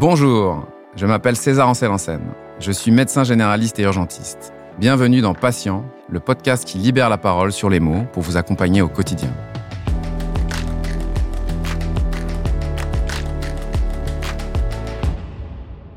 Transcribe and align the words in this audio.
Bonjour, 0.00 0.66
je 0.96 1.04
m'appelle 1.04 1.36
César 1.36 1.68
Ancel 1.68 1.90
en 1.90 1.98
scène. 1.98 2.32
Je 2.58 2.72
suis 2.72 2.90
médecin 2.90 3.22
généraliste 3.22 3.78
et 3.80 3.82
urgentiste. 3.82 4.50
Bienvenue 4.78 5.20
dans 5.20 5.34
Patient, 5.34 5.84
le 6.08 6.20
podcast 6.20 6.66
qui 6.66 6.78
libère 6.78 7.10
la 7.10 7.18
parole 7.18 7.52
sur 7.52 7.68
les 7.68 7.80
mots 7.80 8.06
pour 8.14 8.22
vous 8.22 8.38
accompagner 8.38 8.80
au 8.80 8.88
quotidien. 8.88 9.28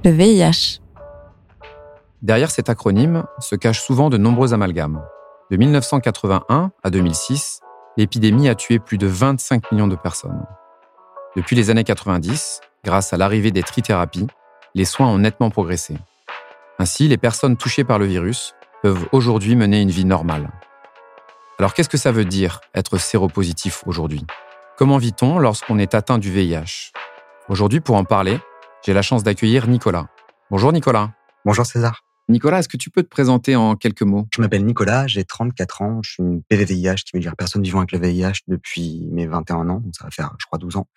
Le 0.03 0.11
VIH. 0.11 0.81
Derrière 2.21 2.51
cet 2.51 2.67
acronyme 2.67 3.23
se 3.39 3.55
cachent 3.55 3.83
souvent 3.83 4.09
de 4.09 4.17
nombreux 4.17 4.53
amalgames. 4.53 5.01
De 5.49 5.55
1981 5.55 6.71
à 6.83 6.89
2006, 6.89 7.61
l'épidémie 7.95 8.49
a 8.49 8.55
tué 8.55 8.79
plus 8.79 8.97
de 8.97 9.07
25 9.07 9.71
millions 9.71 9.87
de 9.87 9.95
personnes. 9.95 10.45
Depuis 11.37 11.55
les 11.55 11.69
années 11.69 11.85
90, 11.85 12.59
grâce 12.83 13.13
à 13.13 13.17
l'arrivée 13.17 13.51
des 13.51 13.63
trithérapies, 13.63 14.27
les 14.75 14.85
soins 14.85 15.07
ont 15.07 15.17
nettement 15.17 15.49
progressé. 15.49 15.95
Ainsi, 16.79 17.07
les 17.07 17.17
personnes 17.17 17.57
touchées 17.57 17.83
par 17.83 17.99
le 17.99 18.05
virus 18.05 18.55
peuvent 18.81 19.07
aujourd'hui 19.11 19.55
mener 19.55 19.81
une 19.81 19.91
vie 19.91 20.05
normale. 20.05 20.49
Alors 21.59 21.73
qu'est-ce 21.73 21.89
que 21.89 21.97
ça 21.97 22.11
veut 22.11 22.25
dire 22.25 22.59
être 22.75 22.97
séropositif 22.97 23.83
aujourd'hui? 23.85 24.25
Comment 24.77 24.97
vit-on 24.97 25.39
lorsqu'on 25.39 25.77
est 25.77 25.93
atteint 25.93 26.17
du 26.17 26.31
VIH 26.31 26.91
Aujourd'hui, 27.47 27.79
pour 27.79 27.95
en 27.95 28.03
parler, 28.03 28.39
j'ai 28.85 28.93
la 28.93 29.01
chance 29.01 29.23
d'accueillir 29.23 29.67
Nicolas. 29.67 30.07
Bonjour 30.49 30.73
Nicolas. 30.73 31.11
Bonjour 31.45 31.65
César. 31.65 32.03
Nicolas, 32.29 32.59
est-ce 32.59 32.69
que 32.69 32.77
tu 32.77 32.89
peux 32.89 33.03
te 33.03 33.09
présenter 33.09 33.57
en 33.57 33.75
quelques 33.75 34.01
mots? 34.01 34.27
Je 34.33 34.39
m'appelle 34.39 34.63
Nicolas, 34.63 35.07
j'ai 35.07 35.25
34 35.25 35.81
ans, 35.81 35.99
je 36.03 36.11
suis 36.11 36.23
une 36.23 36.41
PVVIH, 36.41 36.95
qui 36.95 37.11
veut 37.13 37.19
dire 37.19 37.35
personne 37.35 37.61
vivant 37.61 37.79
avec 37.79 37.91
le 37.91 37.99
VIH 37.99 38.43
depuis 38.47 39.09
mes 39.11 39.27
21 39.27 39.67
ans, 39.67 39.81
donc 39.81 39.93
ça 39.93 40.05
va 40.05 40.09
faire, 40.09 40.33
je 40.39 40.45
crois, 40.45 40.57
12 40.57 40.77
ans. 40.77 40.87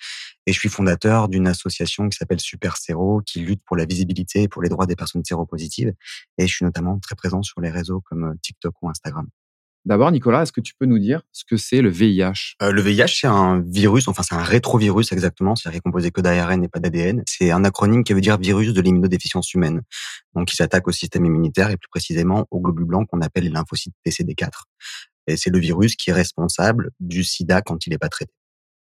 Et 0.46 0.52
je 0.52 0.58
suis 0.58 0.68
fondateur 0.68 1.28
d'une 1.28 1.48
association 1.48 2.08
qui 2.08 2.16
s'appelle 2.16 2.38
Super 2.38 2.76
Séro, 2.76 3.22
qui 3.26 3.40
lutte 3.40 3.62
pour 3.66 3.76
la 3.76 3.86
visibilité 3.86 4.42
et 4.42 4.48
pour 4.48 4.62
les 4.62 4.68
droits 4.68 4.86
des 4.86 4.94
personnes 4.94 5.24
séropositives. 5.24 5.92
Et 6.38 6.46
je 6.46 6.55
suis 6.55 6.64
notamment 6.64 6.96
très 7.00 7.16
présent 7.16 7.42
sur 7.42 7.61
les 7.61 7.70
réseaux 7.70 8.00
comme 8.02 8.36
TikTok 8.40 8.74
ou 8.83 8.88
Instagram. 8.88 9.27
D'abord, 9.87 10.11
Nicolas, 10.11 10.42
est-ce 10.42 10.51
que 10.51 10.61
tu 10.61 10.75
peux 10.75 10.84
nous 10.84 10.98
dire 10.98 11.23
ce 11.31 11.45
que 11.45 11.56
c'est 11.56 11.81
le 11.81 11.89
VIH 11.89 12.56
euh, 12.61 12.73
Le 12.73 12.83
VIH, 12.83 13.20
c'est 13.20 13.29
un 13.29 13.61
virus, 13.61 14.09
enfin 14.09 14.25
c'est 14.25 14.34
un 14.34 14.42
rétrovirus 14.42 15.12
exactement, 15.12 15.55
c'est-à-dire 15.55 15.81
composé 15.81 16.11
que 16.11 16.20
d'ARN 16.20 16.65
et 16.65 16.69
pas 16.69 16.81
d'ADN. 16.81 17.23
C'est 17.25 17.53
un 17.53 17.65
acronyme 17.65 18.03
qui 18.03 18.12
veut 18.12 18.20
dire 18.20 18.37
virus 18.37 18.73
de 18.73 18.81
l'immunodéficience 18.81 19.55
humaine. 19.55 19.83
Donc, 20.34 20.53
il 20.53 20.57
s'attaque 20.57 20.89
au 20.89 20.92
système 20.92 21.25
immunitaire 21.25 21.70
et 21.70 21.77
plus 21.77 21.89
précisément 21.89 22.48
aux 22.51 22.59
globules 22.59 22.84
blancs 22.84 23.09
qu'on 23.09 23.20
appelle 23.20 23.45
les 23.45 23.51
lymphocytes 23.51 23.95
TCD4. 24.05 24.64
Et 25.29 25.37
c'est 25.37 25.51
le 25.51 25.61
virus 25.61 25.95
qui 25.95 26.11
est 26.11 26.14
responsable 26.14 26.91
du 26.98 27.23
sida 27.23 27.62
quand 27.62 27.87
il 27.87 27.91
n'est 27.91 27.98
pas 27.98 28.09
traité. 28.09 28.33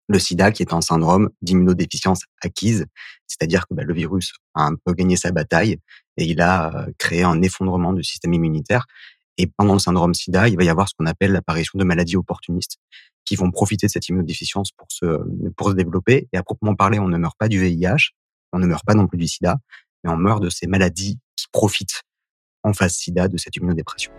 Le 0.09 0.19
sida 0.19 0.51
qui 0.51 0.61
est 0.61 0.73
un 0.73 0.81
syndrome 0.81 1.29
d'immunodéficience 1.41 2.21
acquise, 2.41 2.85
c'est-à-dire 3.25 3.65
que 3.67 3.73
bah, 3.73 3.83
le 3.83 3.95
virus 3.95 4.33
a 4.53 4.65
un 4.65 4.75
peu 4.75 4.93
gagné 4.93 5.15
sa 5.15 5.31
bataille 5.31 5.79
et 6.17 6.25
il 6.25 6.39
a 6.39 6.75
euh, 6.75 6.91
créé 6.99 7.23
un 7.23 7.41
effondrement 7.41 7.93
du 7.93 8.03
système 8.03 8.33
immunitaire 8.33 8.85
et 9.37 9.47
pendant 9.47 9.73
le 9.73 9.79
syndrome 9.79 10.13
SIDA, 10.13 10.47
il 10.47 10.57
va 10.57 10.63
y 10.63 10.69
avoir 10.69 10.87
ce 10.89 10.93
qu'on 10.97 11.05
appelle 11.05 11.31
l'apparition 11.31 11.79
de 11.79 11.83
maladies 11.83 12.15
opportunistes 12.15 12.77
qui 13.25 13.35
vont 13.35 13.51
profiter 13.51 13.87
de 13.87 13.91
cette 13.91 14.07
immunodéficience 14.09 14.71
pour 14.71 14.87
se, 14.91 15.05
pour 15.55 15.69
se 15.69 15.73
développer. 15.73 16.27
Et 16.33 16.37
à 16.37 16.43
proprement 16.43 16.75
parler, 16.75 16.99
on 16.99 17.07
ne 17.07 17.17
meurt 17.17 17.37
pas 17.37 17.47
du 17.47 17.59
VIH, 17.59 18.11
on 18.51 18.59
ne 18.59 18.67
meurt 18.67 18.85
pas 18.85 18.93
non 18.93 19.07
plus 19.07 19.17
du 19.17 19.27
SIDA, 19.27 19.57
mais 20.03 20.11
on 20.11 20.17
meurt 20.17 20.41
de 20.43 20.49
ces 20.49 20.67
maladies 20.67 21.19
qui 21.35 21.47
profitent 21.51 22.03
en 22.63 22.73
phase 22.73 22.93
SIDA 22.93 23.27
de 23.27 23.37
cette 23.37 23.55
immunodépression. 23.55 24.11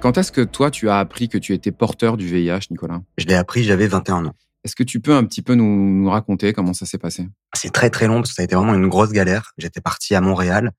Quand 0.00 0.18
est-ce 0.18 0.32
que 0.32 0.42
toi, 0.42 0.70
tu 0.70 0.90
as 0.90 0.98
appris 0.98 1.30
que 1.30 1.38
tu 1.38 1.54
étais 1.54 1.72
porteur 1.72 2.18
du 2.18 2.26
VIH, 2.26 2.66
Nicolas? 2.70 3.00
Je 3.16 3.24
l'ai 3.24 3.34
appris, 3.34 3.64
j'avais 3.64 3.86
21 3.86 4.26
ans. 4.26 4.34
Est-ce 4.64 4.76
que 4.76 4.82
tu 4.82 5.00
peux 5.00 5.14
un 5.14 5.24
petit 5.24 5.42
peu 5.42 5.54
nous, 5.54 5.64
nous 5.64 6.10
raconter 6.10 6.52
comment 6.52 6.72
ça 6.72 6.86
s'est 6.86 6.98
passé? 6.98 7.28
C'est 7.54 7.72
très 7.72 7.90
très 7.90 8.06
long 8.06 8.16
parce 8.16 8.30
que 8.30 8.34
ça 8.34 8.42
a 8.42 8.44
été 8.44 8.54
vraiment 8.54 8.74
une 8.74 8.88
grosse 8.88 9.12
galère. 9.12 9.52
J'étais 9.58 9.80
parti 9.80 10.14
à 10.14 10.20
Montréal 10.20 10.72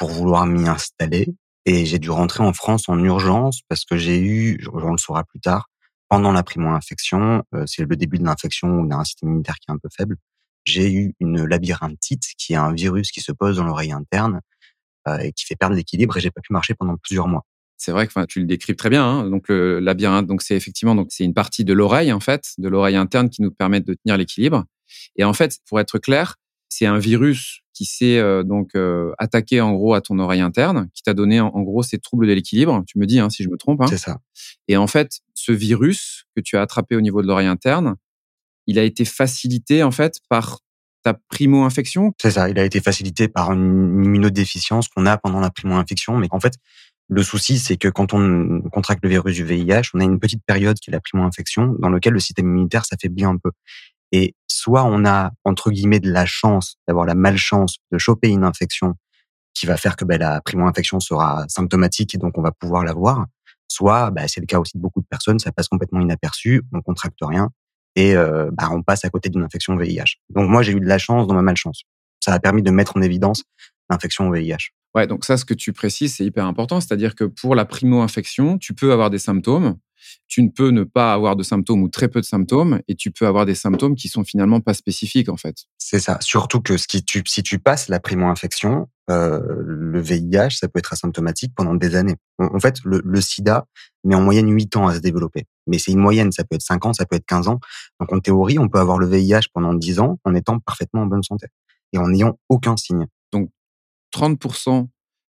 pour 0.00 0.08
vouloir 0.08 0.46
m'y 0.46 0.66
installer. 0.66 1.28
Et 1.66 1.84
j'ai 1.84 1.98
dû 1.98 2.10
rentrer 2.10 2.42
en 2.42 2.54
France 2.54 2.88
en 2.88 2.98
urgence 3.04 3.60
parce 3.68 3.84
que 3.84 3.98
j'ai 3.98 4.18
eu, 4.18 4.66
on 4.72 4.92
le 4.92 4.98
saura 4.98 5.24
plus 5.24 5.40
tard, 5.40 5.68
pendant 6.08 6.32
la 6.32 6.42
primo-infection, 6.42 7.44
euh, 7.54 7.64
c'est 7.66 7.84
le 7.84 7.96
début 7.96 8.18
de 8.18 8.24
l'infection 8.24 8.80
ou 8.80 8.88
d'un 8.88 9.04
système 9.04 9.28
immunitaire 9.28 9.56
qui 9.56 9.70
est 9.70 9.74
un 9.74 9.76
peu 9.76 9.90
faible, 9.94 10.16
j'ai 10.64 10.90
eu 10.90 11.14
une 11.20 11.44
labyrinthite 11.44 12.24
qui 12.38 12.54
est 12.54 12.56
un 12.56 12.72
virus 12.72 13.12
qui 13.12 13.20
se 13.20 13.30
pose 13.30 13.58
dans 13.58 13.64
l'oreille 13.64 13.92
interne 13.92 14.40
euh, 15.06 15.18
et 15.18 15.32
qui 15.32 15.44
fait 15.44 15.54
perdre 15.54 15.76
l'équilibre 15.76 16.16
et 16.16 16.20
j'ai 16.20 16.30
pas 16.30 16.40
pu 16.40 16.54
marcher 16.54 16.74
pendant 16.74 16.96
plusieurs 16.96 17.28
mois. 17.28 17.44
C'est 17.76 17.92
vrai 17.92 18.06
que 18.06 18.24
tu 18.24 18.40
le 18.40 18.46
décris 18.46 18.76
très 18.76 18.88
bien. 18.88 19.04
Hein. 19.04 19.28
Donc 19.28 19.48
le 19.48 19.80
labyrinthe, 19.80 20.26
donc 20.26 20.40
c'est 20.40 20.56
effectivement 20.56 20.94
donc 20.94 21.08
c'est 21.10 21.24
une 21.24 21.34
partie 21.34 21.64
de 21.64 21.74
l'oreille 21.74 22.12
en 22.12 22.20
fait, 22.20 22.54
de 22.56 22.68
l'oreille 22.68 22.96
interne 22.96 23.28
qui 23.28 23.42
nous 23.42 23.50
permet 23.50 23.80
de 23.80 23.94
tenir 23.94 24.16
l'équilibre. 24.16 24.64
Et 25.16 25.24
en 25.24 25.34
fait, 25.34 25.58
pour 25.68 25.78
être 25.78 25.98
clair, 25.98 26.36
c'est 26.80 26.86
un 26.86 26.98
virus 26.98 27.60
qui 27.74 27.84
s'est 27.84 28.16
euh, 28.16 28.42
donc 28.42 28.70
euh, 28.74 29.12
attaqué 29.18 29.60
en 29.60 29.72
gros 29.72 29.92
à 29.92 30.00
ton 30.00 30.18
oreille 30.18 30.40
interne, 30.40 30.88
qui 30.94 31.02
t'a 31.02 31.12
donné 31.12 31.38
en, 31.38 31.60
gros 31.60 31.82
ces 31.82 31.98
troubles 31.98 32.26
de 32.26 32.32
l'équilibre. 32.32 32.82
Tu 32.86 32.98
me 32.98 33.04
dis 33.04 33.20
hein, 33.20 33.28
si 33.28 33.42
je 33.42 33.50
me 33.50 33.58
trompe. 33.58 33.82
Hein. 33.82 33.86
C'est 33.86 33.98
ça. 33.98 34.20
Et 34.66 34.78
en 34.78 34.86
fait, 34.86 35.20
ce 35.34 35.52
virus 35.52 36.24
que 36.34 36.40
tu 36.40 36.56
as 36.56 36.62
attrapé 36.62 36.96
au 36.96 37.02
niveau 37.02 37.20
de 37.20 37.26
l'oreille 37.26 37.48
interne, 37.48 37.96
il 38.66 38.78
a 38.78 38.82
été 38.82 39.04
facilité 39.04 39.82
en 39.82 39.90
fait 39.90 40.20
par 40.30 40.60
ta 41.02 41.12
primo-infection? 41.12 42.14
C'est 42.18 42.30
ça. 42.30 42.48
Il 42.48 42.58
a 42.58 42.64
été 42.64 42.80
facilité 42.80 43.28
par 43.28 43.52
une 43.52 44.02
immunodéficience 44.02 44.88
qu'on 44.88 45.04
a 45.04 45.18
pendant 45.18 45.40
la 45.40 45.50
primo-infection, 45.50 46.16
mais 46.16 46.28
en 46.30 46.40
fait, 46.40 46.54
le 47.08 47.22
souci, 47.22 47.58
c'est 47.58 47.76
que 47.76 47.88
quand 47.88 48.14
on 48.14 48.62
contracte 48.72 49.02
le 49.02 49.10
virus 49.10 49.34
du 49.34 49.44
VIH, 49.44 49.90
on 49.92 50.00
a 50.00 50.04
une 50.04 50.18
petite 50.18 50.42
période 50.46 50.78
qui 50.78 50.88
est 50.88 50.92
la 50.92 51.00
primo-infection, 51.00 51.74
dans 51.78 51.90
laquelle 51.90 52.14
le 52.14 52.20
système 52.20 52.46
immunitaire 52.46 52.86
s'affaiblit 52.86 53.24
un 53.24 53.36
peu. 53.36 53.50
Et 54.12 54.34
soit 54.48 54.84
on 54.84 55.04
a, 55.04 55.32
entre 55.44 55.70
guillemets, 55.70 56.00
de 56.00 56.10
la 56.10 56.26
chance, 56.26 56.76
d'avoir 56.88 57.06
la 57.06 57.14
malchance 57.14 57.78
de 57.92 57.98
choper 57.98 58.28
une 58.28 58.44
infection 58.44 58.94
qui 59.54 59.66
va 59.66 59.76
faire 59.76 59.96
que 59.96 60.04
ben, 60.04 60.18
la 60.18 60.40
primo-infection 60.40 61.00
sera 61.00 61.44
symptomatique 61.48 62.14
et 62.14 62.18
donc 62.18 62.36
on 62.38 62.42
va 62.42 62.52
pouvoir 62.52 62.84
l'avoir. 62.84 63.26
Soit, 63.68 64.10
ben, 64.10 64.26
c'est 64.26 64.40
le 64.40 64.46
cas 64.46 64.58
aussi 64.58 64.76
de 64.76 64.82
beaucoup 64.82 65.00
de 65.00 65.06
personnes, 65.06 65.38
ça 65.38 65.52
passe 65.52 65.68
complètement 65.68 66.00
inaperçu, 66.00 66.62
on 66.72 66.80
contracte 66.80 67.18
rien 67.20 67.50
et 67.96 68.16
euh, 68.16 68.50
ben, 68.52 68.68
on 68.72 68.82
passe 68.82 69.04
à 69.04 69.10
côté 69.10 69.28
d'une 69.28 69.42
infection 69.42 69.76
VIH. 69.76 70.16
Donc 70.30 70.48
moi, 70.48 70.62
j'ai 70.62 70.72
eu 70.72 70.80
de 70.80 70.86
la 70.86 70.98
chance 70.98 71.26
dans 71.26 71.34
ma 71.34 71.42
malchance. 71.42 71.84
Ça 72.20 72.32
a 72.32 72.38
permis 72.38 72.62
de 72.62 72.70
mettre 72.70 72.96
en 72.96 73.02
évidence 73.02 73.44
l'infection 73.88 74.30
VIH. 74.30 74.70
Ouais, 74.94 75.06
donc 75.06 75.24
ça, 75.24 75.36
ce 75.36 75.44
que 75.44 75.54
tu 75.54 75.72
précises, 75.72 76.16
c'est 76.16 76.24
hyper 76.24 76.46
important. 76.46 76.80
C'est-à-dire 76.80 77.14
que 77.14 77.24
pour 77.24 77.54
la 77.54 77.64
primo-infection, 77.64 78.58
tu 78.58 78.74
peux 78.74 78.92
avoir 78.92 79.10
des 79.10 79.18
symptômes, 79.18 79.76
tu 80.30 80.44
ne 80.44 80.48
peux 80.48 80.70
ne 80.70 80.84
pas 80.84 81.12
avoir 81.12 81.34
de 81.34 81.42
symptômes 81.42 81.82
ou 81.82 81.88
très 81.88 82.08
peu 82.08 82.20
de 82.20 82.24
symptômes 82.24 82.80
et 82.86 82.94
tu 82.94 83.10
peux 83.10 83.26
avoir 83.26 83.46
des 83.46 83.56
symptômes 83.56 83.96
qui 83.96 84.08
sont 84.08 84.22
finalement 84.22 84.60
pas 84.60 84.74
spécifiques 84.74 85.28
en 85.28 85.36
fait. 85.36 85.56
C'est 85.76 85.98
ça. 85.98 86.18
Surtout 86.20 86.60
que 86.60 86.76
ce 86.76 86.86
qui, 86.86 87.04
tu, 87.04 87.22
si 87.26 87.42
tu 87.42 87.58
passes 87.58 87.88
la 87.88 87.98
primo-infection, 87.98 88.88
euh, 89.10 89.40
le 89.58 90.00
VIH, 90.00 90.50
ça 90.52 90.68
peut 90.68 90.78
être 90.78 90.92
asymptomatique 90.92 91.52
pendant 91.56 91.74
des 91.74 91.96
années. 91.96 92.14
En, 92.38 92.60
fait, 92.60 92.76
le, 92.84 93.02
le, 93.04 93.20
sida 93.20 93.66
met 94.04 94.14
en 94.14 94.22
moyenne 94.22 94.48
8 94.48 94.76
ans 94.76 94.86
à 94.86 94.94
se 94.94 95.00
développer. 95.00 95.46
Mais 95.66 95.78
c'est 95.78 95.90
une 95.90 95.98
moyenne, 95.98 96.30
ça 96.30 96.44
peut 96.44 96.54
être 96.54 96.62
5 96.62 96.86
ans, 96.86 96.92
ça 96.92 97.06
peut 97.06 97.16
être 97.16 97.26
15 97.26 97.48
ans. 97.48 97.58
Donc 97.98 98.12
en 98.12 98.20
théorie, 98.20 98.60
on 98.60 98.68
peut 98.68 98.78
avoir 98.78 98.98
le 98.98 99.08
VIH 99.08 99.48
pendant 99.52 99.74
10 99.74 99.98
ans 99.98 100.20
en 100.22 100.34
étant 100.36 100.60
parfaitement 100.60 101.02
en 101.02 101.06
bonne 101.06 101.24
santé 101.24 101.48
et 101.92 101.98
en 101.98 102.06
n'ayant 102.06 102.38
aucun 102.48 102.76
signe. 102.76 103.06
Donc 103.32 103.50
30% 104.14 104.86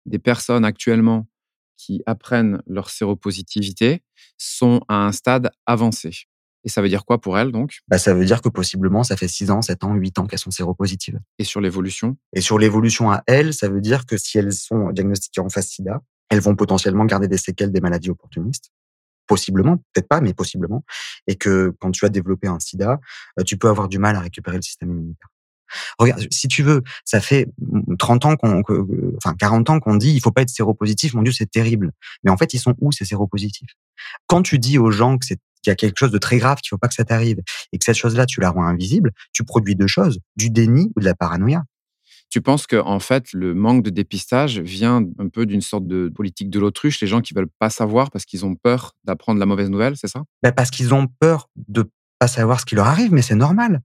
des 0.06 0.18
personnes 0.18 0.64
actuellement 0.64 1.28
qui 1.78 2.02
apprennent 2.04 2.60
leur 2.66 2.90
séropositivité 2.90 4.02
sont 4.36 4.82
à 4.88 5.06
un 5.06 5.12
stade 5.12 5.50
avancé. 5.64 6.10
Et 6.64 6.68
ça 6.68 6.82
veut 6.82 6.88
dire 6.88 7.04
quoi 7.04 7.20
pour 7.20 7.38
elles 7.38 7.52
donc? 7.52 7.78
Bah, 7.88 7.98
Ça 7.98 8.12
veut 8.12 8.24
dire 8.24 8.42
que 8.42 8.48
possiblement 8.48 9.04
ça 9.04 9.16
fait 9.16 9.28
6 9.28 9.50
ans, 9.50 9.62
7 9.62 9.84
ans, 9.84 9.94
8 9.94 10.18
ans 10.18 10.26
qu'elles 10.26 10.38
sont 10.38 10.50
séropositives. 10.50 11.18
Et 11.38 11.44
sur 11.44 11.60
l'évolution? 11.60 12.18
Et 12.34 12.40
sur 12.40 12.58
l'évolution 12.58 13.10
à 13.10 13.22
elles, 13.26 13.54
ça 13.54 13.68
veut 13.68 13.80
dire 13.80 14.04
que 14.04 14.18
si 14.18 14.38
elles 14.38 14.52
sont 14.52 14.90
diagnostiquées 14.90 15.40
en 15.40 15.48
phase 15.48 15.68
sida, 15.68 16.02
elles 16.28 16.40
vont 16.40 16.56
potentiellement 16.56 17.04
garder 17.06 17.28
des 17.28 17.38
séquelles 17.38 17.72
des 17.72 17.80
maladies 17.80 18.10
opportunistes. 18.10 18.70
Possiblement, 19.26 19.76
peut-être 19.92 20.08
pas, 20.08 20.20
mais 20.20 20.34
possiblement. 20.34 20.84
Et 21.26 21.36
que 21.36 21.74
quand 21.80 21.90
tu 21.90 22.04
as 22.04 22.08
développé 22.08 22.48
un 22.48 22.58
sida, 22.60 22.98
euh, 23.38 23.44
tu 23.44 23.56
peux 23.56 23.68
avoir 23.68 23.88
du 23.88 23.98
mal 23.98 24.16
à 24.16 24.20
récupérer 24.20 24.56
le 24.56 24.62
système 24.62 24.90
immunitaire. 24.90 25.28
Regarde, 25.98 26.26
si 26.30 26.48
tu 26.48 26.62
veux, 26.62 26.82
ça 27.04 27.20
fait 27.20 27.48
30 27.98 28.24
ans 28.26 28.36
qu'on, 28.36 28.62
enfin 29.16 29.34
40 29.38 29.70
ans 29.70 29.80
qu'on 29.80 29.96
dit 29.96 30.12
il 30.12 30.20
faut 30.20 30.32
pas 30.32 30.42
être 30.42 30.50
séropositif, 30.50 31.14
mon 31.14 31.22
Dieu, 31.22 31.32
c'est 31.32 31.50
terrible. 31.50 31.92
Mais 32.24 32.30
en 32.30 32.36
fait, 32.36 32.54
ils 32.54 32.58
sont 32.58 32.74
où 32.80 32.92
ces 32.92 33.04
séropositifs? 33.04 33.70
Quand 34.26 34.42
tu 34.42 34.58
dis 34.58 34.78
aux 34.78 34.90
gens 34.90 35.18
que 35.18 35.26
c'est 35.26 35.38
qu'il 35.62 35.70
y 35.70 35.72
a 35.72 35.76
quelque 35.76 35.98
chose 35.98 36.12
de 36.12 36.18
très 36.18 36.38
grave, 36.38 36.58
qu'il 36.60 36.68
faut 36.70 36.78
pas 36.78 36.88
que 36.88 36.94
ça 36.94 37.04
t'arrive, 37.04 37.40
et 37.72 37.78
que 37.78 37.84
cette 37.84 37.96
chose-là, 37.96 38.26
tu 38.26 38.40
la 38.40 38.50
rends 38.50 38.64
invisible, 38.64 39.12
tu 39.32 39.44
produis 39.44 39.74
deux 39.74 39.86
choses, 39.86 40.20
du 40.36 40.50
déni 40.50 40.92
ou 40.96 41.00
de 41.00 41.04
la 41.04 41.14
paranoïa. 41.14 41.64
Tu 42.30 42.42
penses 42.42 42.66
que 42.66 42.76
en 42.76 43.00
fait 43.00 43.32
le 43.32 43.54
manque 43.54 43.82
de 43.82 43.88
dépistage 43.90 44.60
vient 44.60 45.02
un 45.18 45.28
peu 45.28 45.46
d'une 45.46 45.62
sorte 45.62 45.86
de 45.86 46.10
politique 46.14 46.50
de 46.50 46.60
l'autruche, 46.60 47.00
les 47.00 47.06
gens 47.06 47.22
qui 47.22 47.32
veulent 47.32 47.48
pas 47.58 47.70
savoir 47.70 48.10
parce 48.10 48.26
qu'ils 48.26 48.44
ont 48.44 48.54
peur 48.54 48.92
d'apprendre 49.04 49.40
la 49.40 49.46
mauvaise 49.46 49.70
nouvelle, 49.70 49.96
c'est 49.96 50.08
ça? 50.08 50.24
Ben 50.42 50.52
Parce 50.52 50.70
qu'ils 50.70 50.92
ont 50.92 51.06
peur 51.06 51.48
de 51.56 51.90
pas 52.18 52.28
savoir 52.28 52.60
ce 52.60 52.66
qui 52.66 52.74
leur 52.74 52.86
arrive, 52.86 53.12
mais 53.12 53.22
c'est 53.22 53.34
normal. 53.34 53.80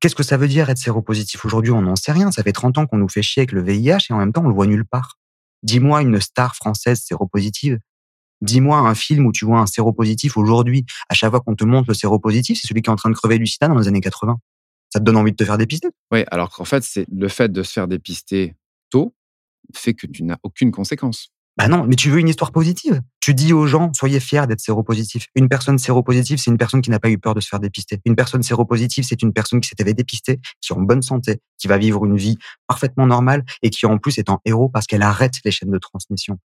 Qu'est-ce 0.00 0.14
que 0.14 0.22
ça 0.22 0.38
veut 0.38 0.48
dire 0.48 0.70
être 0.70 0.78
séropositif? 0.78 1.44
Aujourd'hui 1.44 1.72
On 1.72 1.82
n'en 1.82 1.96
sait 1.96 2.12
rien. 2.12 2.30
Ça 2.30 2.42
fait 2.42 2.52
30 2.52 2.78
ans 2.78 2.86
qu'on 2.86 2.96
nous 2.96 3.08
fait 3.08 3.22
chier 3.22 3.42
avec 3.42 3.52
le 3.52 3.62
VIH 3.62 4.06
et 4.08 4.12
en 4.12 4.18
même 4.18 4.32
temps, 4.32 4.42
on 4.44 4.48
le 4.48 4.54
voit 4.54 4.66
nulle 4.66 4.86
part. 4.86 5.18
Dis-moi 5.62 6.00
une 6.00 6.20
star 6.20 6.56
française 6.56 7.02
séropositive. 7.02 7.78
Dis-moi 8.40 8.78
un 8.78 8.94
film 8.94 9.26
où 9.26 9.32
tu 9.32 9.44
vois 9.44 9.60
un 9.60 9.66
séropositif 9.66 10.38
aujourd'hui. 10.38 10.86
À 11.10 11.14
chaque 11.14 11.30
fois 11.30 11.40
qu'on 11.40 11.54
te 11.54 11.64
montre 11.64 11.88
le 11.88 11.94
séropositif, 11.94 12.58
c'est 12.58 12.66
celui 12.66 12.80
qui 12.80 12.88
est 12.88 12.92
en 12.92 12.96
train 12.96 13.10
de 13.10 13.14
crever 13.14 13.38
du 13.38 13.46
sida 13.46 13.68
dans 13.68 13.78
les 13.78 13.88
années 13.88 14.00
80. 14.00 14.38
Ça 14.88 14.98
te 14.98 15.04
donne 15.04 15.16
envie 15.16 15.32
de 15.32 15.36
te 15.36 15.44
faire 15.44 15.58
dépister? 15.58 15.88
Oui, 16.10 16.24
alors 16.30 16.50
qu'en 16.50 16.64
fait, 16.64 16.82
c'est 16.82 17.06
le 17.12 17.28
fait 17.28 17.52
de 17.52 17.62
se 17.62 17.72
faire 17.72 17.86
dépister 17.86 18.54
tôt 18.88 19.14
fait 19.74 19.94
que 19.94 20.06
tu 20.06 20.24
n'as 20.24 20.38
aucune 20.42 20.72
conséquence. 20.72 21.30
Bah 21.60 21.68
non, 21.68 21.84
mais 21.86 21.94
tu 21.94 22.08
veux 22.08 22.20
une 22.20 22.28
histoire 22.30 22.52
positive? 22.52 23.02
Tu 23.20 23.34
dis 23.34 23.52
aux 23.52 23.66
gens, 23.66 23.92
soyez 23.92 24.18
fiers 24.18 24.46
d'être 24.46 24.60
séropositif. 24.60 25.26
Une 25.34 25.46
personne 25.46 25.76
séropositive, 25.76 26.38
c'est 26.38 26.50
une 26.50 26.56
personne 26.56 26.80
qui 26.80 26.88
n'a 26.88 26.98
pas 26.98 27.10
eu 27.10 27.18
peur 27.18 27.34
de 27.34 27.40
se 27.40 27.48
faire 27.50 27.60
dépister. 27.60 28.00
Une 28.06 28.16
personne 28.16 28.42
séropositive, 28.42 29.04
c'est 29.04 29.20
une 29.20 29.34
personne 29.34 29.60
qui 29.60 29.68
s'était 29.68 29.84
fait 29.84 29.92
dépister, 29.92 30.40
qui 30.62 30.72
est 30.72 30.74
en 30.74 30.80
bonne 30.80 31.02
santé, 31.02 31.42
qui 31.58 31.68
va 31.68 31.76
vivre 31.76 32.06
une 32.06 32.16
vie 32.16 32.38
parfaitement 32.66 33.06
normale 33.06 33.44
et 33.60 33.68
qui 33.68 33.84
en 33.84 33.98
plus 33.98 34.16
est 34.16 34.30
en 34.30 34.40
héros 34.46 34.70
parce 34.70 34.86
qu'elle 34.86 35.02
arrête 35.02 35.34
les 35.44 35.50
chaînes 35.50 35.70
de 35.70 35.76
transmission. 35.76 36.38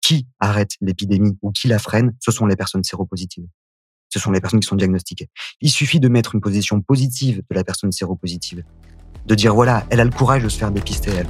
Qui 0.00 0.26
arrête 0.40 0.70
l'épidémie 0.80 1.36
ou 1.42 1.50
qui 1.50 1.68
la 1.68 1.78
freine? 1.78 2.16
Ce 2.20 2.32
sont 2.32 2.46
les 2.46 2.56
personnes 2.56 2.84
séropositives. 2.84 3.44
Ce 4.08 4.18
sont 4.18 4.30
les 4.30 4.40
personnes 4.40 4.60
qui 4.60 4.68
sont 4.68 4.76
diagnostiquées. 4.76 5.28
Il 5.60 5.68
suffit 5.68 6.00
de 6.00 6.08
mettre 6.08 6.34
une 6.34 6.40
position 6.40 6.80
positive 6.80 7.42
de 7.50 7.54
la 7.54 7.64
personne 7.64 7.92
séropositive. 7.92 8.64
De 9.26 9.34
dire, 9.34 9.54
voilà, 9.54 9.86
elle 9.90 10.00
a 10.00 10.04
le 10.04 10.10
courage 10.10 10.42
de 10.42 10.48
se 10.48 10.56
faire 10.56 10.70
dépister, 10.70 11.10
elle. 11.10 11.28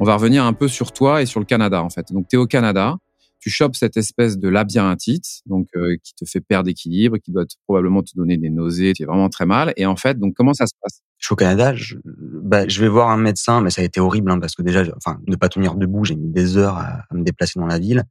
On 0.00 0.04
va 0.04 0.14
revenir 0.14 0.44
un 0.44 0.54
peu 0.54 0.66
sur 0.66 0.92
toi 0.92 1.20
et 1.20 1.26
sur 1.26 1.40
le 1.40 1.46
Canada, 1.46 1.82
en 1.82 1.90
fait. 1.90 2.10
Donc, 2.10 2.26
tu 2.26 2.36
es 2.36 2.38
au 2.38 2.46
Canada, 2.46 2.96
tu 3.38 3.50
chopes 3.50 3.76
cette 3.76 3.98
espèce 3.98 4.38
de 4.38 4.48
labyrinthite, 4.48 5.42
donc 5.44 5.68
euh, 5.76 5.96
qui 6.02 6.14
te 6.14 6.24
fait 6.24 6.40
perdre 6.40 6.66
d'équilibre, 6.66 7.18
qui 7.18 7.32
doit 7.32 7.44
probablement 7.66 8.02
te 8.02 8.12
donner 8.16 8.38
des 8.38 8.48
nausées, 8.48 8.94
tu 8.94 9.02
es 9.02 9.06
vraiment 9.06 9.28
très 9.28 9.44
mal. 9.44 9.74
Et 9.76 9.84
en 9.84 9.96
fait, 9.96 10.18
donc 10.18 10.32
comment 10.34 10.54
ça 10.54 10.66
se 10.66 10.72
passe? 10.80 11.02
Je 11.18 11.26
suis 11.26 11.34
au 11.34 11.36
Canada, 11.36 11.74
je, 11.74 11.96
bah, 12.04 12.66
je 12.66 12.80
vais 12.80 12.88
voir 12.88 13.10
un 13.10 13.18
médecin, 13.18 13.60
mais 13.60 13.68
ça 13.68 13.82
a 13.82 13.84
été 13.84 14.00
horrible 14.00 14.30
hein, 14.30 14.40
parce 14.40 14.54
que 14.54 14.62
déjà, 14.62 14.84
enfin, 14.96 15.20
ne 15.26 15.36
pas 15.36 15.50
tenir 15.50 15.74
debout, 15.74 16.06
j'ai 16.06 16.16
mis 16.16 16.30
des 16.30 16.56
heures 16.56 16.78
à, 16.78 17.04
me 17.12 17.22
déplacer 17.22 17.60
dans 17.60 17.66
la 17.66 17.78
ville. 17.78 18.04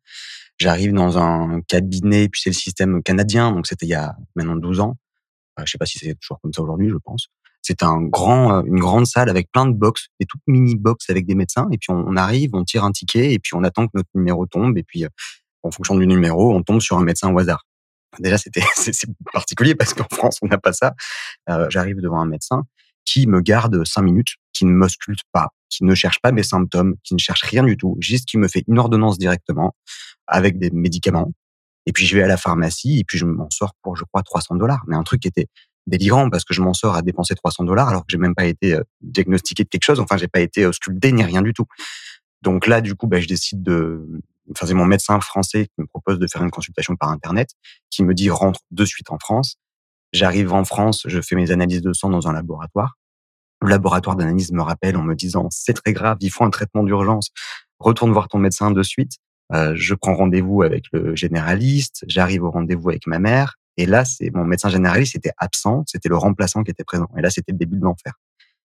J'arrive 0.57 0.93
dans 0.93 1.17
un 1.17 1.61
cabinet, 1.61 2.29
puis 2.29 2.41
c'est 2.43 2.51
le 2.51 2.55
système 2.55 3.01
canadien, 3.01 3.51
donc 3.51 3.65
c'était 3.65 3.87
il 3.87 3.89
y 3.89 3.95
a 3.95 4.15
maintenant 4.35 4.55
12 4.57 4.79
ans. 4.79 4.97
Je 5.57 5.63
je 5.65 5.71
sais 5.71 5.77
pas 5.79 5.87
si 5.87 5.97
c'est 5.97 6.13
toujours 6.19 6.39
comme 6.39 6.53
ça 6.53 6.61
aujourd'hui, 6.61 6.89
je 6.89 6.97
pense. 7.03 7.29
C'est 7.69 7.83
un 7.83 8.01
grand, 8.01 8.51
euh, 8.51 8.61
une 8.65 8.79
grande 8.79 9.05
salle 9.05 9.29
avec 9.29 9.51
plein 9.51 9.67
de 9.67 9.73
box, 9.73 10.07
des 10.19 10.25
toutes 10.25 10.41
mini 10.47 10.75
box 10.75 11.07
avec 11.11 11.27
des 11.27 11.35
médecins. 11.35 11.67
Et 11.71 11.77
puis 11.77 11.91
on, 11.91 12.15
arrive, 12.15 12.49
on 12.53 12.63
tire 12.63 12.83
un 12.83 12.91
ticket 12.91 13.31
et 13.31 13.37
puis 13.37 13.53
on 13.53 13.63
attend 13.63 13.85
que 13.85 13.91
notre 13.93 14.09
numéro 14.15 14.47
tombe. 14.47 14.75
Et 14.79 14.81
puis 14.81 15.05
euh, 15.05 15.09
en 15.61 15.69
fonction 15.69 15.95
du 15.95 16.07
numéro, 16.07 16.51
on 16.51 16.63
tombe 16.63 16.81
sur 16.81 16.97
un 16.97 17.03
médecin 17.03 17.31
au 17.31 17.37
hasard. 17.37 17.67
Déjà, 18.17 18.39
c'était 18.39 18.63
c'est 18.75 19.07
particulier 19.31 19.75
parce 19.75 19.93
qu'en 19.93 20.07
France, 20.11 20.39
on 20.41 20.47
n'a 20.47 20.57
pas 20.57 20.73
ça. 20.73 20.95
Euh, 21.51 21.67
J'arrive 21.69 21.97
devant 21.97 22.19
un 22.19 22.25
médecin 22.25 22.63
qui 23.05 23.27
me 23.27 23.39
garde 23.39 23.85
cinq 23.85 24.01
minutes, 24.01 24.33
qui 24.51 24.65
ne 24.65 24.71
m'ausculte 24.71 25.21
pas, 25.31 25.49
qui 25.69 25.83
ne 25.83 25.93
cherche 25.93 26.19
pas 26.21 26.31
mes 26.31 26.41
symptômes, 26.41 26.95
qui 27.03 27.13
ne 27.13 27.19
cherche 27.19 27.43
rien 27.43 27.63
du 27.63 27.77
tout, 27.77 27.97
juste 27.99 28.27
qui 28.27 28.39
me 28.39 28.47
fait 28.47 28.63
une 28.67 28.79
ordonnance 28.79 29.19
directement 29.19 29.75
avec 30.25 30.57
des 30.57 30.71
médicaments. 30.71 31.31
Et 31.85 31.91
puis 31.91 32.07
je 32.07 32.15
vais 32.15 32.23
à 32.23 32.27
la 32.27 32.37
pharmacie 32.37 32.97
et 32.97 33.03
puis 33.03 33.19
je 33.19 33.25
m'en 33.25 33.47
sors 33.51 33.73
pour, 33.83 33.95
je 33.95 34.05
crois, 34.05 34.23
300 34.23 34.55
dollars. 34.55 34.83
Mais 34.87 34.95
un 34.95 35.03
truc 35.03 35.21
qui 35.21 35.27
était 35.27 35.47
délirant 35.89 36.29
parce 36.29 36.43
que 36.43 36.53
je 36.53 36.61
m'en 36.61 36.73
sors 36.73 36.95
à 36.95 37.01
dépenser 37.01 37.35
300 37.35 37.63
dollars 37.65 37.89
alors 37.89 38.01
que 38.01 38.11
j'ai 38.11 38.17
même 38.17 38.35
pas 38.35 38.45
été 38.45 38.73
euh, 38.73 38.83
diagnostiqué 39.01 39.63
de 39.63 39.69
quelque 39.69 39.83
chose. 39.83 39.99
Enfin, 39.99 40.17
j'ai 40.17 40.27
pas 40.27 40.39
été 40.39 40.65
ausculté 40.65 41.11
ni 41.11 41.23
rien 41.23 41.41
du 41.41 41.53
tout. 41.53 41.65
Donc 42.41 42.67
là, 42.67 42.81
du 42.81 42.95
coup, 42.95 43.07
bah, 43.07 43.19
je 43.19 43.27
décide 43.27 43.63
de. 43.63 44.05
Enfin, 44.51 44.65
c'est 44.65 44.73
mon 44.73 44.85
médecin 44.85 45.19
français 45.19 45.65
qui 45.65 45.81
me 45.81 45.85
propose 45.85 46.17
de 46.19 46.27
faire 46.27 46.41
une 46.43 46.51
consultation 46.51 46.95
par 46.95 47.09
internet, 47.09 47.49
qui 47.89 48.03
me 48.03 48.13
dit 48.13 48.29
rentre 48.29 48.61
de 48.71 48.85
suite 48.85 49.11
en 49.11 49.19
France. 49.19 49.57
J'arrive 50.11 50.53
en 50.53 50.63
France, 50.63 51.03
je 51.05 51.21
fais 51.21 51.35
mes 51.35 51.51
analyses 51.51 51.81
de 51.81 51.93
sang 51.93 52.09
dans 52.09 52.27
un 52.27 52.33
laboratoire. 52.33 52.95
Le 53.61 53.69
laboratoire 53.69 54.15
d'analyse 54.15 54.51
me 54.51 54.61
rappelle 54.61 54.97
en 54.97 55.03
me 55.03 55.13
disant 55.13 55.47
c'est 55.51 55.73
très 55.73 55.93
grave, 55.93 56.17
il 56.21 56.31
faut 56.31 56.45
un 56.45 56.49
traitement 56.49 56.83
d'urgence. 56.83 57.29
Retourne 57.79 58.11
voir 58.11 58.27
ton 58.27 58.39
médecin 58.39 58.71
de 58.71 58.81
suite. 58.81 59.17
Euh, 59.53 59.73
je 59.75 59.93
prends 59.93 60.15
rendez-vous 60.15 60.63
avec 60.63 60.85
le 60.93 61.15
généraliste. 61.15 62.05
J'arrive 62.07 62.43
au 62.43 62.51
rendez-vous 62.51 62.89
avec 62.89 63.05
ma 63.05 63.19
mère. 63.19 63.58
Et 63.79 63.85
là, 63.85 64.03
c'est 64.03 64.29
mon 64.35 64.43
médecin 64.43 64.67
généraliste 64.67 65.15
était 65.15 65.31
absent, 65.37 65.83
c'était 65.87 66.09
le 66.09 66.17
remplaçant 66.17 66.63
qui 66.63 66.71
était 66.71 66.83
présent. 66.83 67.07
Et 67.17 67.21
là, 67.21 67.29
c'était 67.29 67.53
le 67.53 67.57
début 67.57 67.77
de 67.77 67.83
l'enfer. 67.83 68.11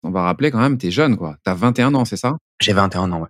On 0.04 0.12
va 0.12 0.22
rappeler 0.22 0.52
quand 0.52 0.60
même, 0.60 0.78
tu 0.78 0.88
es 0.88 0.92
jeune, 0.92 1.18
quoi. 1.18 1.38
Tu 1.44 1.50
as 1.50 1.56
21 1.56 1.96
ans, 1.96 2.06
c'est 2.06 2.18
ça? 2.18 2.38
J'ai 2.62 2.74
21 2.74 3.12
ans, 3.12 3.22
ouais. 3.22 3.30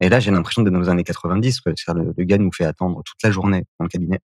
Et 0.00 0.10
là, 0.10 0.20
j'ai 0.20 0.30
l'impression 0.30 0.60
d'être 0.60 0.74
dans 0.74 0.80
les 0.80 0.90
années 0.90 1.02
90. 1.02 1.62
Que 1.62 1.70
le, 1.70 2.12
le, 2.14 2.24
gars 2.24 2.36
nous 2.36 2.52
fait 2.52 2.66
attendre 2.66 3.02
toute 3.06 3.16
la 3.24 3.30
journée 3.30 3.64
dans 3.78 3.84
le 3.84 3.88
cabinet. 3.88 4.20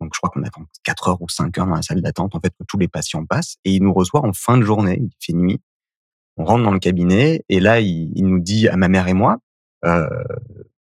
Donc, 0.00 0.12
je 0.14 0.18
crois 0.18 0.30
qu'on 0.30 0.42
attend 0.44 0.62
4 0.82 1.08
heures 1.10 1.20
ou 1.20 1.28
5 1.28 1.58
heures 1.58 1.66
dans 1.66 1.74
la 1.74 1.82
salle 1.82 2.00
d'attente, 2.00 2.34
en 2.34 2.40
fait, 2.40 2.54
que 2.58 2.64
tous 2.66 2.78
les 2.78 2.88
patients 2.88 3.26
passent. 3.26 3.56
Et 3.66 3.72
il 3.72 3.82
nous 3.82 3.92
reçoit 3.92 4.24
en 4.24 4.32
fin 4.32 4.56
de 4.56 4.62
journée. 4.62 4.98
Il 4.98 5.10
fait 5.20 5.34
nuit. 5.34 5.60
On 6.38 6.46
rentre 6.46 6.64
dans 6.64 6.72
le 6.72 6.78
cabinet. 6.78 7.44
Et 7.50 7.60
là, 7.60 7.80
il, 7.80 8.12
il 8.14 8.26
nous 8.26 8.40
dit 8.40 8.66
à 8.66 8.76
ma 8.76 8.88
mère 8.88 9.08
et 9.08 9.14
moi, 9.14 9.40
euh, 9.84 10.08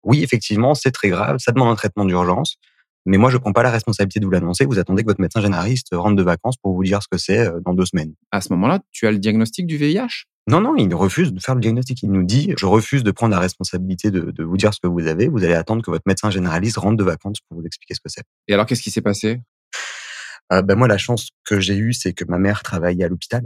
oui, 0.04 0.24
effectivement, 0.24 0.74
c'est 0.74 0.92
très 0.92 1.10
grave. 1.10 1.40
Ça 1.40 1.52
demande 1.52 1.68
un 1.68 1.76
traitement 1.76 2.06
d'urgence. 2.06 2.58
Mais 3.06 3.18
moi, 3.18 3.32
je 3.32 3.38
prends 3.38 3.54
pas 3.54 3.64
la 3.64 3.72
responsabilité 3.72 4.20
de 4.20 4.26
vous 4.26 4.32
l'annoncer. 4.32 4.66
Vous 4.66 4.80
attendez 4.80 5.04
que 5.04 5.08
votre 5.08 5.22
médecin 5.22 5.42
généraliste 5.42 5.88
rentre 5.92 6.16
de 6.16 6.24
vacances 6.24 6.58
pour 6.58 6.76
vous 6.76 6.84
dire 6.84 7.02
ce 7.02 7.08
que 7.10 7.18
c'est 7.18 7.40
euh, 7.40 7.60
dans 7.66 7.74
deux 7.74 7.86
semaines. 7.86 8.14
À 8.32 8.42
ce 8.42 8.54
moment-là, 8.54 8.80
tu 8.92 9.08
as 9.08 9.12
le 9.12 9.18
diagnostic 9.18 9.66
du 9.66 9.78
VIH 9.78 10.26
Non, 10.48 10.62
non, 10.62 10.76
il 10.76 10.94
refuse 10.94 11.34
de 11.34 11.40
faire 11.40 11.56
le 11.56 11.62
diagnostic. 11.62 12.04
Il 12.04 12.12
nous 12.12 12.24
dit, 12.24 12.54
je 12.58 12.66
refuse 12.66 13.04
de 13.04 13.12
prendre 13.12 13.34
la 13.34 13.40
responsabilité 13.40 14.12
de, 14.12 14.32
de 14.32 14.44
vous 14.44 14.58
dire 14.58 14.74
ce 14.74 14.80
que 14.80 14.88
vous 14.88 15.08
avez. 15.08 15.28
Vous 15.28 15.44
allez 15.44 15.56
attendre 15.56 15.82
que 15.84 15.90
votre 15.90 16.04
médecin 16.06 16.30
généraliste 16.30 16.78
rentre 16.78 16.98
de 16.98 17.04
vacances 17.04 17.40
pour 17.50 17.60
vous 17.60 17.66
expliquer 17.66 17.96
ce 17.96 18.02
que 18.02 18.10
c'est. 18.10 18.24
Et 18.48 18.54
alors, 18.54 18.68
qu'est-ce 18.68 18.84
qui 18.84 18.92
s'est 18.92 19.02
passé? 19.02 19.42
Euh, 20.54 20.62
ben 20.62 20.76
Moi, 20.76 20.88
la 20.88 20.98
chance 20.98 21.30
que 21.44 21.60
j'ai 21.60 21.76
eue, 21.76 21.94
c'est 21.94 22.14
que 22.14 22.26
ma 22.26 22.38
mère 22.38 22.62
travaillait 22.62 23.06
à 23.06 23.08
l'hôpital, 23.08 23.44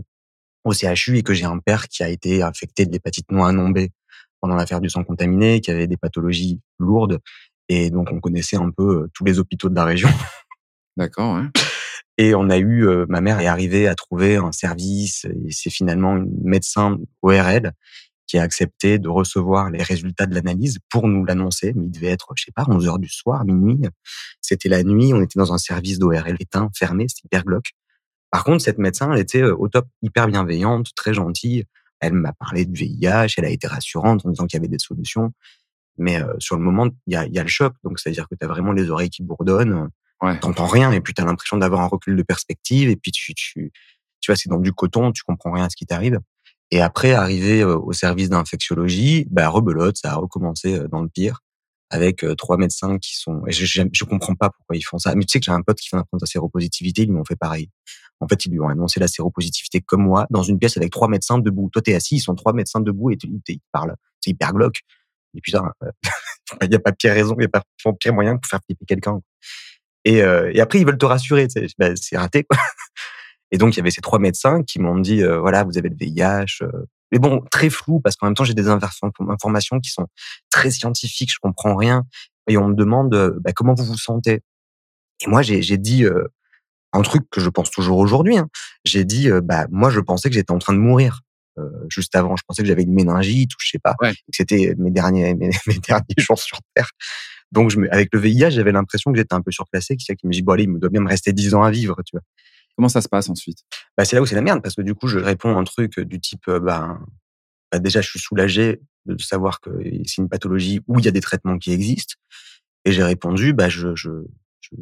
au 0.66 0.74
CHU, 0.74 1.18
et 1.18 1.24
que 1.24 1.34
j'ai 1.34 1.46
un 1.46 1.60
père 1.60 1.88
qui 1.88 2.04
a 2.04 2.10
été 2.10 2.42
affecté 2.42 2.86
de 2.86 2.92
l'hépatite 2.92 3.32
non 3.32 3.70
B 3.70 3.88
pendant 4.42 4.56
l'affaire 4.56 4.82
du 4.82 4.90
sang 4.90 5.04
contaminé, 5.04 5.62
qui 5.62 5.72
avait 5.72 5.88
des 5.88 5.98
pathologies 5.98 6.60
lourdes 6.78 7.20
et 7.70 7.90
donc, 7.90 8.10
on 8.12 8.20
connaissait 8.20 8.58
un 8.58 8.72
peu 8.72 9.08
tous 9.14 9.26
les 9.26 9.40
hôpitaux 9.40 9.70
de 9.70 9.76
la 9.76 9.86
région. 9.86 10.10
D'accord, 10.98 11.36
ouais. 11.36 11.48
Et 12.18 12.34
on 12.34 12.50
a 12.50 12.58
eu, 12.58 12.88
euh, 12.88 13.06
ma 13.10 13.20
mère 13.20 13.40
est 13.42 13.48
arrivée 13.48 13.88
à 13.88 13.96
trouver 13.96 14.38
un 14.38 14.52
service, 14.52 15.26
et 15.26 15.52
c'est 15.52 15.70
finalement 15.70 16.16
une 16.16 16.32
médecin 16.44 16.98
ORL 17.22 17.74
qui 18.28 18.38
a 18.38 18.42
accepté 18.42 18.98
de 18.98 19.10
recevoir 19.10 19.70
les 19.70 19.84
résultats 19.84 20.26
de 20.26 20.34
l'analyse 20.34 20.80
pour 20.90 21.08
nous 21.08 21.26
l'annoncer. 21.26 21.74
Mais 21.76 21.86
il 21.86 21.92
devait 21.92 22.08
être, 22.08 22.28
je 22.36 22.46
sais 22.46 22.52
pas, 22.56 22.66
11 22.68 22.88
heures 22.88 23.00
du 23.00 23.10
soir, 23.10 23.46
minuit. 23.46 23.82
C'était 24.42 24.70
la 24.70 24.84
nuit, 24.84 25.14
on 25.14 25.22
était 25.22 25.38
dans 25.38 25.54
un 25.54 25.58
service 25.58 26.00
d'ORL 26.00 26.36
éteint, 26.40 26.70
fermé, 26.74 27.08
c'était 27.08 27.26
hyper 27.26 27.44
glauque. 27.44 27.72
Par 28.32 28.44
contre, 28.44 28.64
cette 28.64 28.80
médecin, 28.80 29.12
elle 29.12 29.20
était 29.20 29.44
au 29.44 29.68
top, 29.68 29.88
hyper 30.02 30.28
bienveillante, 30.28 30.88
très 30.96 31.14
gentille. 31.14 31.66
Elle 32.00 32.14
m'a 32.14 32.34
parlé 32.34 32.66
du 32.66 32.74
VIH, 32.74 33.36
elle 33.38 33.46
a 33.46 33.50
été 33.50 33.68
rassurante 33.68 34.26
en 34.26 34.30
disant 34.30 34.46
qu'il 34.46 34.58
y 34.58 34.60
avait 34.60 34.68
des 34.68 34.80
solutions. 34.80 35.32
Mais 35.98 36.22
euh, 36.22 36.34
sur 36.40 36.56
le 36.56 36.62
moment, 36.62 36.88
il 37.08 37.14
y 37.14 37.16
a, 37.16 37.26
y 37.28 37.40
a, 37.40 37.44
le 37.44 37.50
choc. 37.50 37.74
Donc, 37.84 38.00
c'est-à-dire 38.00 38.28
que 38.28 38.36
tu 38.36 38.46
as 38.46 38.48
vraiment 38.48 38.72
les 38.72 38.90
oreilles 38.90 39.10
qui 39.10 39.24
bourdonnent. 39.24 39.90
Ouais. 40.22 40.40
T'entends 40.40 40.68
rien 40.68 40.92
et 40.92 41.02
puis 41.02 41.14
tu 41.14 41.22
as 41.22 41.26
l'impression 41.26 41.58
d'avoir 41.58 41.82
un 41.82 41.88
recul 41.88 42.16
de 42.16 42.24
perspective. 42.24 42.90
Et 42.90 42.96
puis, 42.96 43.12
tu, 43.12 43.34
tu, 43.34 43.72
tu 44.22 44.32
vois, 44.32 44.36
c'est 44.36 44.50
dans 44.50 44.60
du 44.60 44.74
coton, 44.74 45.12
tu 45.12 45.24
comprends 45.24 45.52
rien 45.52 45.66
à 45.66 45.70
ce 45.70 45.76
qui 45.76 45.86
t'arrive. 45.86 46.20
Et 46.72 46.82
après, 46.82 47.14
arriver 47.14 47.62
euh, 47.62 47.78
au 47.78 47.94
service 47.94 48.30
d'infectiologie, 48.30 49.28
bah, 49.30 49.50
rebelote, 49.50 49.98
ça 49.98 50.14
a 50.14 50.16
recommencé 50.16 50.80
dans 50.90 51.02
le 51.02 51.10
pire 51.10 51.42
avec 51.92 52.26
trois 52.36 52.58
médecins 52.58 52.98
qui 52.98 53.16
sont. 53.16 53.44
Et 53.48 53.52
je, 53.52 53.66
je, 53.66 53.84
je, 53.94 54.04
comprends 54.06 54.34
pas 54.34 54.50
pourquoi 54.50 54.76
ils 54.76 54.82
font 54.82 54.98
ça. 54.98 55.14
Mais 55.14 55.24
tu 55.24 55.34
sais 55.34 55.40
que 55.40 55.46
j'ai 55.46 55.52
un 55.52 55.62
pote 55.62 55.78
qui 55.78 55.90
vient 55.90 56.00
d'apprendre 56.00 56.20
sa 56.20 56.26
séropositivité, 56.26 57.04
ils 57.04 57.10
lui 57.10 57.18
ont 57.18 57.24
fait 57.24 57.36
pareil. 57.36 57.70
En 58.20 58.28
fait, 58.28 58.46
ils 58.46 58.52
lui 58.52 58.60
ont 58.60 58.68
annoncé 58.68 59.00
la 59.00 59.08
séropositivité 59.08 59.82
comme 59.82 60.04
moi, 60.04 60.26
dans 60.30 60.44
une 60.44 60.58
pièce 60.58 60.78
avec 60.78 60.92
trois 60.92 61.08
médecins 61.08 61.38
debout. 61.38 61.70
Toi, 61.72 61.82
t'es 61.82 61.96
assis, 61.96 62.16
ils 62.16 62.22
sont 62.22 62.36
trois 62.36 62.54
médecins 62.54 62.80
debout 62.80 63.12
et 63.12 63.18
ils 63.22 63.60
parlent. 63.72 63.96
C'est 64.22 64.32
hyper 64.32 64.54
glauque. 64.54 64.82
Et 65.36 65.42
puis 65.42 65.52
ça, 65.52 65.64
il 66.62 66.70
n'y 66.70 66.76
a 66.76 66.80
pas 66.80 66.92
pire 66.92 67.14
raison, 67.14 67.36
il 67.38 67.42
n'y 67.42 67.46
a 67.46 67.50
pas 67.50 67.64
pire 68.00 68.14
moyen 68.14 68.38
pour 68.38 68.50
faire 68.50 68.60
flipper 68.66 68.86
quelqu'un. 68.86 69.20
Et, 70.06 70.22
euh, 70.22 70.52
et, 70.54 70.62
après, 70.62 70.80
ils 70.80 70.86
veulent 70.86 70.98
te 70.98 71.06
rassurer. 71.06 71.48
Ben, 71.80 71.96
c'est 71.96 72.18
raté. 72.18 72.46
Et 73.52 73.58
donc, 73.58 73.74
il 73.76 73.78
y 73.78 73.80
avait 73.80 73.92
ces 73.92 74.02
trois 74.02 74.20
médecins 74.20 74.64
qui 74.64 74.80
m'ont 74.80 74.98
dit, 74.98 75.24
euh, 75.24 75.40
voilà, 75.40 75.64
vous 75.64 75.78
avez 75.78 75.90
le 75.90 75.96
VIH. 75.96 76.62
Euh. 76.62 76.72
Mais 77.12 77.20
bon, 77.20 77.44
très 77.52 77.70
flou, 77.70 78.00
parce 78.00 78.16
qu'en 78.16 78.28
même 78.28 78.36
temps, 78.36 78.44
j'ai 78.44 78.54
des 78.54 78.68
informations 78.68 79.80
qui 79.80 79.92
sont 79.92 80.08
très 80.52 80.72
scientifiques, 80.72 81.32
je 81.32 81.40
comprends 81.40 81.76
rien. 81.76 82.04
Et 82.48 82.58
on 82.58 82.70
me 82.70 82.76
demande, 82.76 83.38
bah, 83.42 83.52
comment 83.54 83.74
vous 83.74 83.86
vous 83.86 83.98
sentez? 83.98 84.42
Et 85.22 85.28
moi, 85.28 85.42
j'ai 85.42 85.78
dit 85.78 86.06
un 86.92 87.02
truc 87.04 87.24
que 87.30 87.40
je 87.40 87.50
pense 87.50 87.70
toujours 87.72 88.00
aujourd'hui. 88.00 88.38
Hein. 88.38 88.50
J'ai 88.84 89.06
dit, 89.06 89.30
bah, 89.44 89.68
moi, 89.70 89.90
je 89.90 90.00
pensais 90.00 90.30
que 90.30 90.36
j'étais 90.36 90.52
en 90.52 90.60
train 90.60 90.74
de 90.74 90.80
mourir. 90.80 91.22
Euh, 91.58 91.70
juste 91.88 92.16
avant. 92.16 92.36
Je 92.36 92.44
pensais 92.46 92.62
que 92.62 92.68
j'avais 92.68 92.84
une 92.84 92.94
méningite 92.94 93.54
ou 93.54 93.58
je 93.60 93.70
sais 93.70 93.80
pas. 93.80 93.96
Que 94.02 94.14
c'était 94.32 94.76
mes 94.78 94.92
derniers 94.92 95.34
mes, 95.36 95.50
derniers 95.88 96.16
jours 96.18 96.40
sur 96.40 96.60
Terre. 96.74 96.90
Donc 97.52 97.70
je 97.70 97.80
avec 97.92 98.10
le 98.14 98.20
VIH, 98.20 98.52
j'avais 98.52 98.72
l'impression 98.72 99.12
que 99.12 99.18
j'étais 99.18 99.34
un 99.34 99.42
peu 99.42 99.52
surclassé. 99.52 99.96
Qui 99.96 100.16
me 100.26 100.32
dit 100.32 100.42
bon 100.42 100.54
allez, 100.54 100.64
il 100.64 100.72
me 100.72 100.80
doit 100.80 100.90
bien 100.90 101.02
me 101.02 101.08
rester 101.08 101.32
10 101.32 101.54
ans 101.54 101.64
à 101.64 101.72
vivre, 101.72 101.96
tu 102.06 102.12
vois. 102.18 102.24
Comment 102.76 102.90
ça 102.90 103.00
se 103.02 103.08
passe 103.08 103.30
ensuite? 103.30 103.60
Bah, 103.98 104.04
c'est 104.04 104.18
là 104.18 104.22
où 104.22 104.26
c'est 104.26 104.36
la 104.36 104.42
merde 104.42 104.62
parce 104.62 104.76
que 104.76 104.82
du 104.82 104.96
coup 104.96 105.08
je 105.08 105.18
réponds 105.18 105.58
un 105.58 105.64
truc 105.64 105.98
du 106.00 106.20
type 106.20 106.46
euh, 106.50 106.60
ben 106.60 107.00
bah, 107.72 107.80
déjà 107.80 108.02
je 108.02 108.10
suis 108.10 108.20
soulagé 108.20 108.82
de 109.06 109.22
savoir 109.22 109.62
que 109.62 109.70
c'est 110.06 110.18
une 110.22 110.28
pathologie 110.28 110.82
où 110.88 111.00
il 111.00 111.06
y 111.06 111.08
a 111.08 111.12
des 111.12 111.22
traitements 111.22 111.58
qui 111.58 111.72
existent 111.72 112.16
et 112.84 112.92
j'ai 112.92 113.04
répondu 113.04 113.54
bah 113.54 113.70
je, 113.70 113.96
je 113.96 114.10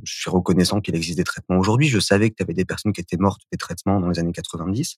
je, 0.04 0.14
suis 0.14 0.30
reconnaissant 0.30 0.82
qu'il 0.82 0.96
existe 0.96 1.18
des 1.18 1.24
traitements 1.24 1.58
aujourd'hui. 1.58 1.88
Je 1.88 2.00
savais 2.00 2.30
que 2.30 2.36
tu 2.36 2.44
avais 2.44 2.54
des 2.54 2.66
personnes 2.66 2.94
qui 2.94 3.02
étaient 3.02 3.18
mortes 3.18 3.42
des 3.52 3.58
traitements 3.58 4.00
dans 4.00 4.10
les 4.10 4.20
années 4.20 4.32
90 4.32 4.98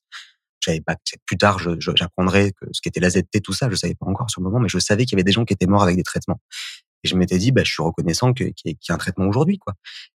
savais 0.64 0.80
pas 0.80 0.96
plus 1.26 1.36
tard 1.36 1.58
j'apprendrais 1.78 2.52
que 2.52 2.66
ce 2.72 2.80
qu'était 2.80 3.00
la 3.00 3.10
ZT 3.10 3.40
tout 3.42 3.52
ça 3.52 3.68
je 3.70 3.76
savais 3.76 3.94
pas 3.94 4.06
encore 4.06 4.30
sur 4.30 4.40
le 4.40 4.46
moment 4.46 4.60
mais 4.60 4.68
je 4.68 4.78
savais 4.78 5.04
qu'il 5.04 5.12
y 5.12 5.16
avait 5.16 5.24
des 5.24 5.32
gens 5.32 5.44
qui 5.44 5.54
étaient 5.54 5.66
morts 5.66 5.82
avec 5.82 5.96
des 5.96 6.02
traitements 6.02 6.40
Et 7.04 7.08
je 7.08 7.16
m'étais 7.16 7.38
dit, 7.38 7.52
bah, 7.52 7.62
je 7.64 7.72
suis 7.72 7.82
reconnaissant 7.82 8.32
qu'il 8.32 8.52
y, 8.64 8.70
ait 8.70 8.76
un 8.92 8.98
traitement 8.98 9.26
aujourd'hui, 9.26 9.58
quoi. 9.58 9.74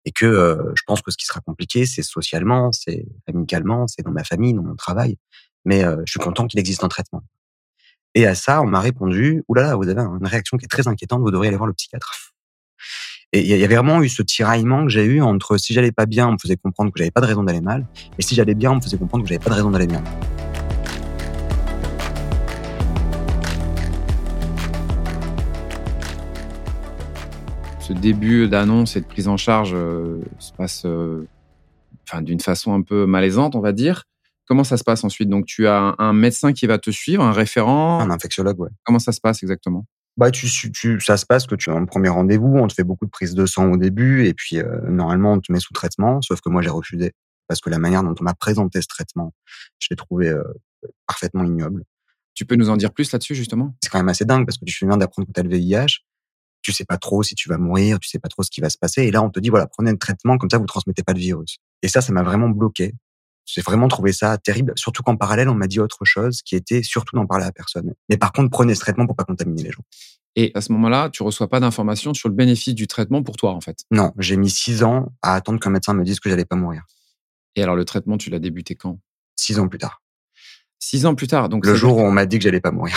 Et 0.05 0.13
que 0.13 0.27
euh, 0.27 0.73
je 0.75 0.83
pense 0.87 1.03
que 1.03 1.11
ce 1.11 1.17
qui 1.17 1.27
sera 1.27 1.41
compliqué, 1.41 1.87
c'est 1.87 2.03
socialement, 2.03 2.71
c'est 2.73 3.07
amicalement, 3.27 3.87
c'est 3.87 4.03
dans 4.03 4.13
ma 4.13 4.25
famille, 4.25 4.55
dans 4.55 4.63
mon 4.63 4.77
travail. 4.77 5.19
Mais 5.65 5.85
euh, 5.85 5.97
je 6.07 6.13
suis 6.13 6.21
content 6.21 6.47
qu'il 6.47 6.61
existe 6.61 6.85
un 6.85 6.89
traitement. 6.89 7.23
Et 8.15 8.27
à 8.27 8.35
ça, 8.35 8.63
on 8.63 8.67
m'a 8.67 8.81
répondu, 8.81 9.45
oulala, 9.49 9.75
vous 9.75 9.89
avez 9.89 10.01
une 10.01 10.27
réaction 10.27 10.57
qui 10.57 10.65
est 10.65 10.69
très 10.69 10.89
inquiétante, 10.89 11.21
vous 11.21 11.31
devriez 11.31 11.49
aller 11.49 11.57
voir 11.57 11.67
le 11.67 11.75
psychiatre. 11.75 12.33
Et 13.37 13.41
il 13.41 13.49
y 13.49 13.65
avait 13.65 13.75
vraiment 13.75 14.03
eu 14.03 14.09
ce 14.09 14.23
tiraillement 14.23 14.85
que 14.85 14.89
j'ai 14.89 15.05
eu 15.05 15.21
entre 15.21 15.59
si 15.59 15.75
j'allais 15.75 15.93
pas 15.93 16.07
bien, 16.07 16.27
on 16.27 16.33
me 16.33 16.39
faisait 16.41 16.57
comprendre 16.57 16.91
que 16.91 16.99
j'avais 16.99 17.11
pas 17.11 17.21
de 17.21 17.27
raison 17.27 17.43
d'aller 17.43 17.61
mal, 17.61 17.85
et 18.19 18.23
si 18.23 18.35
j'allais 18.35 18.55
bien, 18.55 18.73
on 18.73 18.77
me 18.77 18.81
faisait 18.81 18.97
comprendre 18.97 19.25
que 19.25 19.29
j'avais 19.29 19.45
pas 19.45 19.51
de 19.51 19.57
raison 19.57 19.71
d'aller 19.71 19.87
bien. 19.87 20.03
ce 27.79 27.93
début 27.93 28.49
d'annonce 28.49 28.97
et 28.97 29.01
de 29.01 29.07
prise 29.07 29.29
en 29.29 29.37
charge 29.37 29.71
euh, 29.73 30.21
se 30.41 30.51
passe 30.53 30.83
euh, 30.87 31.29
enfin, 32.09 32.21
d'une 32.21 32.41
façon 32.41 32.75
un 32.75 32.83
peu 32.83 33.07
malaisante, 33.07 33.55
on 33.55 33.61
va 33.61 33.71
dire. 33.71 34.05
Comment 34.47 34.65
ça 34.65 34.77
se 34.77 34.83
passe 34.83 35.05
ensuite? 35.05 35.29
Donc, 35.29 35.47
tu 35.47 35.69
as 35.69 35.95
un, 35.99 36.13
médecin 36.13 36.53
qui 36.53 36.67
va 36.67 36.79
te 36.79 36.91
suivre, 36.91 37.23
un 37.23 37.33
référent? 37.33 38.01
Un 38.01 38.11
infectiologue, 38.11 38.59
ouais. 38.59 38.71
Comment 38.85 38.99
ça 38.99 39.13
se 39.13 39.21
passe 39.21 39.43
exactement? 39.45 39.87
Bah, 40.17 40.31
tu, 40.31 40.49
tu, 40.73 41.01
ça 41.01 41.17
se 41.17 41.27
passe 41.27 41.47
que 41.47 41.55
tu 41.55 41.71
as 41.71 41.75
un 41.75 41.85
premier 41.85 42.09
rendez-vous, 42.09 42.57
on 42.57 42.67
te 42.67 42.75
fait 42.75 42.85
beaucoup 42.85 43.05
de 43.05 43.11
prises 43.11 43.35
de 43.35 43.47
sang 43.47 43.71
au 43.73 43.77
début, 43.77 44.27
et 44.27 44.35
puis 44.35 44.59
euh, 44.59 44.81
normalement 44.89 45.35
on 45.35 45.41
te 45.41 45.53
met 45.53 45.61
sous 45.61 45.75
traitement, 45.75 46.23
sauf 46.23 46.41
que 46.41 46.49
moi 46.49 46.63
j'ai 46.63 46.71
refusé 46.71 47.13
parce 47.49 47.61
que 47.61 47.71
la 47.71 47.79
manière 47.79 48.03
dont 48.03 48.15
on 48.19 48.25
m'a 48.25 48.35
présenté 48.35 48.83
ce 48.83 48.89
traitement, 48.89 49.33
je 49.79 49.89
l'ai 49.91 49.97
trouvé 49.97 50.35
parfaitement 51.07 51.45
ignoble. 51.45 51.85
Tu 52.35 52.45
peux 52.45 52.57
nous 52.57 52.71
en 52.71 52.77
dire 52.77 52.93
plus 52.93 53.13
là-dessus 53.13 53.37
justement? 53.37 53.77
C'est 53.81 53.89
quand 53.89 53.99
même 53.99 54.09
assez 54.09 54.25
dingue 54.25 54.45
parce 54.45 54.59
que 54.59 54.65
tu 54.65 54.87
viens 54.87 54.97
d'apprendre 54.97 55.29
que 55.29 55.33
tu 55.33 55.41
as 55.41 55.45
le 55.45 55.49
VIH, 55.49 56.03
tu 56.67 56.73
sais 56.73 56.85
pas 56.85 56.99
trop 56.99 57.23
si 57.23 57.37
tu 57.37 57.49
vas 57.49 57.59
mourir, 57.59 58.01
tu 58.01 58.09
sais 58.09 58.19
pas 58.19 58.29
trop 58.29 58.43
ce 58.43 58.51
qui 58.51 58.61
va 58.61 58.71
se 58.71 58.77
passer. 58.77 59.03
Et 59.03 59.13
là, 59.13 59.23
on 59.23 59.31
te 59.31 59.39
dit, 59.39 59.51
voilà, 59.51 59.69
prenez 59.69 59.93
un 59.93 59.97
traitement, 59.97 60.37
comme 60.37 60.51
ça, 60.51 60.59
vous 60.59 60.67
transmettez 60.67 61.05
pas 61.05 61.13
le 61.13 61.21
virus. 61.21 61.59
Et 61.83 61.89
ça, 61.89 62.01
ça 62.01 62.13
m'a 62.13 62.25
vraiment 62.25 62.49
bloqué. 62.49 62.93
J'ai 63.47 63.63
vraiment 63.63 63.89
trouvé 63.89 64.13
ça 64.13 64.37
terrible, 64.39 64.73
surtout 64.77 65.03
qu'en 65.03 65.17
parallèle, 65.17 65.49
on 65.49 65.55
m'a 65.55 65.69
dit 65.69 65.81
autre 65.81 66.05
chose 66.05 66.43
qui 66.43 66.57
était 66.57 66.83
surtout 66.83 67.17
d'en 67.17 67.27
parler 67.27 67.45
à 67.45 67.53
personne. 67.53 67.95
Mais 68.09 68.17
par 68.17 68.33
contre, 68.33 68.51
prenez 68.51 68.75
ce 68.75 68.81
traitement 68.81 69.07
pour 69.07 69.15
pas 69.15 69.25
contaminer 69.25 69.63
les 69.63 69.71
gens. 69.71 69.83
Et 70.35 70.51
à 70.55 70.61
ce 70.61 70.73
moment-là, 70.73 71.09
tu 71.11 71.23
reçois 71.23 71.49
pas 71.49 71.61
d'informations 71.61 72.13
sur 72.13 72.29
le 72.29 72.35
bénéfice 72.35 72.75
du 72.75 72.87
traitement 72.87 73.23
pour 73.23 73.37
toi, 73.37 73.53
en 73.53 73.61
fait? 73.61 73.79
Non, 73.91 74.13
j'ai 74.19 74.37
mis 74.37 74.51
six 74.51 74.83
ans 74.83 75.13
à 75.23 75.35
attendre 75.35 75.61
qu'un 75.61 75.71
médecin 75.71 75.95
me 75.95 76.05
dise 76.05 76.21
que 76.21 76.29
j'allais 76.29 76.45
pas 76.45 76.57
mourir. 76.57 76.83
Et 77.55 77.63
alors, 77.63 77.77
le 77.77 77.87
traitement, 77.87 78.19
tu 78.19 78.29
l'as 78.29 78.39
débuté 78.39 78.75
quand? 78.75 78.99
Six 79.37 79.59
ans 79.59 79.69
plus 79.69 79.79
tard. 79.79 80.03
Six 80.79 81.07
ans 81.07 81.15
plus 81.15 81.27
tard, 81.27 81.49
donc 81.49 81.65
le 81.65 81.75
jour 81.75 81.97
où 81.97 82.01
on 82.01 82.13
m'a 82.13 82.27
dit 82.27 82.39
que 82.39 82.45
j'allais 82.45 82.61
pas 82.61 82.71
mourir. 82.71 82.97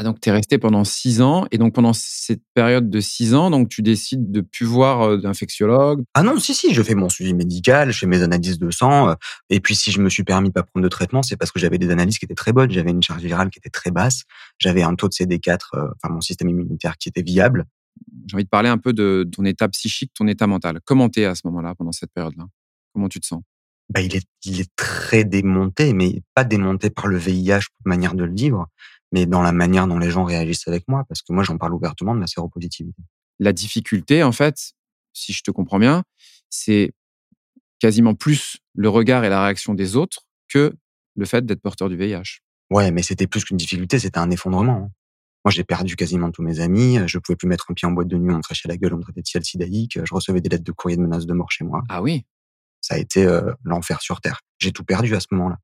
Ah, 0.00 0.04
donc, 0.04 0.20
tu 0.20 0.28
es 0.28 0.32
resté 0.32 0.58
pendant 0.58 0.84
six 0.84 1.20
ans. 1.20 1.46
Et 1.50 1.58
donc, 1.58 1.74
pendant 1.74 1.92
cette 1.92 2.42
période 2.54 2.88
de 2.88 3.00
six 3.00 3.34
ans, 3.34 3.50
donc 3.50 3.68
tu 3.68 3.82
décides 3.82 4.30
de 4.30 4.40
plus 4.40 4.64
voir 4.64 5.02
euh, 5.02 5.16
d'infectiologue? 5.16 6.04
Ah 6.14 6.22
non, 6.22 6.38
si, 6.38 6.54
si, 6.54 6.72
je 6.72 6.82
fais 6.84 6.94
mon 6.94 7.08
suivi 7.08 7.34
médical, 7.34 7.90
je 7.90 7.98
fais 7.98 8.06
mes 8.06 8.22
analyses 8.22 8.60
de 8.60 8.70
sang. 8.70 9.08
Euh, 9.08 9.14
et 9.50 9.58
puis, 9.58 9.74
si 9.74 9.90
je 9.90 10.00
me 10.00 10.08
suis 10.08 10.22
permis 10.22 10.50
de 10.50 10.52
pas 10.52 10.62
prendre 10.62 10.84
de 10.84 10.88
traitement, 10.88 11.24
c'est 11.24 11.36
parce 11.36 11.50
que 11.50 11.58
j'avais 11.58 11.78
des 11.78 11.90
analyses 11.90 12.18
qui 12.18 12.26
étaient 12.26 12.36
très 12.36 12.52
bonnes. 12.52 12.70
J'avais 12.70 12.92
une 12.92 13.02
charge 13.02 13.22
virale 13.22 13.50
qui 13.50 13.58
était 13.58 13.70
très 13.70 13.90
basse. 13.90 14.22
J'avais 14.58 14.84
un 14.84 14.94
taux 14.94 15.08
de 15.08 15.14
CD4, 15.14 15.58
euh, 15.74 15.88
enfin, 16.00 16.14
mon 16.14 16.20
système 16.20 16.48
immunitaire 16.48 16.96
qui 16.96 17.08
était 17.08 17.22
viable. 17.22 17.64
J'ai 18.28 18.36
envie 18.36 18.44
de 18.44 18.48
parler 18.48 18.68
un 18.68 18.78
peu 18.78 18.92
de 18.92 19.28
ton 19.32 19.44
état 19.44 19.68
psychique, 19.68 20.12
ton 20.14 20.28
état 20.28 20.46
mental. 20.46 20.78
Comment 20.84 21.08
t'es 21.08 21.24
à 21.24 21.34
ce 21.34 21.40
moment-là, 21.46 21.74
pendant 21.74 21.90
cette 21.90 22.12
période-là? 22.12 22.44
Comment 22.94 23.08
tu 23.08 23.18
te 23.18 23.26
sens? 23.26 23.42
Bah, 23.92 24.00
il, 24.00 24.14
est, 24.14 24.26
il 24.44 24.60
est 24.60 24.70
très 24.76 25.24
démonté, 25.24 25.92
mais 25.92 26.22
pas 26.34 26.44
démonté 26.44 26.90
par 26.90 27.08
le 27.08 27.16
VIH, 27.16 27.62
manière 27.84 28.14
de 28.14 28.22
le 28.22 28.34
vivre 28.34 28.68
mais 29.12 29.26
dans 29.26 29.42
la 29.42 29.52
manière 29.52 29.86
dont 29.86 29.98
les 29.98 30.10
gens 30.10 30.24
réagissent 30.24 30.68
avec 30.68 30.86
moi, 30.88 31.04
parce 31.08 31.22
que 31.22 31.32
moi, 31.32 31.42
j'en 31.42 31.58
parle 31.58 31.74
ouvertement 31.74 32.14
de 32.14 32.20
ma 32.20 32.26
séropositivité. 32.26 33.02
La 33.38 33.52
difficulté, 33.52 34.22
en 34.22 34.32
fait, 34.32 34.72
si 35.12 35.32
je 35.32 35.42
te 35.42 35.50
comprends 35.50 35.78
bien, 35.78 36.04
c'est 36.50 36.92
quasiment 37.78 38.14
plus 38.14 38.58
le 38.74 38.88
regard 38.88 39.24
et 39.24 39.28
la 39.28 39.44
réaction 39.44 39.74
des 39.74 39.96
autres 39.96 40.26
que 40.48 40.74
le 41.16 41.24
fait 41.24 41.44
d'être 41.44 41.60
porteur 41.60 41.88
du 41.88 41.96
VIH. 41.96 42.40
Ouais, 42.70 42.90
mais 42.90 43.02
c'était 43.02 43.26
plus 43.26 43.44
qu'une 43.44 43.56
difficulté, 43.56 43.98
c'était 43.98 44.18
un 44.18 44.30
effondrement. 44.30 44.84
Hein. 44.84 44.90
Moi, 45.44 45.52
j'ai 45.52 45.64
perdu 45.64 45.96
quasiment 45.96 46.30
tous 46.30 46.42
mes 46.42 46.60
amis. 46.60 46.98
Je 47.06 47.18
pouvais 47.18 47.36
plus 47.36 47.48
mettre 47.48 47.70
un 47.70 47.74
pied 47.74 47.88
en 47.88 47.92
boîte 47.92 48.08
de 48.08 48.18
nuit, 48.18 48.34
on 48.34 48.38
me 48.38 48.42
crachait 48.42 48.68
la 48.68 48.76
gueule, 48.76 48.94
on 48.94 48.98
me 48.98 49.02
traitait 49.02 49.22
de 49.22 49.26
ciel 49.26 49.44
sidaïque. 49.44 49.98
Je 50.04 50.14
recevais 50.14 50.40
des 50.40 50.48
lettres 50.48 50.64
de 50.64 50.72
courrier 50.72 50.96
de 50.96 51.02
menaces 51.02 51.26
de 51.26 51.32
mort 51.32 51.50
chez 51.50 51.64
moi. 51.64 51.82
Ah 51.88 52.02
oui. 52.02 52.26
Ça 52.80 52.94
a 52.94 52.98
été 52.98 53.24
euh, 53.24 53.52
l'enfer 53.64 54.00
sur 54.02 54.20
terre. 54.20 54.40
J'ai 54.58 54.72
tout 54.72 54.84
perdu 54.84 55.14
à 55.14 55.20
ce 55.20 55.26
moment-là. 55.32 55.56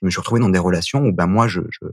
Je 0.00 0.06
me 0.06 0.10
suis 0.10 0.20
retrouvé 0.20 0.40
dans 0.40 0.48
des 0.48 0.58
relations 0.58 1.00
où, 1.00 1.12
ben 1.12 1.26
moi, 1.26 1.48
je, 1.48 1.60
je, 1.70 1.86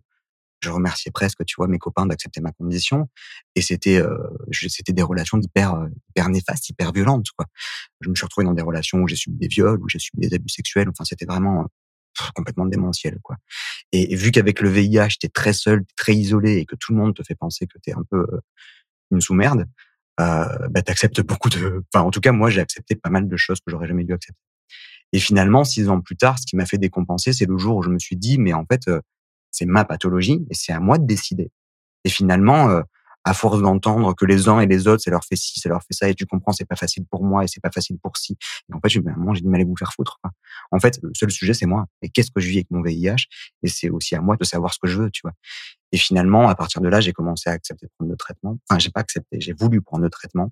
je 0.62 0.70
remerciais 0.70 1.12
presque, 1.12 1.46
tu 1.46 1.56
vois, 1.58 1.68
mes 1.68 1.78
copains 1.78 2.06
d'accepter 2.06 2.42
ma 2.42 2.52
condition. 2.52 3.10
Et 3.56 3.62
c'était, 3.62 4.02
euh, 4.02 4.18
c'était 4.52 4.94
des 4.94 5.02
relations 5.02 5.40
hyper, 5.40 5.88
hyper 6.10 6.30
néfastes, 6.30 6.70
hyper 6.70 6.92
violentes, 6.92 7.28
quoi. 7.36 7.46
Je 8.02 8.10
me 8.10 8.16
suis 8.16 8.26
retrouvé 8.26 8.46
dans 8.46 8.54
des 8.54 8.62
relations 8.62 9.00
où 9.00 9.08
j'ai 9.08 9.16
subi 9.16 9.38
des 9.38 9.48
viols, 9.48 9.80
où 9.82 9.90
j'ai 9.90 10.00
subi 10.00 10.28
des 10.28 10.36
abus 10.36 10.50
sexuels. 10.50 10.90
Enfin, 10.90 11.06
c'était 11.06 11.26
vraiment 11.26 11.68
complètement 12.36 12.66
démentiel, 12.66 13.20
quoi. 13.24 13.38
Et, 13.92 14.16
vu 14.16 14.32
qu'avec 14.32 14.62
le 14.62 14.70
VIH, 14.70 15.18
t'es 15.20 15.30
très 15.30 15.54
seul, 15.54 15.84
très 15.96 16.14
isolé, 16.14 16.58
et 16.58 16.66
que 16.66 16.76
tout 16.76 16.94
le 16.94 17.00
monde 17.00 17.16
te 17.16 17.24
fait 17.24 17.36
penser 17.36 17.68
que 17.68 17.78
t'es 17.80 17.94
un 17.94 18.04
peu 18.10 18.26
une 19.12 19.22
sous-merde, 19.22 19.66
euh, 20.20 20.68
bah, 20.70 20.82
t'acceptes 20.82 21.22
beaucoup 21.22 21.50
de. 21.50 21.84
Enfin, 21.94 22.06
en 22.06 22.12
tout 22.12 22.20
cas, 22.20 22.32
moi, 22.32 22.50
j'ai 22.50 22.62
accepté 22.62 22.96
pas 22.96 23.10
mal 23.10 23.28
de 23.28 23.38
choses 23.38 23.60
que 23.60 23.72
j'aurais 23.72 23.88
jamais 23.88 24.04
dû 24.04 24.14
accepter. 24.14 24.42
Et 25.14 25.20
finalement, 25.20 25.64
six 25.64 25.90
ans 25.90 26.02
plus 26.02 26.18
tard, 26.18 26.38
ce 26.38 26.46
qui 26.46 26.56
m'a 26.56 26.66
fait 26.66 26.78
décompenser, 26.78 27.34
c'est 27.34 27.48
le 27.48 27.58
jour 27.58 27.78
où 27.78 27.82
je 27.82 27.90
me 27.90 27.98
suis 27.98 28.16
dit, 28.16 28.38
mais 28.38 28.54
en 28.54 28.66
fait, 28.66 28.88
c'est 29.52 29.66
ma 29.66 29.86
pathologie 29.86 30.46
et 30.50 30.54
c'est 30.54 30.74
à 30.74 30.80
moi 30.80 30.98
de 30.98 31.06
décider. 31.06 31.52
Et 32.06 32.10
finalement, 32.10 32.70
euh, 32.70 32.82
à 33.26 33.34
force 33.34 33.62
d'entendre 33.62 34.16
que 34.16 34.26
les 34.26 34.48
uns 34.48 34.60
et 34.60 34.66
les 34.66 34.88
autres, 34.88 35.04
ça 35.04 35.12
leur 35.12 35.24
fait 35.24 35.36
ci, 35.36 35.60
ça 35.60 35.70
leur 35.70 35.82
fait 35.84 35.94
ça, 35.94 36.10
et 36.10 36.16
tu 36.16 36.26
comprends, 36.26 36.52
c'est 36.52 36.66
pas 36.66 36.76
facile 36.76 37.06
pour 37.06 37.24
moi 37.24 37.44
et 37.44 37.48
c'est 37.48 37.62
pas 37.62 37.72
facile 37.72 37.98
pour 38.02 38.18
ci. 38.18 38.38
Et 38.70 38.74
en 38.74 38.80
fait, 38.80 38.90
j'ai 38.90 39.02
j'ai 39.02 39.42
dit, 39.42 39.48
mais 39.48 39.58
allez 39.58 39.66
vous 39.66 39.76
faire 39.78 39.94
foutre. 39.94 40.20
Quoi. 40.22 40.32
En 40.72 40.80
fait, 40.80 41.00
le 41.04 41.12
seul 41.14 41.30
sujet, 41.30 41.54
c'est 41.54 41.66
moi. 41.66 41.86
Et 42.02 42.10
qu'est-ce 42.10 42.32
que 42.32 42.40
je 42.40 42.48
vis 42.48 42.58
avec 42.58 42.72
mon 42.72 42.82
VIH 42.82 43.28
Et 43.64 43.68
c'est 43.68 43.90
aussi 43.90 44.16
à 44.16 44.22
moi 44.22 44.36
de 44.38 44.44
savoir 44.44 44.74
ce 44.74 44.80
que 44.80 44.88
je 44.88 45.02
veux, 45.02 45.12
tu 45.12 45.22
vois. 45.24 45.34
Et 45.92 45.98
finalement, 45.98 46.48
à 46.48 46.56
partir 46.56 46.82
de 46.82 46.88
là, 46.88 47.02
j'ai 47.02 47.14
commencé 47.14 47.50
à 47.50 47.54
accepter 47.54 47.88
de 47.88 47.92
prendre 47.98 48.12
le 48.12 48.18
traitement. 48.18 48.58
Enfin, 48.70 48.80
j'ai 48.80 48.90
pas 48.90 49.02
accepté, 49.02 49.40
j'ai 49.42 49.54
voulu 49.54 49.82
prendre 49.82 50.04
le 50.04 50.10
traitement 50.10 50.52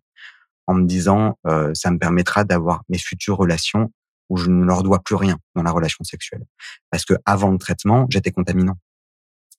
en 0.68 0.74
me 0.74 0.86
disant, 0.86 1.38
euh, 1.48 1.74
ça 1.74 1.92
me 1.92 1.98
permettra 1.98 2.44
d'avoir 2.44 2.84
mes 2.90 2.98
futures 2.98 3.38
relations 3.38 3.92
où 4.30 4.38
je 4.38 4.50
ne 4.50 4.66
leur 4.66 4.84
dois 4.84 5.00
plus 5.00 5.16
rien 5.16 5.38
dans 5.56 5.64
la 5.64 5.72
relation 5.72 6.04
sexuelle. 6.04 6.46
Parce 6.92 7.06
que 7.06 7.14
avant 7.26 7.50
le 7.50 7.58
traitement, 7.58 8.08
j'étais 8.10 8.32
contaminant. 8.32 8.78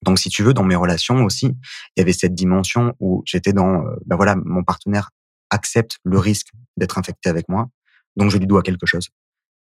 Donc, 0.03 0.19
si 0.19 0.29
tu 0.29 0.43
veux, 0.43 0.55
dans 0.55 0.65
mes 0.65 0.77
relations 0.77 1.25
aussi, 1.25 1.47
il 1.47 1.99
y 1.99 2.01
avait 2.01 2.13
cette 2.13 2.35
dimension 2.35 2.95
où 3.01 3.23
j'étais 3.27 3.53
dans, 3.53 3.83
ben 4.07 4.17
voilà, 4.17 4.37
mon 4.37 4.63
partenaire 4.63 5.11
accepte 5.51 5.99
le 6.05 6.19
risque 6.19 6.49
d'être 6.77 6.99
infecté 6.99 7.29
avec 7.29 7.49
moi, 7.49 7.69
donc 8.17 8.31
je 8.31 8.39
lui 8.39 8.47
dois 8.47 8.63
quelque 8.63 8.87
chose. 8.87 9.09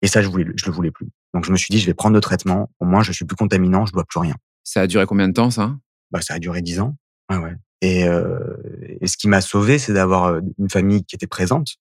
Et 0.01 0.07
ça, 0.07 0.21
je 0.21 0.27
voulais, 0.27 0.45
je 0.55 0.65
le 0.65 0.71
voulais 0.71 0.91
plus. 0.91 1.09
Donc, 1.33 1.45
je 1.45 1.51
me 1.51 1.57
suis 1.57 1.71
dit, 1.71 1.79
je 1.79 1.85
vais 1.85 1.93
prendre 1.93 2.15
le 2.15 2.21
traitement. 2.21 2.69
Au 2.79 2.85
moins, 2.85 3.03
je 3.03 3.11
suis 3.11 3.25
plus 3.25 3.35
contaminant, 3.35 3.85
je 3.85 3.91
dois 3.93 4.05
plus 4.05 4.19
rien. 4.19 4.35
Ça 4.63 4.81
a 4.81 4.88
duré 4.88 5.05
combien 5.05 5.27
de 5.27 5.33
temps, 5.33 5.51
ça? 5.51 5.75
Bah, 6.11 6.21
ça 6.21 6.35
a 6.35 6.39
duré 6.39 6.61
dix 6.61 6.79
ans. 6.79 6.95
Ouais, 7.29 7.38
ouais. 7.38 7.55
Et, 7.81 8.05
euh, 8.07 8.57
et 9.01 9.07
ce 9.07 9.17
qui 9.17 9.27
m'a 9.27 9.41
sauvé, 9.41 9.77
c'est 9.79 9.93
d'avoir 9.93 10.39
une 10.57 10.69
famille 10.69 11.03
qui 11.03 11.15
était 11.15 11.27
présente 11.27 11.75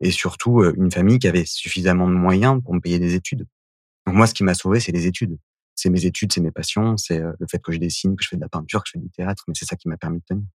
et 0.00 0.10
surtout 0.10 0.62
une 0.76 0.90
famille 0.90 1.18
qui 1.18 1.28
avait 1.28 1.44
suffisamment 1.44 2.08
de 2.08 2.14
moyens 2.14 2.60
pour 2.62 2.74
me 2.74 2.80
payer 2.80 2.98
des 2.98 3.14
études. 3.14 3.46
Donc 4.06 4.16
moi, 4.16 4.26
ce 4.26 4.34
qui 4.34 4.44
m'a 4.44 4.54
sauvé, 4.54 4.80
c'est 4.80 4.92
les 4.92 5.06
études 5.06 5.38
c'est 5.82 5.90
mes 5.90 6.06
études, 6.06 6.32
c'est 6.32 6.40
mes 6.40 6.52
passions, 6.52 6.96
c'est 6.96 7.18
le 7.18 7.46
fait 7.50 7.60
que 7.60 7.72
je 7.72 7.78
dessine, 7.78 8.16
que 8.16 8.22
je 8.22 8.28
fais 8.28 8.36
de 8.36 8.40
la 8.40 8.48
peinture, 8.48 8.82
que 8.82 8.88
je 8.88 8.92
fais 8.92 9.04
du 9.04 9.10
théâtre, 9.10 9.44
mais 9.48 9.54
c'est 9.56 9.64
ça 9.66 9.76
qui 9.76 9.88
m'a 9.88 9.96
permis 9.96 10.18
de 10.20 10.24
tenir. 10.24 10.46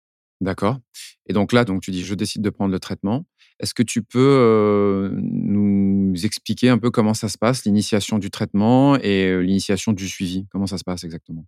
D'accord. 0.41 0.79
Et 1.27 1.33
donc 1.33 1.53
là, 1.53 1.65
donc 1.65 1.83
tu 1.83 1.91
dis, 1.91 2.05
je 2.05 2.15
décide 2.15 2.43
de 2.43 2.51
prendre 2.51 2.71
le 2.71 2.79
traitement. 2.79 3.25
Est-ce 3.59 3.73
que 3.75 3.83
tu 3.83 4.03
peux 4.03 5.11
nous 5.23 6.15
expliquer 6.25 6.69
un 6.69 6.79
peu 6.79 6.91
comment 6.91 7.15
ça 7.15 7.29
se 7.29 7.39
passe, 7.39 7.65
l'initiation 7.65 8.19
du 8.19 8.31
traitement 8.31 8.97
et 8.99 9.43
l'initiation 9.43 9.93
du 9.93 10.09
suivi? 10.09 10.47
Comment 10.51 10.67
ça 10.67 10.79
se 10.79 10.85
passe 10.85 11.05
exactement? 11.05 11.47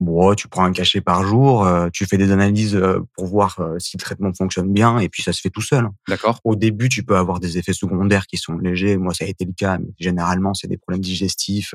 Bon, 0.00 0.34
tu 0.34 0.48
prends 0.48 0.64
un 0.64 0.72
cachet 0.72 1.02
par 1.02 1.24
jour, 1.24 1.66
euh, 1.66 1.90
tu 1.92 2.06
fais 2.06 2.16
des 2.16 2.32
analyses 2.32 2.74
euh, 2.74 3.00
pour 3.14 3.26
voir 3.26 3.60
euh, 3.60 3.78
si 3.78 3.98
le 3.98 4.00
traitement 4.00 4.32
fonctionne 4.32 4.72
bien, 4.72 4.98
et 4.98 5.10
puis 5.10 5.22
ça 5.22 5.34
se 5.34 5.42
fait 5.42 5.50
tout 5.50 5.60
seul. 5.60 5.84
Hein. 5.84 5.94
D'accord. 6.08 6.40
Au 6.42 6.56
début, 6.56 6.88
tu 6.88 7.02
peux 7.02 7.18
avoir 7.18 7.38
des 7.38 7.58
effets 7.58 7.74
secondaires 7.74 8.26
qui 8.26 8.38
sont 8.38 8.56
légers. 8.56 8.96
Moi, 8.96 9.12
ça 9.12 9.26
a 9.26 9.28
été 9.28 9.44
le 9.44 9.52
cas, 9.52 9.76
mais 9.76 9.92
généralement, 9.98 10.54
c'est 10.54 10.68
des 10.68 10.78
problèmes 10.78 11.02
digestifs, 11.02 11.74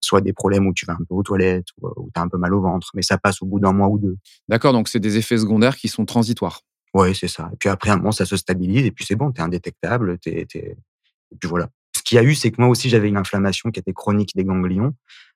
soit 0.00 0.22
des 0.22 0.32
problèmes 0.32 0.66
où 0.66 0.72
tu 0.72 0.86
vas 0.86 0.94
un 0.94 1.04
peu 1.06 1.14
aux 1.14 1.22
toilettes, 1.22 1.66
ou 1.82 1.88
où 1.96 2.10
tu 2.14 2.18
as 2.18 2.22
un 2.22 2.28
peu 2.28 2.38
mal 2.38 2.54
au 2.54 2.62
ventre, 2.62 2.90
mais 2.94 3.02
ça 3.02 3.18
passe 3.18 3.42
au 3.42 3.46
bout 3.46 3.60
d'un 3.60 3.72
mois 3.72 3.88
ou 3.88 3.98
deux. 3.98 4.16
D'accord, 4.48 4.72
donc 4.72 4.88
c'est 4.88 5.00
des 5.00 5.18
effets 5.18 5.36
secondaires 5.36 5.76
qui 5.76 5.88
sont 5.88 6.06
transitoires. 6.06 6.62
Oui, 6.94 7.14
c'est 7.14 7.28
ça. 7.28 7.50
Et 7.52 7.56
puis 7.56 7.68
après, 7.68 7.90
un 7.90 7.96
moment, 7.96 8.12
ça 8.12 8.24
se 8.24 8.38
stabilise, 8.38 8.86
et 8.86 8.90
puis 8.90 9.04
c'est 9.04 9.16
bon, 9.16 9.32
tu 9.32 9.42
es 9.42 9.44
indétectable, 9.44 10.18
t'es, 10.18 10.46
et 10.54 11.36
puis 11.38 11.48
voilà. 11.48 11.68
Ce 11.94 12.02
qu'il 12.02 12.16
y 12.16 12.18
a 12.18 12.22
eu, 12.22 12.34
c'est 12.34 12.50
que 12.50 12.60
moi 12.60 12.70
aussi, 12.70 12.88
j'avais 12.88 13.08
une 13.08 13.18
inflammation 13.18 13.70
qui 13.70 13.80
était 13.80 13.92
chronique 13.92 14.34
des 14.34 14.44
ganglions, 14.44 14.94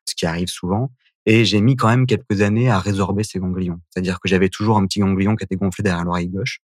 ce 0.09 0.15
qui 0.15 0.25
arrive 0.25 0.49
souvent. 0.49 0.91
Et 1.27 1.45
j'ai 1.45 1.61
mis 1.61 1.77
quand 1.77 1.89
même 1.89 2.07
quelques 2.07 2.43
années 2.43 2.71
à 2.71 2.79
résorber 2.79 3.25
ces 3.25 3.39
ganglions. 3.39 3.81
C'est-à-dire 3.91 4.21
que 4.21 4.29
j'avais 4.29 4.49
toujours 4.51 4.77
un 4.77 4.87
petit 4.87 5.01
ganglion 5.01 5.37
qui 5.37 5.45
était 5.45 5.57
gonflé 5.57 5.83
derrière 5.83 6.05
l'oreille 6.05 6.29
gauche. 6.29 6.61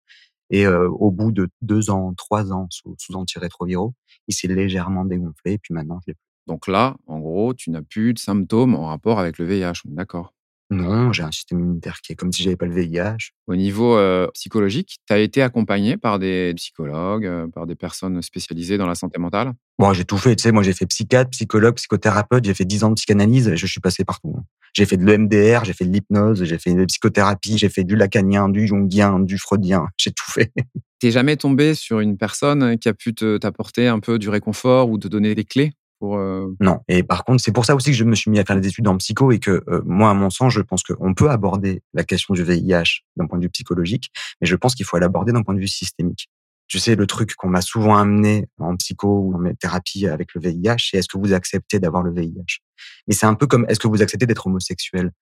Et 0.50 0.66
euh, 0.66 0.88
au 0.88 1.10
bout 1.10 1.32
de 1.32 1.48
deux 1.60 1.90
ans, 1.90 2.14
trois 2.14 2.52
ans 2.52 2.66
sous, 2.70 2.94
sous 2.98 3.14
antirétroviraux, 3.14 3.94
il 4.28 4.34
s'est 4.34 4.48
légèrement 4.48 5.04
dégonflé. 5.04 5.54
Et 5.54 5.58
puis 5.58 5.74
maintenant, 5.74 5.98
je 6.06 6.10
l'ai 6.10 6.14
plus. 6.14 6.22
Donc 6.46 6.68
là, 6.68 6.96
en 7.06 7.18
gros, 7.18 7.54
tu 7.54 7.70
n'as 7.70 7.82
plus 7.82 8.14
de 8.14 8.18
symptômes 8.18 8.74
en 8.74 8.86
rapport 8.86 9.18
avec 9.18 9.38
le 9.38 9.46
VIH. 9.46 9.82
D'accord? 9.84 10.32
Non, 10.70 11.12
j'ai 11.12 11.22
un 11.22 11.30
système 11.30 11.60
immunitaire 11.60 12.00
qui 12.00 12.12
est 12.12 12.16
comme 12.16 12.32
si 12.32 12.42
j'avais 12.42 12.56
pas 12.56 12.66
le 12.66 12.74
VIH. 12.74 13.30
Au 13.46 13.54
niveau 13.54 13.96
euh, 13.96 14.26
psychologique, 14.34 14.96
tu 15.06 15.12
as 15.14 15.18
été 15.18 15.40
accompagné 15.40 15.96
par 15.96 16.18
des 16.18 16.52
psychologues, 16.56 17.24
euh, 17.26 17.46
par 17.46 17.66
des 17.66 17.76
personnes 17.76 18.20
spécialisées 18.20 18.76
dans 18.76 18.88
la 18.88 18.96
santé 18.96 19.20
mentale? 19.20 19.52
Bon, 19.78 19.92
j'ai 19.92 20.04
tout 20.04 20.18
fait, 20.18 20.34
tu 20.34 20.42
sais, 20.42 20.52
moi 20.52 20.64
j'ai 20.64 20.72
fait 20.72 20.86
psychiatre, 20.86 21.30
psychologue, 21.30 21.74
psychothérapeute, 21.76 22.44
j'ai 22.44 22.54
fait 22.54 22.64
10 22.64 22.82
ans 22.82 22.88
de 22.88 22.94
psychanalyse, 22.94 23.54
je 23.54 23.66
suis 23.66 23.80
passé 23.80 24.04
partout. 24.04 24.34
hein. 24.36 24.42
J'ai 24.72 24.86
fait 24.86 24.96
de 24.96 25.04
l'EMDR, 25.04 25.64
j'ai 25.64 25.72
fait 25.72 25.84
de 25.84 25.92
l'hypnose, 25.92 26.42
j'ai 26.44 26.58
fait 26.58 26.74
de 26.74 26.80
la 26.80 26.86
psychothérapie, 26.86 27.56
j'ai 27.58 27.68
fait 27.68 27.84
du 27.84 27.94
lacanien, 27.94 28.48
du 28.48 28.66
jungien, 28.66 29.20
du 29.20 29.38
freudien, 29.38 29.86
j'ai 29.98 30.10
tout 30.10 30.30
fait. 30.30 30.52
T'es 30.98 31.10
jamais 31.12 31.36
tombé 31.36 31.74
sur 31.74 32.00
une 32.00 32.16
personne 32.18 32.76
qui 32.78 32.88
a 32.88 32.94
pu 32.94 33.14
te- 33.14 33.36
t'apporter 33.38 33.86
un 33.86 34.00
peu 34.00 34.18
du 34.18 34.28
réconfort 34.30 34.90
ou 34.90 34.98
te 34.98 35.06
donner 35.08 35.34
des 35.34 35.44
clés? 35.44 35.72
Euh, 36.14 36.54
Non. 36.60 36.80
Et 36.88 37.02
par 37.02 37.24
contre, 37.24 37.42
c'est 37.42 37.52
pour 37.52 37.64
ça 37.64 37.74
aussi 37.74 37.90
que 37.90 37.96
je 37.96 38.04
me 38.04 38.14
suis 38.14 38.30
mis 38.30 38.38
à 38.38 38.44
faire 38.44 38.58
des 38.58 38.68
études 38.68 38.88
en 38.88 38.96
psycho 38.96 39.32
et 39.32 39.38
que 39.38 39.62
euh, 39.68 39.82
moi, 39.84 40.10
à 40.10 40.14
mon 40.14 40.30
sens, 40.30 40.52
je 40.52 40.60
pense 40.60 40.82
qu'on 40.82 41.14
peut 41.14 41.30
aborder 41.30 41.82
la 41.94 42.04
question 42.04 42.34
du 42.34 42.44
VIH 42.44 43.02
d'un 43.16 43.26
point 43.26 43.38
de 43.38 43.44
vue 43.44 43.50
psychologique, 43.50 44.10
mais 44.40 44.46
je 44.46 44.56
pense 44.56 44.74
qu'il 44.74 44.86
faut 44.86 44.98
l'aborder 44.98 45.32
d'un 45.32 45.42
point 45.42 45.54
de 45.54 45.60
vue 45.60 45.68
systémique. 45.68 46.28
Tu 46.68 46.78
sais, 46.78 46.96
le 46.96 47.06
truc 47.06 47.34
qu'on 47.34 47.48
m'a 47.48 47.60
souvent 47.60 47.96
amené 47.96 48.48
en 48.58 48.76
psycho 48.76 49.26
ou 49.26 49.32
dans 49.32 49.38
mes 49.38 49.54
thérapies 49.54 50.06
avec 50.06 50.34
le 50.34 50.40
VIH, 50.40 50.88
c'est 50.90 50.98
est-ce 50.98 51.08
que 51.08 51.18
vous 51.18 51.32
acceptez 51.32 51.78
d'avoir 51.78 52.02
le 52.02 52.12
VIH 52.12 52.60
Mais 53.06 53.14
c'est 53.14 53.26
un 53.26 53.34
peu 53.34 53.46
comme 53.46 53.66
est-ce 53.68 53.78
que 53.78 53.88
vous 53.88 54.02
acceptez 54.02 54.26
d'être 54.26 54.46
homosexuel? 54.46 55.12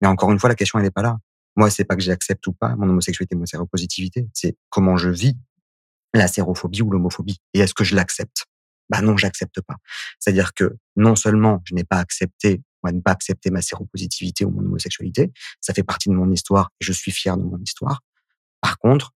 Mais 0.00 0.08
encore 0.08 0.30
une 0.32 0.38
fois, 0.38 0.48
la 0.48 0.54
question, 0.54 0.78
elle 0.78 0.84
n'est 0.84 0.90
pas 0.90 1.02
là. 1.02 1.18
Moi, 1.56 1.70
c'est 1.70 1.84
pas 1.84 1.96
que 1.96 2.02
j'accepte 2.02 2.46
ou 2.46 2.52
pas 2.52 2.76
mon 2.76 2.88
homosexualité, 2.88 3.34
mon 3.34 3.46
séropositivité. 3.46 4.26
C'est 4.34 4.56
comment 4.70 4.96
je 4.96 5.08
vis 5.08 5.36
la 6.14 6.28
sérophobie 6.28 6.82
ou 6.82 6.90
l'homophobie. 6.90 7.38
Et 7.54 7.60
est-ce 7.60 7.74
que 7.74 7.84
je 7.84 7.94
l'accepte? 7.94 8.46
Bah 8.88 9.00
non, 9.00 9.16
j'accepte 9.16 9.60
pas. 9.60 9.76
C'est-à-dire 10.18 10.54
que 10.54 10.76
non 10.96 11.16
seulement 11.16 11.60
je 11.64 11.74
n'ai 11.74 11.84
pas 11.84 11.98
accepté, 11.98 12.62
moi, 12.82 12.92
ne 12.92 13.00
pas 13.00 13.12
accepter 13.12 13.50
ma 13.50 13.62
séropositivité 13.62 14.44
ou 14.44 14.50
mon 14.50 14.60
homosexualité, 14.60 15.32
ça 15.60 15.74
fait 15.74 15.82
partie 15.82 16.08
de 16.08 16.14
mon 16.14 16.30
histoire 16.30 16.70
et 16.80 16.84
je 16.84 16.92
suis 16.92 17.10
fier 17.12 17.36
de 17.36 17.42
mon 17.42 17.58
histoire. 17.58 18.02
Par 18.60 18.78
contre, 18.78 19.12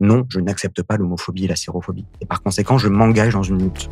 non, 0.00 0.26
je 0.28 0.40
n'accepte 0.40 0.82
pas 0.82 0.96
l'homophobie 0.96 1.44
et 1.44 1.48
la 1.48 1.56
sérophobie. 1.56 2.06
Et 2.20 2.26
par 2.26 2.42
conséquent, 2.42 2.78
je 2.78 2.88
m'engage 2.88 3.34
dans 3.34 3.44
une 3.44 3.62
lutte. 3.62 3.88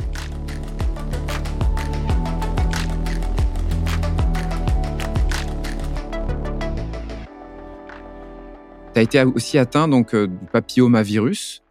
Tu 8.92 8.98
as 8.98 9.02
été 9.02 9.22
aussi 9.22 9.56
atteint 9.56 9.86
donc 9.86 10.14
euh, 10.14 10.26
du 10.26 10.46
papillomavirus. 10.46 11.62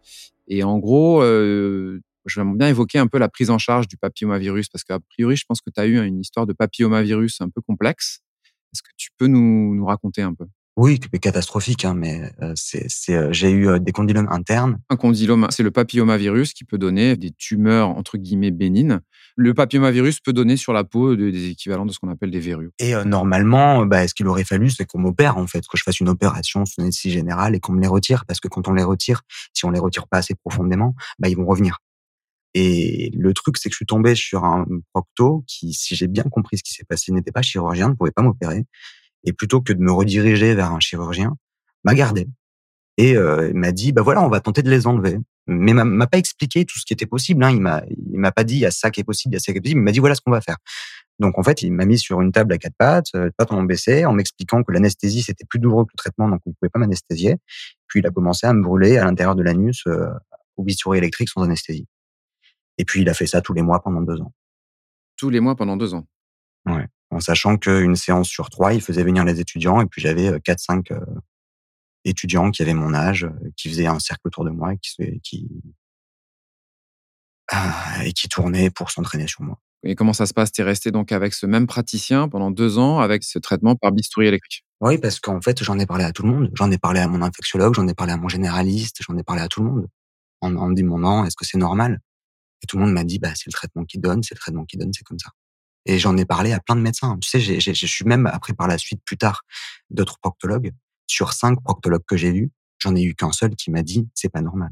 Et 0.48 0.64
en 0.64 0.78
gros, 0.78 1.22
euh, 1.22 2.00
je 2.26 2.40
vais 2.40 2.46
bien 2.54 2.68
évoquer 2.68 2.98
un 2.98 3.06
peu 3.06 3.18
la 3.18 3.28
prise 3.28 3.50
en 3.50 3.58
charge 3.58 3.88
du 3.88 3.96
papillomavirus 3.96 4.68
parce 4.68 4.84
qu'a 4.84 4.98
priori, 5.00 5.36
je 5.36 5.44
pense 5.46 5.60
que 5.60 5.70
tu 5.70 5.80
as 5.80 5.86
eu 5.86 6.04
une 6.04 6.20
histoire 6.20 6.46
de 6.46 6.52
papillomavirus 6.52 7.40
un 7.40 7.48
peu 7.48 7.60
complexe. 7.60 8.20
Est-ce 8.72 8.82
que 8.82 8.90
tu 8.96 9.10
peux 9.18 9.26
nous, 9.26 9.74
nous 9.74 9.84
raconter 9.84 10.22
un 10.22 10.34
peu? 10.34 10.46
Oui, 10.76 10.98
catastrophique, 10.98 11.84
hein, 11.84 11.94
mais 11.94 12.30
euh, 12.40 12.52
c'est, 12.54 12.86
c'est, 12.88 13.14
euh, 13.14 13.32
j'ai 13.32 13.50
eu 13.50 13.68
euh, 13.68 13.78
des 13.78 13.92
condylomes 13.92 14.28
internes. 14.30 14.78
Un 14.88 14.96
condylome, 14.96 15.46
c'est 15.50 15.62
le 15.64 15.70
papillomavirus 15.72 16.54
qui 16.54 16.64
peut 16.64 16.78
donner 16.78 17.16
des 17.16 17.32
tumeurs 17.32 17.88
entre 17.88 18.16
guillemets 18.16 18.52
bénignes. 18.52 19.00
Le 19.36 19.52
papillomavirus 19.52 20.20
peut 20.20 20.32
donner 20.32 20.56
sur 20.56 20.72
la 20.72 20.84
peau 20.84 21.16
de- 21.16 21.30
des 21.30 21.48
équivalents 21.50 21.84
de 21.84 21.92
ce 21.92 21.98
qu'on 21.98 22.08
appelle 22.08 22.30
des 22.30 22.40
verrues. 22.40 22.70
Et 22.78 22.94
euh, 22.94 23.04
normalement, 23.04 23.84
bah, 23.84 24.06
ce 24.08 24.14
qu'il 24.14 24.26
aurait 24.28 24.44
fallu, 24.44 24.70
c'est 24.70 24.86
qu'on 24.86 25.00
m'opère, 25.00 25.36
en 25.36 25.46
fait, 25.46 25.60
que 25.60 25.76
je 25.76 25.82
fasse 25.82 26.00
une 26.00 26.08
opération 26.08 26.64
sous 26.64 26.80
anesthésie 26.80 27.12
générale 27.12 27.54
et 27.54 27.60
qu'on 27.60 27.72
me 27.72 27.80
les 27.82 27.88
retire. 27.88 28.24
Parce 28.24 28.40
que 28.40 28.48
quand 28.48 28.66
on 28.68 28.72
les 28.72 28.84
retire, 28.84 29.22
si 29.52 29.64
on 29.66 29.70
les 29.70 29.80
retire 29.80 30.06
pas 30.08 30.18
assez 30.18 30.34
profondément, 30.34 30.94
bah, 31.18 31.28
ils 31.28 31.36
vont 31.36 31.46
revenir. 31.46 31.78
Et 32.54 33.10
le 33.14 33.32
truc, 33.32 33.56
c'est 33.58 33.68
que 33.68 33.74
je 33.74 33.76
suis 33.76 33.86
tombé 33.86 34.14
sur 34.14 34.44
un 34.44 34.66
procto 34.92 35.44
qui, 35.46 35.72
si 35.72 35.94
j'ai 35.94 36.08
bien 36.08 36.24
compris 36.24 36.58
ce 36.58 36.62
qui 36.62 36.72
s'est 36.72 36.84
passé, 36.84 37.12
n'était 37.12 37.32
pas 37.32 37.42
chirurgien, 37.42 37.90
ne 37.90 37.94
pouvait 37.94 38.10
pas 38.10 38.22
m'opérer. 38.22 38.64
Et 39.24 39.32
plutôt 39.32 39.60
que 39.60 39.72
de 39.72 39.80
me 39.80 39.92
rediriger 39.92 40.54
vers 40.54 40.72
un 40.72 40.80
chirurgien, 40.80 41.36
m'a 41.84 41.94
gardé. 41.94 42.26
Et 42.96 43.16
euh, 43.16 43.52
m'a 43.54 43.72
dit, 43.72 43.92
bah 43.92 44.02
voilà, 44.02 44.22
on 44.22 44.28
va 44.28 44.40
tenter 44.40 44.62
de 44.62 44.70
les 44.70 44.86
enlever. 44.86 45.18
Mais 45.46 45.72
m'a- 45.72 46.06
pas 46.06 46.18
expliqué 46.18 46.64
tout 46.64 46.78
ce 46.78 46.84
qui 46.84 46.92
était 46.92 47.06
possible. 47.06 47.42
Hein. 47.44 47.50
Il 47.50 47.60
m'a, 47.60 47.82
il 47.88 48.18
m'a 48.18 48.32
pas 48.32 48.44
dit, 48.44 48.54
il 48.56 48.60
y 48.60 48.66
a 48.66 48.70
ça 48.70 48.90
qui 48.90 49.00
est 49.00 49.04
possible, 49.04 49.34
il 49.34 49.36
y 49.36 49.38
a 49.38 49.40
ça 49.40 49.52
qui 49.52 49.58
est 49.58 49.60
possible. 49.60 49.80
Il 49.80 49.84
m'a 49.84 49.92
dit, 49.92 50.00
voilà 50.00 50.14
ce 50.14 50.20
qu'on 50.20 50.30
va 50.30 50.40
faire. 50.40 50.56
Donc 51.20 51.38
en 51.38 51.42
fait, 51.42 51.62
il 51.62 51.72
m'a 51.72 51.84
mis 51.84 51.98
sur 51.98 52.20
une 52.22 52.32
table 52.32 52.52
à 52.54 52.58
quatre 52.58 52.74
pattes, 52.78 53.12
pattes 53.36 53.52
en 53.52 53.62
baissé, 53.62 54.06
en 54.06 54.12
m'expliquant 54.14 54.62
que 54.62 54.72
l'anesthésie 54.72 55.22
c'était 55.22 55.44
plus 55.44 55.58
douloureux 55.58 55.84
que 55.84 55.90
le 55.92 55.98
traitement, 55.98 56.28
donc 56.28 56.40
on 56.46 56.50
ne 56.50 56.54
pouvait 56.54 56.70
pas 56.70 56.78
m'anesthésier. 56.78 57.36
Puis 57.88 58.00
il 58.00 58.06
a 58.06 58.10
commencé 58.10 58.46
à 58.46 58.54
me 58.54 58.62
brûler 58.62 58.96
à 58.96 59.04
l'intérieur 59.04 59.36
de 59.36 59.42
l'anus 59.42 59.84
euh, 59.86 60.06
au 60.56 60.64
bistouri 60.64 60.96
électrique 60.96 61.28
sans 61.28 61.42
anesthésie. 61.42 61.86
Et 62.80 62.86
puis 62.86 63.02
il 63.02 63.08
a 63.10 63.14
fait 63.14 63.26
ça 63.26 63.42
tous 63.42 63.52
les 63.52 63.60
mois 63.60 63.82
pendant 63.82 64.00
deux 64.00 64.22
ans. 64.22 64.32
Tous 65.18 65.28
les 65.28 65.40
mois 65.40 65.54
pendant 65.54 65.76
deux 65.76 65.92
ans. 65.92 66.06
Ouais. 66.64 66.86
En 67.10 67.20
sachant 67.20 67.58
qu'une 67.58 67.94
séance 67.94 68.26
sur 68.26 68.48
trois, 68.48 68.72
il 68.72 68.80
faisait 68.80 69.04
venir 69.04 69.22
les 69.22 69.38
étudiants, 69.38 69.82
et 69.82 69.86
puis 69.86 70.00
j'avais 70.00 70.28
euh, 70.28 70.38
quatre, 70.38 70.60
cinq 70.60 70.90
euh, 70.92 71.00
étudiants 72.06 72.50
qui 72.50 72.62
avaient 72.62 72.72
mon 72.72 72.94
âge, 72.94 73.24
euh, 73.24 73.50
qui 73.54 73.68
faisaient 73.68 73.86
un 73.86 73.98
cercle 73.98 74.22
autour 74.28 74.46
de 74.46 74.50
moi, 74.50 74.72
et 74.72 74.78
qui, 74.78 74.92
se- 74.92 75.18
qui 75.22 75.46
ah, 77.52 77.98
et 78.06 78.12
qui 78.14 78.30
tournaient 78.30 78.70
pour 78.70 78.90
s'entraîner 78.90 79.26
sur 79.26 79.42
moi. 79.42 79.58
Et 79.82 79.94
comment 79.94 80.14
ça 80.14 80.24
se 80.24 80.32
passe? 80.32 80.52
Tu 80.52 80.62
es 80.62 80.64
resté 80.64 80.90
donc 80.90 81.12
avec 81.12 81.34
ce 81.34 81.44
même 81.44 81.66
praticien 81.66 82.28
pendant 82.28 82.50
deux 82.50 82.78
ans 82.78 83.00
avec 83.00 83.24
ce 83.24 83.38
traitement 83.38 83.76
par 83.76 83.92
bistouri 83.92 84.26
électrique? 84.26 84.64
Oui, 84.80 84.96
parce 84.96 85.20
qu'en 85.20 85.42
fait, 85.42 85.62
j'en 85.62 85.78
ai 85.78 85.84
parlé 85.84 86.04
à 86.04 86.12
tout 86.12 86.22
le 86.22 86.30
monde. 86.30 86.50
J'en 86.54 86.70
ai 86.70 86.78
parlé 86.78 87.00
à 87.00 87.08
mon 87.08 87.20
infectiologue, 87.20 87.74
j'en 87.74 87.88
ai 87.88 87.94
parlé 87.94 88.14
à 88.14 88.16
mon 88.16 88.28
généraliste, 88.28 89.02
j'en 89.02 89.18
ai 89.18 89.22
parlé 89.22 89.42
à 89.42 89.48
tout 89.48 89.62
le 89.62 89.70
monde. 89.70 89.88
En, 90.40 90.56
en 90.56 90.68
me 90.68 90.74
demandant, 90.74 91.24
est-ce 91.24 91.36
que 91.36 91.44
c'est 91.44 91.58
normal? 91.58 92.00
Et 92.62 92.66
tout 92.66 92.76
le 92.78 92.84
monde 92.84 92.92
m'a 92.92 93.04
dit, 93.04 93.18
bah, 93.18 93.32
c'est 93.34 93.46
le 93.48 93.52
traitement 93.52 93.84
qui 93.84 93.98
donne, 93.98 94.22
c'est 94.22 94.34
le 94.34 94.40
traitement 94.40 94.64
qui 94.64 94.76
donne, 94.76 94.92
c'est 94.92 95.04
comme 95.04 95.18
ça. 95.18 95.30
Et 95.86 95.98
j'en 95.98 96.16
ai 96.16 96.24
parlé 96.26 96.52
à 96.52 96.60
plein 96.60 96.76
de 96.76 96.80
médecins. 96.82 97.16
Tu 97.20 97.28
sais, 97.28 97.40
j'ai- 97.40 97.60
je 97.60 97.86
suis 97.86 98.04
même 98.04 98.26
après 98.26 98.52
par 98.52 98.68
la 98.68 98.76
suite, 98.78 99.00
plus 99.04 99.16
tard, 99.16 99.42
d'autres 99.88 100.18
proctologues. 100.18 100.72
Sur 101.06 101.32
cinq 101.32 101.60
proctologues 101.62 102.04
que 102.06 102.16
j'ai 102.16 102.32
vus, 102.32 102.50
j'en 102.78 102.94
ai 102.94 103.02
eu 103.02 103.14
qu'un 103.14 103.32
seul 103.32 103.56
qui 103.56 103.70
m'a 103.70 103.82
dit, 103.82 104.08
c'est 104.14 104.28
pas 104.28 104.42
normal. 104.42 104.70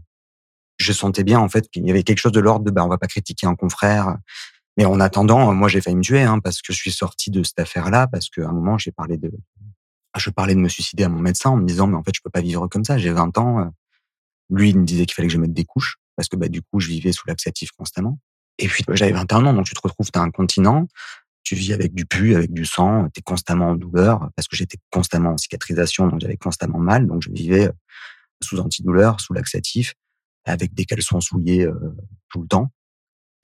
Je 0.79 0.93
sentais 0.93 1.25
bien, 1.25 1.41
en 1.41 1.49
fait, 1.49 1.69
qu'il 1.71 1.87
y 1.87 1.91
avait 1.91 2.05
quelque 2.05 2.19
chose 2.21 2.33
de 2.33 2.41
l'ordre 2.41 2.65
de, 2.65 2.71
bah, 2.71 2.85
on 2.85 2.89
va 2.89 2.99
pas 2.99 3.09
critiquer 3.09 3.47
un 3.47 3.57
confrère. 3.57 4.17
Mais 4.77 4.85
en 4.85 5.01
attendant, 5.01 5.53
moi, 5.55 5.69
j'ai 5.69 5.81
failli 5.81 5.97
me 5.97 6.03
tuer, 6.03 6.23
hein, 6.23 6.39
parce 6.39 6.63
que 6.63 6.73
je 6.73 6.79
suis 6.79 6.93
sorti 6.93 7.31
de 7.31 7.43
cette 7.43 7.59
affaire-là, 7.59 8.07
parce 8.07 8.29
qu'à 8.29 8.49
un 8.49 8.53
moment, 8.53 8.79
j'ai 8.79 8.93
parlé 8.93 9.17
de, 9.17 9.33
je 10.17 10.31
parlais 10.31 10.55
de 10.55 10.61
me 10.61 10.69
suicider 10.69 11.05
à 11.05 11.09
mon 11.09 11.21
médecin 11.21 11.51
en 11.51 11.57
me 11.57 11.67
disant, 11.67 11.87
mais 11.89 11.97
en 11.97 12.05
fait, 12.05 12.13
je 12.15 12.21
peux 12.23 12.31
pas 12.31 12.41
vivre 12.43 12.67
comme 12.69 12.85
ça. 12.85 12.97
J'ai 12.99 13.11
20 13.11 13.37
ans. 13.39 13.61
euh. 13.61 13.65
Lui, 14.51 14.71
il 14.71 14.79
me 14.79 14.85
disait 14.85 15.05
qu'il 15.07 15.15
fallait 15.15 15.29
que 15.29 15.35
je 15.35 15.39
mette 15.39 15.53
des 15.53 15.65
couches 15.65 15.97
parce 16.19 16.29
que, 16.29 16.37
bah, 16.37 16.49
du 16.49 16.63
coup, 16.63 16.81
je 16.81 16.89
vivais 16.89 17.13
sous 17.13 17.29
laxatif 17.29 17.71
constamment. 17.71 18.19
Et 18.59 18.67
puis, 18.67 18.83
bah, 18.85 18.97
j'avais 18.97 19.13
21 19.13 19.47
ans, 19.47 19.55
donc 19.55 19.67
tu 19.67 19.75
te 19.75 19.81
retrouves, 19.81 20.11
t'as 20.11 20.21
un 20.21 20.33
continent, 20.33 20.89
tu 21.45 21.55
vis 21.55 21.73
avec 21.73 21.95
du 21.95 22.07
pu, 22.07 22.35
avec 22.35 22.53
du 22.53 22.65
sang, 22.65 23.09
t'es 23.15 23.23
constamment 23.23 23.69
en 23.69 23.77
douleur 23.77 24.29
parce 24.35 24.49
que 24.49 24.57
j'étais 24.57 24.79
constamment 24.91 25.31
en 25.31 25.37
cicatrisation, 25.37 26.09
donc 26.09 26.21
j'avais 26.21 26.37
constamment 26.37 26.81
mal, 26.81 27.07
donc 27.07 27.23
je 27.23 27.31
vivais 27.31 27.69
euh, 27.69 27.73
sous 28.43 28.59
antidouleur, 28.59 29.21
sous 29.21 29.33
laxatif, 29.33 29.95
avec 30.45 30.75
des 30.75 30.87
caleçons 30.87 31.21
souillés 31.21 31.65
euh, 31.65 31.97
tout 32.31 32.43
le 32.43 32.49
temps. 32.49 32.73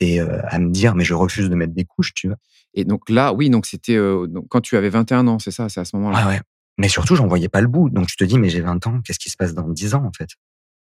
Et 0.01 0.21
euh, 0.21 0.41
à 0.49 0.59
me 0.59 0.71
dire, 0.71 0.97
mais 0.97 1.05
je 1.05 1.15
refuse 1.15 1.49
de 1.49 1.55
mettre 1.55 1.75
des 1.75 1.85
couches, 1.85 2.13
tu 2.13 2.27
vois. 2.27 2.39
Et 2.75 2.85
donc 2.85 3.09
là, 3.09 3.33
oui, 3.33 3.51
donc 3.51 3.67
c'était 3.67 3.95
euh, 3.95 4.27
quand 4.51 4.61
tu 4.61 4.77
avais 4.77 4.91
21 4.91 5.29
ans, 5.29 5.39
c'est 5.39 5.53
ça, 5.53 5.69
c'est 5.69 5.79
à 5.79 5.85
ce 5.85 5.95
moment-là? 5.95 6.27
Ouais, 6.27 6.35
ouais. 6.35 6.41
Mais 6.77 6.89
surtout, 6.89 7.15
j'en 7.15 7.29
voyais 7.29 7.49
pas 7.49 7.61
le 7.61 7.69
bout. 7.69 7.89
Donc, 7.89 8.09
tu 8.09 8.17
te 8.17 8.25
dis, 8.25 8.39
mais 8.39 8.49
j'ai 8.49 8.61
20 8.61 8.87
ans, 8.87 9.01
qu'est-ce 9.03 9.19
qui 9.19 9.31
se 9.31 9.37
passe 9.37 9.55
dans 9.55 9.69
10 9.69 9.95
ans, 9.95 10.05
en 10.05 10.13
fait? 10.13 10.31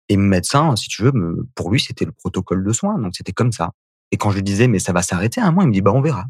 Et 0.09 0.17
médecin, 0.17 0.75
si 0.75 0.87
tu 0.89 1.03
veux, 1.03 1.11
me, 1.11 1.47
pour 1.55 1.71
lui, 1.71 1.79
c'était 1.79 2.05
le 2.05 2.11
protocole 2.11 2.63
de 2.63 2.73
soins. 2.73 2.97
Donc, 2.99 3.15
c'était 3.15 3.31
comme 3.33 3.51
ça. 3.51 3.71
Et 4.11 4.17
quand 4.17 4.31
je 4.31 4.37
lui 4.37 4.43
disais, 4.43 4.67
mais 4.67 4.79
ça 4.79 4.91
va 4.93 5.01
s'arrêter 5.03 5.39
à 5.39 5.45
un 5.45 5.51
moment, 5.51 5.61
il 5.63 5.67
me 5.67 5.73
dit, 5.73 5.81
bah, 5.81 5.91
on 5.93 6.01
verra. 6.01 6.25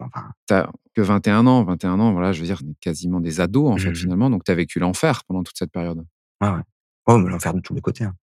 Enfin, 0.00 0.30
T'as 0.46 0.70
que 0.94 1.02
21 1.02 1.46
ans, 1.46 1.62
21 1.64 2.00
ans, 2.00 2.12
voilà, 2.12 2.32
je 2.32 2.40
veux 2.40 2.46
dire, 2.46 2.60
on 2.64 2.70
est 2.70 2.78
quasiment 2.80 3.20
des 3.20 3.40
ados 3.40 3.70
en 3.70 3.76
fait 3.76 3.90
Mhm. 3.90 3.94
finalement, 3.96 4.30
donc 4.30 4.42
tu 4.44 4.50
as 4.50 4.54
vécu 4.54 4.78
l'enfer 4.78 5.24
pendant 5.24 5.42
toute 5.42 5.58
cette 5.58 5.70
période. 5.72 5.98
ouais, 6.40 6.48
ouais. 6.48 6.62
Oh, 7.06 7.18
mais 7.18 7.28
l'enfer 7.30 7.52
de 7.52 7.60
tous 7.60 7.74
les 7.74 7.82
côtés. 7.82 8.04
hein. 8.04 8.14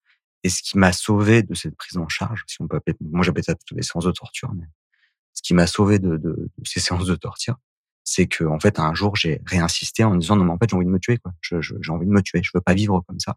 Et 0.44 0.50
ce 0.50 0.64
qui 0.64 0.78
m'a 0.80 0.92
sauvé 0.92 1.44
de 1.44 1.54
cette 1.54 1.76
prise 1.76 1.98
en 1.98 2.08
charge, 2.08 2.44
si 2.48 2.58
on 2.62 2.68
peut 2.68 2.78
appeler, 2.78 2.98
moi, 3.02 3.24
j'appelle 3.24 3.44
ça 3.44 3.54
plutôt 3.54 3.76
des 3.76 3.84
séances 3.84 4.06
de 4.06 4.12
torture, 4.12 4.52
mais 4.56 4.66
ce 5.34 5.44
qui 5.44 5.54
m'a 5.54 5.68
sauvé 5.68 6.00
de, 6.00 6.18
de, 6.18 6.50
de 6.58 6.66
ces 6.66 6.80
séances 6.80 7.06
de 7.06 7.16
torture, 7.16 7.58
c'est 8.04 8.26
que, 8.26 8.44
en 8.44 8.60
fait, 8.60 8.80
un 8.80 8.96
jour, 8.96 9.16
j'ai 9.16 9.40
réinsisté 9.46 10.04
en 10.04 10.12
me 10.16 10.18
disant, 10.20 10.36
non, 10.36 10.46
mais 10.46 10.52
en 10.52 10.58
fait, 10.58 10.70
j'ai 10.72 10.76
envie 10.76 10.88
de 10.88 10.92
me 10.92 11.00
tuer, 11.00 11.18
quoi. 11.20 11.32
Je, 11.42 11.62
je- 11.62 11.76
j'ai 11.80 11.92
envie 11.92 12.08
de 12.08 12.12
me 12.12 12.22
tuer. 12.24 12.42
Je 12.44 12.50
veux 12.56 12.62
pas 12.62 12.74
vivre 12.74 13.04
comme 13.08 13.20
ça. 13.20 13.36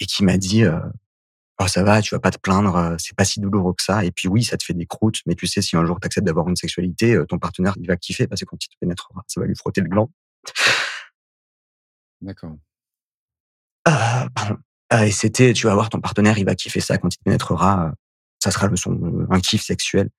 Et 0.00 0.06
qui 0.06 0.24
m'a 0.24 0.38
dit, 0.38 0.64
euh, 0.64 0.80
oh, 1.60 1.66
ça 1.66 1.82
va, 1.82 2.02
tu 2.02 2.14
vas 2.14 2.20
pas 2.20 2.30
te 2.30 2.38
plaindre, 2.38 2.76
euh, 2.76 2.96
c'est 2.98 3.14
pas 3.16 3.24
si 3.24 3.40
douloureux 3.40 3.74
que 3.74 3.82
ça. 3.82 4.04
Et 4.04 4.10
puis 4.10 4.28
oui, 4.28 4.42
ça 4.42 4.56
te 4.56 4.64
fait 4.64 4.74
des 4.74 4.86
croûtes, 4.86 5.20
mais 5.26 5.34
tu 5.34 5.46
sais, 5.46 5.62
si 5.62 5.76
un 5.76 5.84
jour 5.84 6.00
tu 6.00 6.06
acceptes 6.06 6.26
d'avoir 6.26 6.48
une 6.48 6.56
sexualité, 6.56 7.14
euh, 7.14 7.26
ton 7.26 7.38
partenaire, 7.38 7.74
il 7.78 7.86
va 7.86 7.96
kiffer 7.96 8.26
parce 8.26 8.40
que 8.40 8.46
quand 8.46 8.62
il 8.64 8.68
te 8.68 8.76
pénétrera, 8.80 9.22
ça 9.26 9.40
va 9.40 9.46
lui 9.46 9.56
frotter 9.56 9.80
le 9.80 9.88
gland. 9.88 10.10
D'accord. 12.20 12.56
Ah, 13.84 14.28
pardon. 14.34 14.56
Ah, 14.90 15.06
et 15.06 15.10
c'était, 15.10 15.52
tu 15.52 15.66
vas 15.66 15.74
voir, 15.74 15.88
ton 15.88 16.00
partenaire, 16.00 16.38
il 16.38 16.44
va 16.44 16.54
kiffer 16.54 16.80
ça 16.80 16.98
quand 16.98 17.14
il 17.14 17.18
te 17.18 17.22
pénétrera. 17.22 17.92
ça 18.42 18.50
sera 18.50 18.66
le 18.66 18.76
son, 18.76 19.26
un 19.30 19.40
kiff 19.40 19.62
sexuel. 19.62 20.10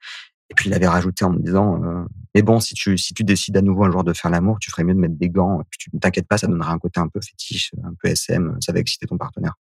Et 0.51 0.53
puis 0.53 0.69
il 0.69 0.73
avait 0.73 0.87
rajouté 0.87 1.23
en 1.23 1.31
me 1.31 1.39
disant, 1.39 1.81
euh, 1.81 2.03
mais 2.35 2.41
bon, 2.41 2.59
si 2.59 2.75
tu 2.75 2.97
si 2.97 3.13
tu 3.13 3.23
décides 3.23 3.55
à 3.55 3.61
nouveau 3.61 3.85
un 3.85 3.91
jour 3.91 4.03
de 4.03 4.11
faire 4.11 4.29
l'amour, 4.29 4.59
tu 4.59 4.69
ferais 4.69 4.83
mieux 4.83 4.93
de 4.93 4.99
mettre 4.99 5.15
des 5.15 5.29
gants. 5.29 5.61
Puis 5.69 5.77
tu 5.79 5.89
ne 5.93 5.99
t'inquiètes 5.99 6.27
pas, 6.27 6.37
ça 6.37 6.47
donnera 6.47 6.73
un 6.73 6.77
côté 6.77 6.99
un 6.99 7.07
peu 7.07 7.21
fétiche, 7.21 7.71
un 7.85 7.93
peu 7.97 8.09
SM, 8.09 8.57
ça 8.59 8.73
va 8.73 8.79
exciter 8.79 9.07
ton 9.07 9.17
partenaire. 9.17 9.55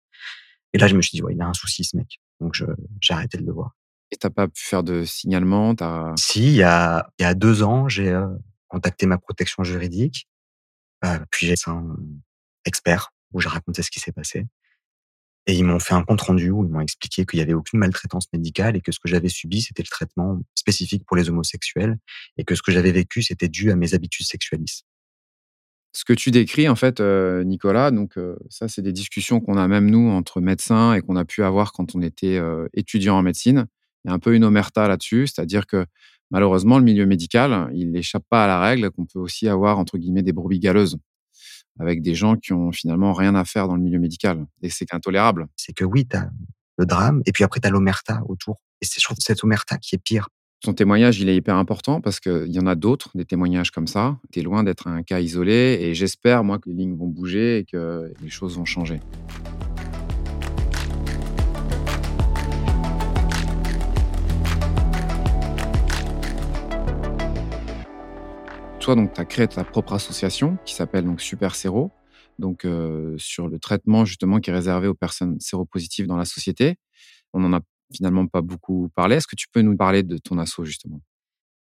Et 0.73 0.80
là, 0.80 0.88
je 0.88 0.95
me 0.95 1.02
suis 1.04 1.15
dit, 1.15 1.21
ouais, 1.21 1.36
il 1.36 1.41
a 1.41 1.45
un 1.45 1.54
souci, 1.54 1.84
ce 1.84 1.95
mec. 1.95 2.19
Donc 2.39 2.60
j'ai 3.02 3.13
arrêté 3.13 3.38
de 3.38 3.45
le 3.45 3.54
voir. 3.54 3.75
Et 4.12 4.17
t'as 4.17 4.32
pas 4.32 4.47
pu 4.47 4.63
faire 4.63 4.82
de 4.84 5.06
signalement, 5.06 5.75
t'as 5.75 6.13
Si, 6.17 6.47
il 6.47 6.56
y 6.56 6.63
a, 6.63 7.08
il 7.19 7.23
y 7.23 7.25
a 7.25 7.36
deux 7.36 7.62
ans, 7.62 7.88
j'ai 7.88 8.10
euh, 8.10 8.28
contacté 8.67 9.06
ma 9.06 9.19
protection 9.19 9.63
juridique 9.63 10.28
Euh, 11.06 11.19
puis 11.32 11.47
j'ai 11.47 11.56
un 11.67 11.95
expert 12.65 13.13
où 13.32 13.39
j'ai 13.39 13.49
raconté 13.49 13.84
ce 13.84 13.91
qui 13.91 13.99
s'est 13.99 14.12
passé. 14.12 14.47
Et 15.49 15.53
ils 15.53 15.63
m'ont 15.63 15.79
fait 15.79 15.95
un 15.95 16.03
compte 16.03 16.21
rendu 16.21 16.51
où 16.51 16.63
ils 16.63 16.69
m'ont 16.69 16.79
expliqué 16.79 17.25
qu'il 17.25 17.39
y 17.39 17.41
avait 17.41 17.55
aucune 17.55 17.79
maltraitance 17.79 18.27
médicale 18.31 18.75
et 18.75 18.81
que 18.81 18.91
ce 18.91 18.99
que 18.99 19.09
j'avais 19.09 19.29
subi, 19.29 19.63
c'était 19.63 19.81
le 19.81 19.88
traitement 19.88 20.39
spécifique 20.53 21.03
pour 21.07 21.17
les 21.17 21.27
homosexuels 21.27 21.97
et 22.38 22.43
que 22.43 22.53
ce 22.53 22.62
que 22.62 22.71
j'avais 22.71 22.91
vécu, 22.91 23.23
c'était 23.23 23.47
dû 23.47 23.71
à 23.71 23.75
mes 23.75 23.95
habitudes 23.95 24.27
sexualistes. 24.27 24.85
Ce 25.91 26.05
que 26.05 26.13
tu 26.13 26.29
décris, 26.29 26.69
en 26.69 26.75
fait, 26.75 26.99
euh, 26.99 27.43
Nicolas, 27.43 27.89
donc 27.89 28.15
euh, 28.19 28.35
ça, 28.51 28.67
c'est 28.67 28.83
des 28.83 28.93
discussions 28.93 29.39
qu'on 29.39 29.57
a 29.57 29.67
même 29.67 29.89
nous 29.89 30.12
entre 30.12 30.39
médecins 30.39 30.93
et 30.93 31.01
qu'on 31.01 31.15
a 31.15 31.25
pu 31.25 31.41
avoir 31.41 31.71
quand 31.71 31.95
on 31.95 32.03
était 32.03 32.38
euh, 32.38 32.67
étudiant 32.75 33.17
en 33.17 33.23
médecine. 33.23 33.65
Il 34.05 34.09
y 34.09 34.12
a 34.12 34.13
un 34.13 34.19
peu 34.19 34.35
une 34.35 34.43
omerta 34.43 34.88
là-dessus, 34.88 35.25
c'est-à-dire 35.25 35.65
que 35.65 35.88
malheureusement, 36.29 36.77
le 36.77 36.83
milieu 36.83 37.07
médical, 37.07 37.71
il 37.73 37.89
n'échappe 37.89 38.23
pas 38.29 38.43
à 38.43 38.47
la 38.47 38.59
règle 38.59 38.91
qu'on 38.91 39.07
peut 39.07 39.17
aussi 39.17 39.47
avoir, 39.47 39.79
entre 39.79 39.97
guillemets, 39.97 40.21
des 40.21 40.31
brebis 40.31 40.59
galeuses 40.59 40.99
avec 41.80 42.02
des 42.02 42.15
gens 42.15 42.36
qui 42.36 42.54
ont 42.54 42.72
finalement 42.72 43.13
rien 43.13 43.36
à 43.36 43.46
faire 43.46 43.68
dans 43.68 43.76
le 43.76 43.82
milieu 43.82 44.00
médical. 44.00 44.46
Et 44.62 44.70
c'est 44.70 44.94
intolérable. 44.94 45.48
C'est 45.56 45.74
que 45.74 45.86
oui, 45.86 46.08
tu 46.08 46.18
as 46.18 46.30
le 46.78 46.86
drame, 46.86 47.22
et 47.26 47.32
puis 47.32 47.44
après, 47.44 47.60
tu 47.60 47.68
as 47.68 47.72
l'omerta 47.72 48.22
autour. 48.28 48.58
Et 48.82 48.86
c'est 48.86 49.00
surtout 49.00 49.22
cette 49.22 49.44
omerta 49.44 49.78
qui 49.78 49.96
est 49.96 50.04
pire. 50.04 50.30
Son 50.63 50.74
témoignage, 50.74 51.20
il 51.22 51.30
est 51.30 51.36
hyper 51.36 51.56
important 51.56 52.02
parce 52.02 52.20
qu'il 52.20 52.48
y 52.48 52.60
en 52.60 52.68
a 52.68 52.76
d'autres, 52.76 53.12
des 53.15 53.24
témoignages 53.24 53.72
comme 53.72 53.88
ça. 53.88 54.18
Tu 54.32 54.39
es 54.39 54.42
loin 54.42 54.63
d'être 54.63 54.88
un 54.88 55.04
cas 55.04 55.22
isolé 55.22 55.78
et 55.82 55.94
j'espère, 55.94 56.44
moi, 56.44 56.60
que 56.60 56.70
les 56.70 56.76
lignes 56.76 56.98
vont 56.98 57.08
bouger 57.08 57.60
et 57.60 57.63
que 57.63 58.13
les 58.22 58.30
choses 58.30 58.58
vont 58.58 58.65
changer. 58.65 59.00
Toi, 68.80 68.96
donc, 68.96 69.13
tu 69.13 69.20
as 69.20 69.26
créé 69.26 69.48
ta 69.48 69.65
propre 69.65 69.94
association 69.94 70.58
qui 70.65 70.74
s'appelle 70.74 71.04
donc 71.04 71.20
Super 71.20 71.54
Séro, 71.54 71.92
donc 72.39 72.63
euh, 72.63 73.13
sur 73.18 73.50
le 73.50 73.60
traitement 73.60 74.06
justement 74.06 74.39
qui 74.39 74.52
est 74.52 74.54
réservé 74.54 74.88
aux 74.88 74.94
personnes 74.94 75.38
séropositives 75.42 76.08
dans 76.08 76.15
la 76.15 76.24
société. 76.24 76.78
On 77.34 77.42
n'en 77.42 77.58
a 77.58 77.60
finalement 77.94 78.26
pas 78.26 78.42
beaucoup 78.42 78.89
parlé. 78.96 79.18
Est-ce 79.18 79.28
que 79.28 79.36
tu 79.36 79.48
peux 79.52 79.62
nous 79.62 79.76
parler 79.76 80.04
de 80.04 80.18
ton 80.18 80.38
asso 80.39 80.63
justement? 80.63 81.02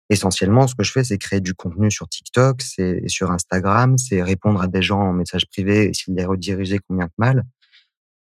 Essentiellement, 0.10 0.68
ce 0.68 0.74
que 0.74 0.84
je 0.84 0.92
fais, 0.92 1.04
c'est 1.04 1.20
créer 1.20 1.40
du 1.40 1.54
contenu 1.54 1.92
sur 1.92 2.10
TikTok, 2.10 2.62
c'est 2.64 3.08
sur 3.08 3.32
Instagram, 3.32 3.98
c'est 3.98 4.24
répondre 4.24 4.62
à 4.62 4.68
des 4.68 4.82
gens 4.82 5.00
en 5.00 5.14
message 5.14 5.46
privé, 5.48 5.90
essayer 5.90 6.14
de 6.14 6.18
les 6.20 6.26
rediriger 6.26 6.80
combien 6.88 7.06
de 7.06 7.14
mal, 7.20 7.44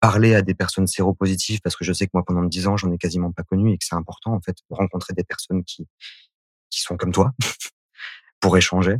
parler 0.01 0.35
à 0.35 0.41
des 0.41 0.55
personnes 0.55 0.87
séropositives 0.87 1.61
parce 1.63 1.77
que 1.77 1.85
je 1.85 1.93
sais 1.93 2.07
que 2.07 2.13
moi 2.15 2.25
pendant 2.27 2.43
10 2.43 2.67
ans, 2.67 2.77
j'en 2.79 2.91
ai 2.91 2.99
quasiment 2.99 3.33
pas 3.33 3.43
connu 3.43 3.73
et 3.73 3.79
que 3.79 3.85
c'est 3.85 3.97
important 3.97 4.33
en 4.33 4.41
fait 4.41 4.57
de 4.71 4.75
rencontrer 4.75 5.13
des 5.13 5.25
personnes 5.25 5.63
qui 5.63 5.87
qui 6.71 6.81
sont 6.81 6.97
comme 6.97 7.13
toi 7.13 7.33
pour 8.41 8.57
échanger. 8.57 8.97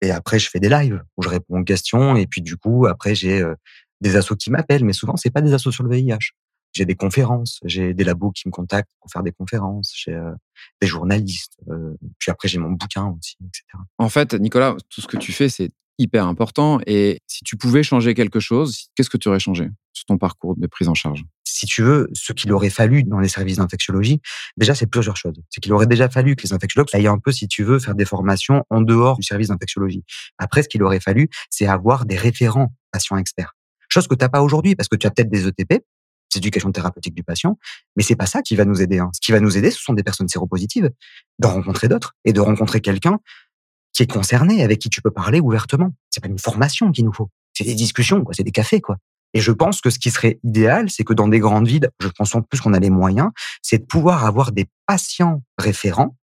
Et 0.00 0.10
après, 0.10 0.38
je 0.38 0.50
fais 0.50 0.60
des 0.60 0.68
lives 0.68 1.02
où 1.16 1.22
je 1.22 1.28
réponds 1.28 1.60
aux 1.60 1.64
questions. 1.64 2.16
Et 2.16 2.26
puis, 2.26 2.42
du 2.42 2.56
coup, 2.56 2.86
après, 2.86 3.14
j'ai 3.14 3.40
euh, 3.40 3.54
des 4.00 4.16
assos 4.16 4.36
qui 4.36 4.50
m'appellent, 4.50 4.84
mais 4.84 4.92
souvent, 4.92 5.16
c'est 5.16 5.30
pas 5.30 5.40
des 5.40 5.54
assos 5.54 5.72
sur 5.72 5.84
le 5.84 5.90
VIH. 5.90 6.32
J'ai 6.72 6.84
des 6.84 6.96
conférences, 6.96 7.60
j'ai 7.64 7.94
des 7.94 8.02
labos 8.02 8.32
qui 8.32 8.48
me 8.48 8.50
contactent 8.50 8.90
pour 9.00 9.10
faire 9.10 9.22
des 9.22 9.30
conférences, 9.30 9.92
j'ai 9.96 10.12
euh, 10.12 10.32
des 10.80 10.88
journalistes. 10.88 11.56
Euh, 11.68 11.94
puis 12.18 12.32
après, 12.32 12.48
j'ai 12.48 12.58
mon 12.58 12.72
bouquin 12.72 13.14
aussi, 13.16 13.36
etc. 13.46 13.64
En 13.98 14.08
fait, 14.08 14.34
Nicolas, 14.34 14.76
tout 14.90 15.00
ce 15.00 15.06
que 15.06 15.16
tu 15.16 15.32
fais, 15.32 15.48
c'est 15.48 15.70
hyper 15.98 16.26
important. 16.26 16.80
Et 16.86 17.20
si 17.28 17.44
tu 17.44 17.56
pouvais 17.56 17.84
changer 17.84 18.14
quelque 18.14 18.40
chose, 18.40 18.88
qu'est-ce 18.96 19.10
que 19.10 19.16
tu 19.16 19.28
aurais 19.28 19.38
changé 19.38 19.68
sur 19.92 20.04
ton 20.06 20.18
parcours 20.18 20.56
de 20.56 20.66
prise 20.66 20.88
en 20.88 20.94
charge? 20.94 21.24
Si 21.44 21.66
tu 21.66 21.82
veux, 21.82 22.08
ce 22.14 22.32
qu'il 22.32 22.52
aurait 22.52 22.70
fallu 22.70 23.04
dans 23.04 23.20
les 23.20 23.28
services 23.28 23.58
d'infectiologie, 23.58 24.20
déjà, 24.56 24.74
c'est 24.74 24.86
plusieurs 24.86 25.16
choses. 25.16 25.40
C'est 25.50 25.60
qu'il 25.60 25.72
aurait 25.72 25.86
déjà 25.86 26.08
fallu 26.08 26.36
que 26.36 26.42
les 26.42 26.52
infectiologues 26.52 26.88
aillent 26.94 27.06
un 27.06 27.18
peu, 27.18 27.32
si 27.32 27.48
tu 27.48 27.64
veux, 27.64 27.78
faire 27.78 27.94
des 27.94 28.06
formations 28.06 28.64
en 28.70 28.80
dehors 28.80 29.16
du 29.18 29.22
service 29.22 29.48
d'infectiologie. 29.48 30.04
Après, 30.38 30.62
ce 30.62 30.68
qu'il 30.68 30.82
aurait 30.82 31.00
fallu, 31.00 31.28
c'est 31.50 31.66
avoir 31.66 32.06
des 32.06 32.16
référents 32.16 32.72
patients 32.90 33.16
experts. 33.16 33.54
Chose 33.88 34.08
que 34.08 34.14
tu 34.14 34.24
n'as 34.24 34.28
pas 34.28 34.42
aujourd'hui, 34.42 34.74
parce 34.74 34.88
que 34.88 34.96
tu 34.96 35.06
as 35.06 35.10
peut-être 35.10 35.30
des 35.30 35.46
ETP, 35.46 35.84
c'est 36.30 36.38
éducation 36.38 36.72
thérapeutique 36.72 37.14
du 37.14 37.22
patient, 37.22 37.58
mais 37.94 38.02
c'est 38.02 38.16
pas 38.16 38.26
ça 38.26 38.42
qui 38.42 38.56
va 38.56 38.64
nous 38.64 38.82
aider. 38.82 38.98
Hein. 38.98 39.10
Ce 39.12 39.20
qui 39.20 39.30
va 39.30 39.38
nous 39.38 39.56
aider, 39.56 39.70
ce 39.70 39.80
sont 39.80 39.92
des 39.92 40.02
personnes 40.02 40.28
séropositives, 40.28 40.90
de 41.38 41.46
rencontrer 41.46 41.88
d'autres 41.88 42.14
et 42.24 42.32
de 42.32 42.40
rencontrer 42.40 42.80
quelqu'un 42.80 43.20
qui 43.92 44.02
est 44.02 44.10
concerné, 44.10 44.64
avec 44.64 44.80
qui 44.80 44.90
tu 44.90 45.00
peux 45.00 45.12
parler 45.12 45.40
ouvertement. 45.40 45.94
C'est 46.10 46.20
pas 46.20 46.28
une 46.28 46.38
formation 46.38 46.90
qu'il 46.90 47.04
nous 47.04 47.12
faut. 47.12 47.30
C'est 47.52 47.64
des 47.64 47.76
discussions, 47.76 48.24
quoi. 48.24 48.34
C'est 48.34 48.42
des 48.42 48.50
cafés, 48.50 48.80
quoi. 48.80 48.96
Et 49.34 49.40
je 49.40 49.52
pense 49.52 49.80
que 49.80 49.90
ce 49.90 49.98
qui 49.98 50.10
serait 50.10 50.38
idéal, 50.44 50.88
c'est 50.90 51.04
que 51.04 51.12
dans 51.12 51.28
des 51.28 51.40
grandes 51.40 51.68
villes, 51.68 51.90
je 52.00 52.08
pense 52.08 52.34
en 52.34 52.42
plus 52.42 52.60
qu'on 52.60 52.72
a 52.72 52.78
les 52.78 52.90
moyens, 52.90 53.30
c'est 53.62 53.78
de 53.78 53.84
pouvoir 53.84 54.24
avoir 54.24 54.52
des 54.52 54.66
patients 54.86 55.42
référents, 55.58 56.16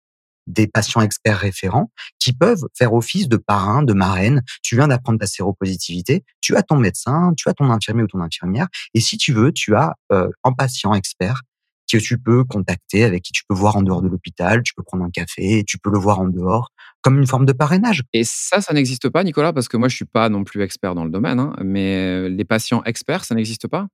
des 0.47 0.67
patients 0.67 1.01
experts 1.01 1.39
référents, 1.39 1.91
qui 2.19 2.33
peuvent 2.33 2.65
faire 2.77 2.95
office 2.95 3.29
de 3.29 3.37
parrain, 3.37 3.83
de 3.83 3.93
marraine. 3.93 4.43
Tu 4.63 4.77
viens 4.77 4.89
d'apprendre 4.89 5.19
ta 5.19 5.27
séropositivité, 5.27 6.25
tu 6.41 6.57
as 6.57 6.63
ton 6.63 6.77
médecin, 6.77 7.33
tu 7.37 7.49
as 7.49 7.55
ton 7.55 7.71
infirmier 7.71 8.03
ou 8.03 8.07
ton 8.07 8.21
infirmière, 8.21 8.69
et 8.95 9.01
si 9.01 9.17
tu 9.17 9.33
veux, 9.33 9.53
tu 9.53 9.75
as 9.75 9.95
euh, 10.13 10.29
un 10.45 10.53
patient 10.53 10.95
expert 10.95 11.43
que 11.91 11.97
tu 11.97 12.19
peux 12.19 12.45
contacter, 12.45 13.05
avec 13.05 13.23
qui 13.23 13.33
tu 13.33 13.43
peux 13.49 13.55
voir 13.55 13.77
en 13.77 13.83
dehors 13.83 14.03
de 14.03 14.09
l'hôpital, 14.09 14.63
tu 14.63 14.75
peux 14.75 14.83
prendre 14.83 15.05
un 15.05 15.11
café, 15.11 15.65
tu 15.67 15.79
peux 15.79 15.91
le 15.91 15.99
voir 15.99 16.21
en 16.21 16.29
dehors, 16.29 16.71
comme 17.03 17.19
une 17.19 17.27
forme 17.27 17.47
de 17.47 17.53
parrainage. 17.53 18.03
Et 18.13 18.23
ça, 18.25 18.61
ça 18.61 18.75
n'existe 18.75 19.09
pas, 19.09 19.25
Nicolas, 19.25 19.53
parce 19.53 19.69
que 19.69 19.77
moi, 19.77 19.89
je 19.89 19.97
suis 19.97 20.05
pas 20.05 20.29
non 20.29 20.45
plus 20.45 20.63
expert 20.63 20.95
dans 20.95 21.05
le 21.05 21.11
domaine, 21.11 21.39
hein, 21.39 21.55
mais 21.63 21.97
euh, 21.97 22.29
les 22.29 22.45
patients 22.45 22.83
experts, 22.85 23.25
ça 23.25 23.35
n'existe 23.35 23.69
pas 23.69 23.89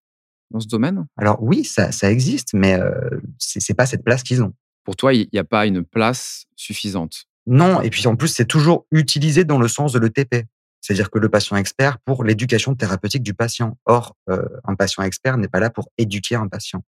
dans 0.50 0.60
ce 0.60 0.68
domaine? 0.68 1.06
Alors 1.16 1.42
oui, 1.42 1.64
ça, 1.64 1.92
ça 1.92 2.10
existe, 2.10 2.54
mais 2.54 2.74
euh, 2.74 3.20
c'est 3.38 3.74
pas 3.74 3.86
cette 3.86 4.04
place 4.04 4.22
qu'ils 4.22 4.42
ont. 4.42 4.54
Pour 4.84 4.96
toi, 4.96 5.14
il 5.14 5.28
n'y 5.32 5.38
a 5.38 5.44
pas 5.44 5.66
une 5.66 5.84
place 5.84 6.44
suffisante? 6.56 7.24
Non, 7.46 7.82
et 7.82 7.90
puis 7.90 8.06
en 8.06 8.16
plus, 8.16 8.28
c'est 8.28 8.46
toujours 8.46 8.86
utilisé 8.90 9.44
dans 9.44 9.58
le 9.58 9.68
sens 9.68 9.92
de 9.92 9.98
l'ETP. 9.98 10.46
C'est-à-dire 10.80 11.10
que 11.10 11.18
le 11.18 11.28
patient 11.28 11.56
expert 11.56 11.98
pour 11.98 12.24
l'éducation 12.24 12.74
thérapeutique 12.74 13.22
du 13.22 13.34
patient. 13.34 13.78
Or, 13.86 14.16
euh, 14.30 14.42
un 14.64 14.74
patient 14.74 15.02
expert 15.02 15.36
n'est 15.38 15.48
pas 15.48 15.60
là 15.60 15.70
pour 15.70 15.90
éduquer 15.98 16.36
un 16.36 16.48
patient. 16.48 16.84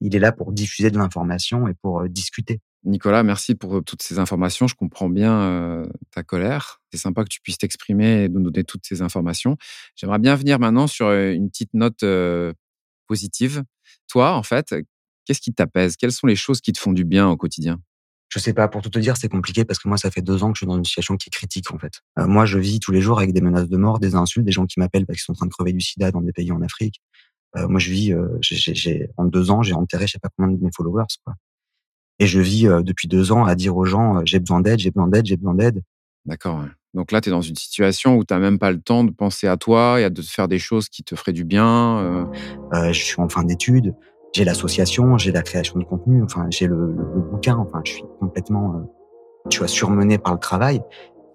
Il 0.00 0.16
est 0.16 0.18
là 0.18 0.32
pour 0.32 0.52
diffuser 0.52 0.90
de 0.90 0.98
l'information 0.98 1.68
et 1.68 1.74
pour 1.74 2.08
discuter. 2.08 2.60
Nicolas, 2.84 3.22
merci 3.22 3.54
pour 3.54 3.82
toutes 3.82 4.02
ces 4.02 4.18
informations. 4.18 4.66
Je 4.66 4.74
comprends 4.74 5.08
bien 5.08 5.86
ta 6.10 6.22
colère. 6.22 6.82
C'est 6.92 6.98
sympa 6.98 7.24
que 7.24 7.28
tu 7.30 7.40
puisses 7.40 7.58
t'exprimer 7.58 8.24
et 8.24 8.28
nous 8.28 8.42
donner 8.42 8.64
toutes 8.64 8.84
ces 8.84 9.00
informations. 9.00 9.56
J'aimerais 9.96 10.18
bien 10.18 10.34
venir 10.34 10.58
maintenant 10.58 10.86
sur 10.86 11.10
une 11.10 11.48
petite 11.48 11.72
note 11.72 12.04
positive. 13.06 13.64
Toi, 14.08 14.34
en 14.34 14.42
fait, 14.42 14.74
qu'est-ce 15.24 15.40
qui 15.40 15.52
t'apaise? 15.54 15.96
Quelles 15.96 16.12
sont 16.12 16.26
les 16.26 16.36
choses 16.36 16.60
qui 16.60 16.72
te 16.72 16.78
font 16.78 16.92
du 16.92 17.04
bien 17.04 17.28
au 17.28 17.36
quotidien? 17.36 17.80
Je 18.28 18.38
sais 18.38 18.52
pas, 18.52 18.68
pour 18.68 18.82
tout 18.82 18.90
te 18.90 18.98
dire, 18.98 19.16
c'est 19.16 19.28
compliqué 19.28 19.64
parce 19.64 19.78
que 19.78 19.88
moi, 19.88 19.96
ça 19.96 20.10
fait 20.10 20.22
deux 20.22 20.42
ans 20.42 20.52
que 20.52 20.56
je 20.56 20.60
suis 20.60 20.66
dans 20.66 20.76
une 20.76 20.84
situation 20.84 21.16
qui 21.16 21.28
est 21.28 21.32
critique, 21.32 21.72
en 21.72 21.78
fait. 21.78 22.02
moi, 22.18 22.44
je 22.44 22.58
vis 22.58 22.80
tous 22.80 22.92
les 22.92 23.00
jours 23.00 23.18
avec 23.18 23.32
des 23.32 23.40
menaces 23.40 23.68
de 23.68 23.76
mort, 23.76 23.98
des 23.98 24.14
insultes, 24.14 24.44
des 24.44 24.52
gens 24.52 24.66
qui 24.66 24.78
m'appellent 24.78 25.06
parce 25.06 25.18
qu'ils 25.18 25.24
sont 25.24 25.32
en 25.32 25.36
train 25.36 25.46
de 25.46 25.52
crever 25.52 25.72
du 25.72 25.80
sida 25.80 26.10
dans 26.10 26.20
des 26.20 26.32
pays 26.32 26.52
en 26.52 26.60
Afrique. 26.60 27.00
Moi, 27.56 27.78
je 27.78 27.90
vis, 27.90 28.14
en 29.16 29.24
deux 29.24 29.50
ans, 29.50 29.62
j'ai 29.62 29.74
enterré 29.74 30.06
je 30.06 30.12
sais 30.12 30.18
pas 30.18 30.28
combien 30.36 30.54
de 30.54 30.62
mes 30.62 30.70
followers, 30.74 31.06
quoi. 31.24 31.34
Et 32.18 32.26
je 32.26 32.40
vis 32.40 32.66
euh, 32.66 32.82
depuis 32.82 33.08
deux 33.08 33.32
ans 33.32 33.44
à 33.44 33.54
dire 33.54 33.76
aux 33.76 33.84
gens, 33.84 34.24
j'ai 34.24 34.38
besoin 34.38 34.60
d'aide, 34.60 34.78
j'ai 34.78 34.90
besoin 34.90 35.08
d'aide, 35.08 35.26
j'ai 35.26 35.36
besoin 35.36 35.54
d'aide. 35.54 35.82
D'accord. 36.26 36.64
Donc 36.94 37.10
là, 37.12 37.20
tu 37.20 37.28
es 37.28 37.32
dans 37.32 37.40
une 37.40 37.56
situation 37.56 38.16
où 38.16 38.24
tu 38.24 38.32
n'as 38.32 38.40
même 38.40 38.58
pas 38.58 38.70
le 38.70 38.80
temps 38.80 39.04
de 39.04 39.10
penser 39.10 39.46
à 39.48 39.56
toi 39.56 40.00
et 40.00 40.04
à 40.04 40.10
de 40.10 40.22
faire 40.22 40.48
des 40.48 40.60
choses 40.60 40.88
qui 40.88 41.02
te 41.02 41.16
feraient 41.16 41.32
du 41.32 41.44
bien. 41.44 42.30
je 42.72 42.92
suis 42.92 43.20
en 43.20 43.28
fin 43.28 43.42
d'études, 43.42 43.94
j'ai 44.32 44.44
l'association, 44.44 45.18
j'ai 45.18 45.32
la 45.32 45.42
création 45.42 45.78
de 45.78 45.84
contenu, 45.84 46.22
enfin 46.22 46.46
j'ai 46.50 46.68
le, 46.68 46.76
le, 46.76 47.20
bouquin, 47.20 47.56
enfin 47.56 47.80
je 47.84 47.94
suis 47.94 48.04
complètement, 48.20 48.88
tu 49.50 49.58
vois, 49.58 49.68
surmené 49.68 50.18
par 50.18 50.34
le 50.34 50.38
travail 50.38 50.76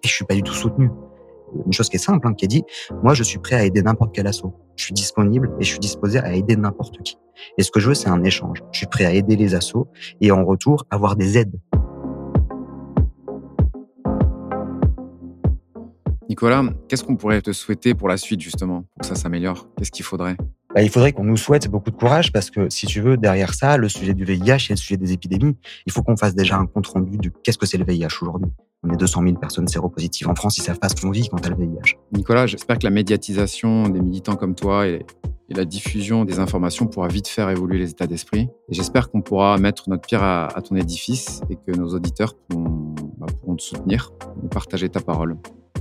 et 0.02 0.08
je 0.08 0.14
suis 0.14 0.26
pas 0.26 0.34
du 0.34 0.44
tout 0.44 0.54
soutenu 0.54 0.90
une 1.66 1.74
chose 1.74 1.90
qui 1.90 1.98
est 1.98 2.00
simple, 2.00 2.28
hein, 2.28 2.34
qui 2.34 2.46
est 2.46 2.50
dit, 2.50 2.64
moi 3.04 3.14
je 3.14 3.24
suis 3.24 3.40
prêt 3.40 3.56
à 3.56 3.66
aider 3.66 3.82
n'importe 3.82 4.14
quel 4.14 4.28
assaut. 4.28 4.54
Je 4.76 4.86
suis 4.86 4.94
disponible 4.94 5.52
et 5.60 5.64
je 5.64 5.70
suis 5.70 5.80
disposé 5.80 6.20
à 6.20 6.34
aider 6.34 6.56
n'importe 6.56 7.02
qui. 7.04 7.18
Et 7.58 7.64
ce 7.64 7.72
que 7.72 7.80
je 7.80 7.90
veux, 7.90 7.94
c'est 7.94 8.10
un 8.10 8.24
échange. 8.24 8.64
Je 8.72 8.80
suis 8.80 8.88
prêt 8.88 9.06
à 9.06 9.14
aider 9.14 9.36
les 9.36 9.56
assauts 9.56 9.88
et 10.22 10.32
en 10.32 10.46
retour 10.46 10.86
avoir 10.90 11.16
des 11.16 11.38
aides. 11.38 11.60
Nicolas, 16.30 16.64
qu'est-ce 16.88 17.04
qu'on 17.04 17.16
pourrait 17.16 17.42
te 17.42 17.52
souhaiter 17.52 17.96
pour 17.96 18.08
la 18.08 18.18
suite 18.18 18.40
justement, 18.40 18.84
pour 18.84 19.02
que 19.02 19.08
ça 19.08 19.16
s'améliore? 19.16 19.68
Qu'est-ce 19.78 19.92
qu'il 19.92 20.06
faudrait? 20.06 20.38
Bah, 20.74 20.84
il 20.84 20.90
faudrait 20.90 21.14
qu'on 21.14 21.24
nous 21.24 21.38
souhaite 21.38 21.68
beaucoup 21.68 21.90
de 21.90 21.96
courage 21.96 22.32
parce 22.32 22.52
que 22.52 22.70
si 22.70 22.86
tu 22.86 23.02
veux, 23.02 23.18
derrière 23.18 23.54
ça, 23.54 23.78
le 23.78 23.90
sujet 23.90 24.14
du 24.14 24.24
VIH 24.24 24.68
et 24.70 24.74
le 24.74 24.76
sujet 24.76 24.98
des 24.98 25.14
épidémies, 25.14 25.58
il 25.86 25.92
faut 25.92 26.04
qu'on 26.04 26.18
fasse 26.18 26.36
déjà 26.36 26.58
un 26.58 26.68
compte 26.68 26.88
rendu 26.88 27.18
de 27.18 27.32
qu'est-ce 27.44 27.58
que 27.58 27.66
c'est 27.66 27.78
le 27.78 27.86
VIH 27.86 28.22
aujourd'hui. 28.22 28.52
On 28.84 28.94
est 28.94 28.98
200 28.98 29.24
000 29.24 29.36
personnes 29.38 29.68
séropositives 29.68 30.30
en 30.30 30.36
France, 30.36 30.58
ils 30.58 30.62
savent 30.62 30.80
pas 30.80 30.90
ce 30.90 30.96
qu'on 30.96 31.10
vit 31.12 31.28
quand 31.28 31.46
a 31.46 31.50
le 31.50 31.56
VIH. 31.56 31.98
Nicolas, 32.14 32.46
j'espère 32.46 32.78
que 32.78 32.86
la 32.86 32.92
médiatisation 32.92 33.90
des 33.90 34.00
militants 34.00 34.36
comme 34.36 34.56
toi 34.56 34.88
et, 34.88 35.06
la 35.52 35.66
diffusion 35.66 36.26
des 36.26 36.38
informations 36.38 36.86
pourra 36.86 37.08
vite 37.08 37.28
faire 37.28 37.50
évoluer 37.50 37.80
les 37.80 37.90
états 37.90 38.06
d'esprit. 38.06 38.50
Et 38.70 38.74
j'espère 38.76 39.10
qu'on 39.10 39.24
pourra 39.24 39.58
mettre 39.58 39.90
notre 39.90 40.06
pierre 40.06 40.22
à, 40.22 40.62
ton 40.64 40.76
édifice 40.76 41.42
et 41.50 41.56
que 41.56 41.76
nos 41.76 41.88
auditeurs 41.96 42.36
pourront, 42.36 42.94
bah, 43.18 43.26
pourront 43.40 43.56
te 43.56 43.64
soutenir 43.64 44.12
et 44.46 44.48
partager 44.48 44.90
ta 44.90 45.00
parole. 45.00 45.38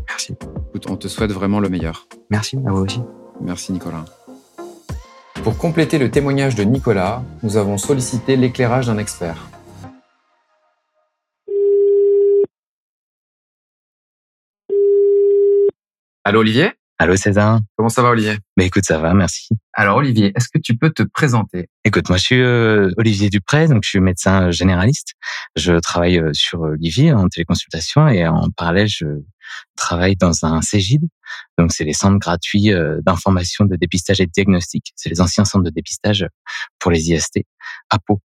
Merci. 0.09 0.35
Écoute, 0.68 0.87
on 0.88 0.96
te 0.96 1.07
souhaite 1.07 1.33
vraiment 1.33 1.61
le 1.61 1.68
meilleur. 1.68 2.09
Merci, 2.31 2.57
à 2.64 2.70
vous 2.70 2.85
aussi. 2.85 3.03
Merci 3.42 3.72
Nicolas. 3.72 4.07
Pour 5.48 5.56
compléter 5.56 5.96
le 5.96 6.11
témoignage 6.11 6.56
de 6.56 6.62
Nicolas, 6.62 7.22
nous 7.42 7.56
avons 7.56 7.78
sollicité 7.78 8.37
l'éclairage 8.37 8.88
d'un 8.88 8.98
expert. 8.98 9.48
Allô 16.22 16.40
Olivier? 16.40 16.72
Allô 16.98 17.16
César. 17.16 17.61
Comment 17.76 17.88
ça 17.88 18.02
va 18.02 18.11
Olivier? 18.11 18.37
Bah 18.58 18.64
écoute, 18.64 18.84
ça 18.84 18.98
va, 18.98 19.14
merci. 19.14 19.48
Alors 19.72 19.96
Olivier, 19.96 20.32
est-ce 20.37 20.48
que 20.52 20.58
tu 20.58 20.76
peux 20.76 20.90
te 20.90 21.02
présenter? 21.02 21.70
Écoute, 21.82 22.11
moi 22.11 22.18
je 22.18 22.24
suis 22.24 22.42
euh, 22.42 22.90
Olivier 22.98 23.30
Dupré, 23.30 23.68
donc 23.68 23.84
je 23.84 23.88
suis 23.88 24.00
médecin 24.00 24.50
généraliste. 24.50 25.14
Je 25.56 25.72
travaille 25.78 26.18
euh, 26.18 26.34
sur 26.34 26.61
Olivier 26.61 27.14
en 27.14 27.26
téléconsultation 27.26 28.06
et 28.06 28.28
en 28.28 28.50
parallèle 28.54 28.88
je 28.88 29.06
travaille 29.76 30.16
dans 30.16 30.44
un 30.44 30.62
CEGID. 30.62 31.02
Donc 31.58 31.72
c'est 31.72 31.84
les 31.84 31.92
centres 31.92 32.18
gratuits 32.18 32.72
euh, 32.72 33.00
d'information, 33.02 33.64
de 33.64 33.76
dépistage 33.76 34.20
et 34.20 34.26
de 34.26 34.32
diagnostic. 34.32 34.92
C'est 34.96 35.08
les 35.08 35.20
anciens 35.20 35.44
centres 35.44 35.64
de 35.64 35.70
dépistage 35.70 36.26
pour 36.78 36.90
les 36.90 37.11
IST 37.11 37.40
à 37.90 37.98
Pau. 37.98 38.20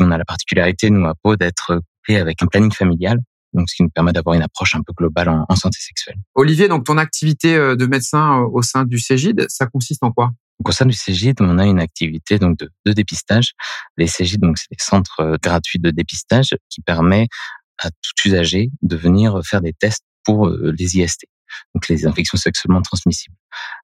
On 0.00 0.10
a 0.10 0.18
la 0.18 0.24
particularité 0.24 0.90
nous 0.90 1.06
à 1.06 1.14
Pau 1.14 1.36
d'être 1.36 1.76
coupé 1.76 2.18
avec 2.18 2.42
un 2.42 2.46
planning 2.46 2.72
familial 2.72 3.20
donc 3.52 3.68
ce 3.68 3.76
qui 3.76 3.82
nous 3.82 3.90
permet 3.90 4.12
d'avoir 4.12 4.34
une 4.34 4.42
approche 4.42 4.74
un 4.74 4.82
peu 4.82 4.92
globale 4.92 5.28
en, 5.28 5.56
santé 5.56 5.78
sexuelle. 5.80 6.16
Olivier, 6.34 6.68
donc 6.68 6.84
ton 6.84 6.98
activité 6.98 7.54
euh, 7.56 7.76
de 7.76 7.86
médecin 7.86 8.40
euh, 8.40 8.48
au 8.52 8.62
sein 8.62 8.84
du 8.84 8.98
CEGID, 8.98 9.46
ça 9.48 9.66
consiste 9.66 10.02
en 10.02 10.12
quoi? 10.12 10.30
Au 10.64 10.72
sein 10.72 10.86
du 10.86 10.92
CEGID, 10.92 11.40
on 11.40 11.58
a 11.58 11.64
une 11.64 11.80
activité 11.80 12.38
donc 12.38 12.58
de, 12.58 12.70
de 12.84 12.92
dépistage. 12.92 13.52
Les 13.96 14.06
CEGID, 14.06 14.40
donc 14.40 14.58
c'est 14.58 14.70
des 14.70 14.82
centres 14.82 15.38
gratuits 15.42 15.78
de 15.78 15.90
dépistage 15.90 16.54
qui 16.68 16.82
permet 16.82 17.28
à 17.78 17.90
tout 17.90 18.28
usager 18.28 18.70
de 18.82 18.96
venir 18.96 19.40
faire 19.42 19.62
des 19.62 19.72
tests 19.72 20.04
pour 20.24 20.48
les 20.48 20.98
IST, 20.98 21.26
donc 21.74 21.88
les 21.88 22.06
infections 22.06 22.38
sexuellement 22.38 22.82
transmissibles. 22.82 23.36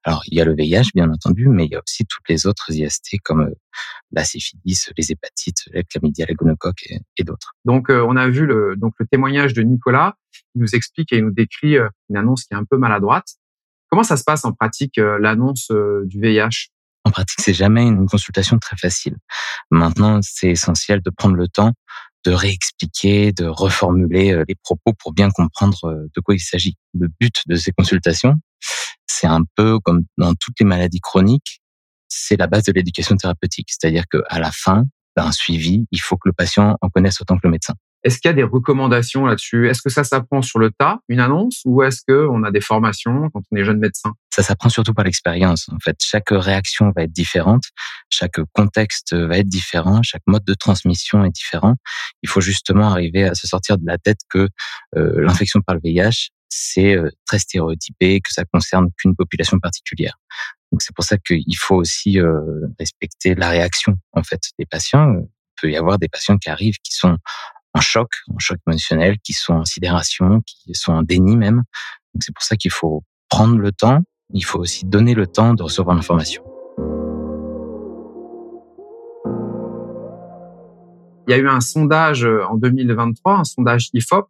Alors, 0.04 0.22
il 0.26 0.38
y 0.38 0.40
a 0.40 0.44
le 0.44 0.54
VIH, 0.54 0.90
bien 0.94 1.10
entendu, 1.10 1.48
mais 1.48 1.64
il 1.66 1.72
y 1.72 1.74
a 1.74 1.80
aussi 1.84 2.04
toutes 2.06 2.28
les 2.28 2.46
autres 2.46 2.70
IST 2.70 3.18
comme 3.24 3.50
la 4.12 4.24
syphilis, 4.24 4.90
les 4.96 5.12
hépatites, 5.12 5.64
la 5.72 5.82
chlamydia, 5.82 6.26
la 6.28 6.34
gonocoque 6.34 6.84
et, 7.16 7.24
d'autres. 7.24 7.54
Donc, 7.64 7.90
euh, 7.90 8.04
on 8.06 8.16
a 8.16 8.28
vu 8.28 8.46
le, 8.46 8.76
donc, 8.76 8.94
le 8.98 9.06
témoignage 9.06 9.54
de 9.54 9.62
Nicolas. 9.62 10.14
Il 10.54 10.62
nous 10.62 10.74
explique 10.74 11.12
et 11.12 11.16
il 11.16 11.24
nous 11.24 11.32
décrit 11.32 11.76
une 11.76 12.16
annonce 12.16 12.44
qui 12.44 12.54
est 12.54 12.56
un 12.56 12.64
peu 12.64 12.76
maladroite. 12.76 13.36
Comment 13.88 14.02
ça 14.02 14.16
se 14.16 14.24
passe 14.24 14.44
en 14.44 14.52
pratique, 14.52 14.96
l'annonce 14.96 15.70
du 16.04 16.20
VIH 16.20 16.70
En 17.06 17.12
pratique, 17.12 17.40
c'est 17.40 17.54
jamais 17.54 17.86
une 17.86 18.06
consultation 18.06 18.58
très 18.58 18.76
facile. 18.76 19.14
Maintenant, 19.70 20.18
c'est 20.22 20.48
essentiel 20.48 21.00
de 21.02 21.10
prendre 21.10 21.36
le 21.36 21.46
temps 21.46 21.72
de 22.24 22.32
réexpliquer, 22.32 23.30
de 23.30 23.46
reformuler 23.46 24.42
les 24.48 24.56
propos 24.56 24.92
pour 24.98 25.12
bien 25.12 25.30
comprendre 25.30 25.94
de 26.12 26.20
quoi 26.20 26.34
il 26.34 26.40
s'agit. 26.40 26.74
Le 26.92 27.06
but 27.20 27.34
de 27.46 27.54
ces 27.54 27.70
consultations, 27.70 28.34
c'est 29.06 29.28
un 29.28 29.42
peu 29.54 29.78
comme 29.78 30.02
dans 30.18 30.34
toutes 30.34 30.58
les 30.58 30.66
maladies 30.66 30.98
chroniques, 30.98 31.62
c'est 32.08 32.36
la 32.36 32.48
base 32.48 32.64
de 32.64 32.72
l'éducation 32.72 33.16
thérapeutique. 33.16 33.68
C'est-à-dire 33.70 34.04
qu'à 34.10 34.40
la 34.40 34.50
fin 34.50 34.86
d'un 35.16 35.30
suivi, 35.30 35.86
il 35.92 36.00
faut 36.00 36.16
que 36.16 36.28
le 36.28 36.32
patient 36.32 36.76
en 36.80 36.88
connaisse 36.88 37.20
autant 37.20 37.36
que 37.36 37.42
le 37.44 37.50
médecin. 37.50 37.74
Est-ce 38.06 38.20
qu'il 38.20 38.28
y 38.28 38.30
a 38.30 38.34
des 38.34 38.44
recommandations 38.44 39.26
là-dessus? 39.26 39.68
Est-ce 39.68 39.82
que 39.82 39.90
ça 39.90 40.04
s'apprend 40.04 40.40
sur 40.40 40.60
le 40.60 40.70
tas, 40.70 41.00
une 41.08 41.18
annonce, 41.18 41.62
ou 41.64 41.82
est-ce 41.82 42.02
qu'on 42.06 42.44
a 42.44 42.52
des 42.52 42.60
formations 42.60 43.30
quand 43.30 43.42
on 43.50 43.56
est 43.56 43.64
jeune 43.64 43.80
médecin? 43.80 44.14
Ça 44.32 44.44
s'apprend 44.44 44.68
surtout 44.68 44.94
par 44.94 45.04
l'expérience. 45.04 45.68
En 45.70 45.80
fait, 45.80 45.96
chaque 46.00 46.30
réaction 46.30 46.92
va 46.94 47.02
être 47.02 47.10
différente, 47.10 47.64
chaque 48.08 48.40
contexte 48.52 49.12
va 49.12 49.38
être 49.38 49.48
différent, 49.48 50.04
chaque 50.04 50.22
mode 50.28 50.44
de 50.44 50.54
transmission 50.54 51.24
est 51.24 51.30
différent. 51.30 51.74
Il 52.22 52.28
faut 52.28 52.40
justement 52.40 52.90
arriver 52.90 53.24
à 53.24 53.34
se 53.34 53.48
sortir 53.48 53.76
de 53.76 53.84
la 53.84 53.98
tête 53.98 54.20
que 54.30 54.48
euh, 54.96 55.20
l'infection 55.20 55.60
par 55.60 55.74
le 55.74 55.80
VIH, 55.82 56.28
c'est 56.48 56.94
euh, 56.94 57.10
très 57.26 57.40
stéréotypé, 57.40 58.20
que 58.20 58.32
ça 58.32 58.44
concerne 58.44 58.86
qu'une 58.98 59.16
population 59.16 59.58
particulière. 59.58 60.14
Donc 60.70 60.80
c'est 60.80 60.94
pour 60.94 61.04
ça 61.04 61.18
qu'il 61.18 61.56
faut 61.58 61.74
aussi 61.74 62.20
euh, 62.20 62.68
respecter 62.78 63.34
la 63.34 63.48
réaction 63.48 63.96
en 64.12 64.22
fait 64.22 64.42
des 64.60 64.66
patients. 64.66 65.12
Il 65.12 65.60
peut 65.60 65.70
y 65.72 65.76
avoir 65.76 65.98
des 65.98 66.08
patients 66.08 66.38
qui 66.38 66.50
arrivent 66.50 66.78
qui 66.84 66.94
sont 66.94 67.16
en 67.76 67.80
choc, 67.80 68.08
en 68.34 68.38
choc 68.38 68.58
émotionnel, 68.66 69.18
qui 69.22 69.32
sont 69.32 69.54
en 69.54 69.64
sidération, 69.64 70.40
qui 70.46 70.74
sont 70.74 70.92
en 70.92 71.02
déni 71.02 71.36
même. 71.36 71.62
Donc 72.14 72.22
c'est 72.22 72.34
pour 72.34 72.42
ça 72.42 72.56
qu'il 72.56 72.70
faut 72.70 73.04
prendre 73.28 73.58
le 73.58 73.72
temps. 73.72 74.00
Il 74.32 74.44
faut 74.44 74.58
aussi 74.58 74.86
donner 74.86 75.14
le 75.14 75.26
temps 75.26 75.54
de 75.54 75.62
recevoir 75.62 75.94
l'information. 75.94 76.42
Il 81.28 81.32
y 81.32 81.34
a 81.34 81.38
eu 81.38 81.48
un 81.48 81.60
sondage 81.60 82.24
euh, 82.24 82.46
en 82.46 82.56
2023, 82.56 83.38
un 83.38 83.44
sondage 83.44 83.90
IFOP, 83.92 84.28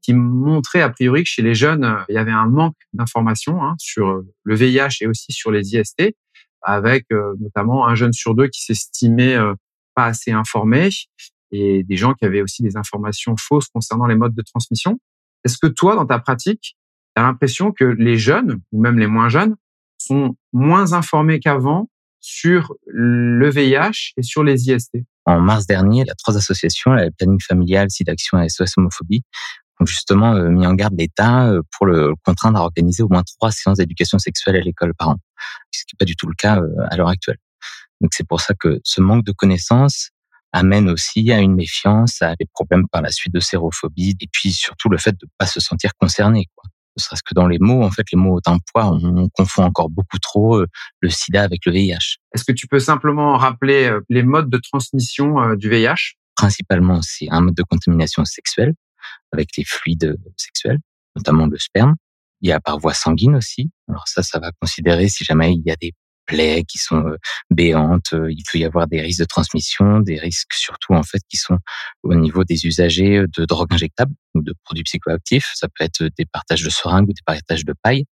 qui 0.00 0.14
montrait 0.14 0.82
a 0.82 0.88
priori 0.88 1.24
que 1.24 1.28
chez 1.28 1.42
les 1.42 1.56
jeunes, 1.56 1.84
euh, 1.84 1.98
il 2.08 2.14
y 2.14 2.18
avait 2.18 2.30
un 2.30 2.46
manque 2.46 2.76
d'informations 2.92 3.62
hein, 3.62 3.74
sur 3.78 4.08
euh, 4.08 4.26
le 4.44 4.54
VIH 4.54 4.98
et 5.00 5.08
aussi 5.08 5.32
sur 5.32 5.50
les 5.50 5.74
IST, 5.74 6.14
avec 6.62 7.06
euh, 7.12 7.34
notamment 7.40 7.88
un 7.88 7.96
jeune 7.96 8.12
sur 8.12 8.36
deux 8.36 8.46
qui 8.46 8.62
s'estimait 8.62 9.36
pas 9.94 10.06
assez 10.06 10.30
informé 10.30 10.90
et 11.52 11.84
des 11.84 11.96
gens 11.96 12.14
qui 12.14 12.24
avaient 12.24 12.42
aussi 12.42 12.62
des 12.62 12.76
informations 12.76 13.34
fausses 13.38 13.68
concernant 13.68 14.06
les 14.06 14.16
modes 14.16 14.34
de 14.34 14.42
transmission. 14.42 14.98
Est-ce 15.44 15.58
que 15.58 15.66
toi, 15.66 15.94
dans 15.94 16.06
ta 16.06 16.18
pratique, 16.18 16.76
tu 17.14 17.22
as 17.22 17.22
l'impression 17.22 17.72
que 17.72 17.84
les 17.84 18.18
jeunes, 18.18 18.60
ou 18.72 18.80
même 18.80 18.98
les 18.98 19.06
moins 19.06 19.28
jeunes, 19.28 19.56
sont 19.98 20.36
moins 20.52 20.92
informés 20.92 21.40
qu'avant 21.40 21.88
sur 22.20 22.74
le 22.86 23.48
VIH 23.50 24.12
et 24.16 24.22
sur 24.22 24.42
les 24.42 24.68
IST 24.68 24.98
En 25.24 25.40
mars 25.40 25.66
dernier, 25.66 26.00
il 26.00 26.06
y 26.06 26.10
a 26.10 26.14
trois 26.14 26.36
associations, 26.36 26.92
la 26.92 27.10
Planning 27.12 27.40
Familial, 27.40 27.90
SIDAction 27.90 28.40
et 28.40 28.48
SOS 28.48 28.76
Homophobie, 28.76 29.22
ont 29.80 29.86
justement 29.86 30.34
euh, 30.34 30.48
mis 30.48 30.66
en 30.66 30.74
garde 30.74 30.94
l'État 30.98 31.48
euh, 31.48 31.62
pour 31.76 31.86
le 31.86 32.14
contraindre 32.24 32.58
à 32.58 32.62
organiser 32.62 33.02
au 33.02 33.08
moins 33.08 33.22
trois 33.22 33.52
séances 33.52 33.78
d'éducation 33.78 34.18
sexuelle 34.18 34.56
à 34.56 34.60
l'école 34.60 34.94
par 34.94 35.10
an, 35.10 35.16
ce 35.70 35.84
qui 35.84 35.94
n'est 35.94 35.98
pas 35.98 36.04
du 36.04 36.16
tout 36.16 36.26
le 36.26 36.34
cas 36.34 36.58
euh, 36.58 36.68
à 36.90 36.96
l'heure 36.96 37.08
actuelle. 37.08 37.38
Donc 38.00 38.12
c'est 38.14 38.26
pour 38.26 38.40
ça 38.40 38.54
que 38.54 38.80
ce 38.84 39.00
manque 39.00 39.24
de 39.24 39.32
connaissances 39.32 40.10
amène 40.56 40.88
aussi 40.88 41.30
à 41.32 41.38
une 41.40 41.54
méfiance, 41.54 42.22
à 42.22 42.34
des 42.36 42.46
problèmes 42.52 42.86
par 42.88 43.02
la 43.02 43.10
suite 43.10 43.32
de 43.34 43.40
sérophobie, 43.40 44.16
et 44.20 44.26
puis 44.32 44.52
surtout 44.52 44.88
le 44.88 44.98
fait 44.98 45.12
de 45.12 45.26
ne 45.26 45.30
pas 45.38 45.46
se 45.46 45.60
sentir 45.60 45.92
concerné. 45.98 46.46
Quoi. 46.54 46.64
Ne 46.96 47.02
serait-ce 47.02 47.22
que 47.22 47.34
dans 47.34 47.46
les 47.46 47.58
mots, 47.58 47.82
en 47.82 47.90
fait, 47.90 48.06
les 48.10 48.18
mots 48.18 48.36
ont 48.36 48.50
un 48.50 48.58
poids, 48.72 48.86
on 48.86 49.28
confond 49.28 49.64
encore 49.64 49.90
beaucoup 49.90 50.18
trop 50.18 50.64
le 51.00 51.10
sida 51.10 51.42
avec 51.42 51.66
le 51.66 51.72
VIH. 51.72 52.16
Est-ce 52.34 52.44
que 52.44 52.52
tu 52.52 52.66
peux 52.66 52.78
simplement 52.78 53.36
rappeler 53.36 53.94
les 54.08 54.22
modes 54.22 54.48
de 54.48 54.58
transmission 54.58 55.54
du 55.56 55.68
VIH 55.68 56.16
Principalement, 56.36 57.00
c'est 57.02 57.28
un 57.30 57.42
mode 57.42 57.54
de 57.54 57.62
contamination 57.62 58.24
sexuelle, 58.24 58.72
avec 59.32 59.50
les 59.58 59.64
fluides 59.64 60.16
sexuels, 60.36 60.78
notamment 61.16 61.46
le 61.46 61.58
sperme. 61.58 61.96
Il 62.40 62.48
y 62.48 62.52
a 62.52 62.60
par 62.60 62.78
voie 62.78 62.94
sanguine 62.94 63.36
aussi. 63.36 63.70
Alors 63.88 64.06
ça, 64.06 64.22
ça 64.22 64.38
va 64.38 64.50
considérer 64.60 65.08
si 65.08 65.24
jamais 65.24 65.52
il 65.52 65.62
y 65.64 65.70
a 65.70 65.76
des 65.76 65.92
plaies 66.26 66.64
qui 66.64 66.78
sont 66.78 67.04
béantes, 67.50 68.12
il 68.12 68.42
peut 68.50 68.58
y 68.58 68.64
avoir 68.64 68.86
des 68.86 69.00
risques 69.00 69.20
de 69.20 69.24
transmission, 69.26 70.00
des 70.00 70.18
risques 70.18 70.54
surtout 70.54 70.94
en 70.94 71.02
fait 71.02 71.20
qui 71.28 71.36
sont 71.36 71.58
au 72.02 72.14
niveau 72.14 72.44
des 72.44 72.66
usagers 72.66 73.24
de 73.36 73.44
drogues 73.44 73.72
injectables 73.72 74.14
ou 74.34 74.42
de 74.42 74.54
produits 74.64 74.84
psychoactifs. 74.84 75.50
Ça 75.54 75.68
peut 75.68 75.84
être 75.84 76.04
des 76.16 76.26
partages 76.26 76.62
de 76.62 76.70
seringues 76.70 77.08
ou 77.08 77.12
des 77.12 77.22
partages 77.24 77.64
de 77.64 77.74
paille. 77.82 78.04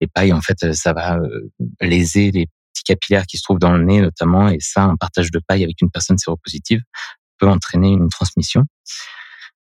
Les 0.00 0.06
pailles, 0.06 0.32
en 0.32 0.42
fait, 0.42 0.74
ça 0.74 0.92
va 0.92 1.18
léser 1.80 2.30
les 2.30 2.46
petits 2.46 2.84
capillaires 2.84 3.26
qui 3.26 3.38
se 3.38 3.42
trouvent 3.42 3.58
dans 3.58 3.72
le 3.72 3.84
nez 3.84 4.00
notamment, 4.00 4.48
et 4.48 4.58
ça, 4.60 4.84
un 4.84 4.96
partage 4.96 5.30
de 5.30 5.40
paille 5.46 5.64
avec 5.64 5.80
une 5.80 5.90
personne 5.90 6.18
séropositive 6.18 6.80
peut 7.38 7.48
entraîner 7.48 7.88
une 7.88 8.08
transmission. 8.08 8.64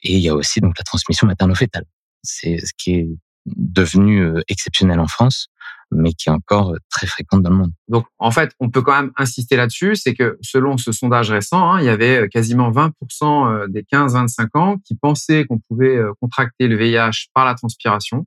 Et 0.04 0.14
il 0.14 0.20
y 0.20 0.30
a 0.30 0.36
aussi 0.36 0.62
donc 0.62 0.78
la 0.78 0.84
transmission 0.84 1.28
materno-fétale. 1.28 1.86
C'est 2.24 2.60
ce 2.60 2.72
qui 2.78 2.94
est 2.94 3.08
devenu 3.56 4.22
euh, 4.22 4.42
exceptionnel 4.48 5.00
en 5.00 5.08
France, 5.08 5.48
mais 5.92 6.14
qui 6.14 6.30
est 6.30 6.32
encore 6.32 6.72
euh, 6.72 6.78
très 6.90 7.08
fréquente 7.08 7.42
dans 7.42 7.50
le 7.50 7.56
monde. 7.56 7.72
Donc, 7.88 8.06
en 8.18 8.32
fait, 8.32 8.54
on 8.60 8.70
peut 8.70 8.82
quand 8.82 9.00
même 9.00 9.12
insister 9.18 9.56
là-dessus, 9.56 9.96
c'est 9.96 10.14
que 10.14 10.38
selon 10.42 10.78
ce 10.78 10.92
sondage 10.92 11.32
récent, 11.32 11.72
hein, 11.72 11.80
il 11.80 11.86
y 11.86 11.90
avait 11.90 12.24
euh, 12.24 12.28
quasiment 12.28 12.72
20% 12.72 13.70
des 13.70 13.84
15-25 13.84 14.48
ans 14.58 14.78
qui 14.86 14.96
pensaient 14.96 15.46
qu'on 15.46 15.60
pouvait 15.60 16.00
contracter 16.22 16.68
le 16.68 16.78
VIH 16.78 17.30
par 17.34 17.46
la 17.46 17.56
transpiration. 17.56 18.26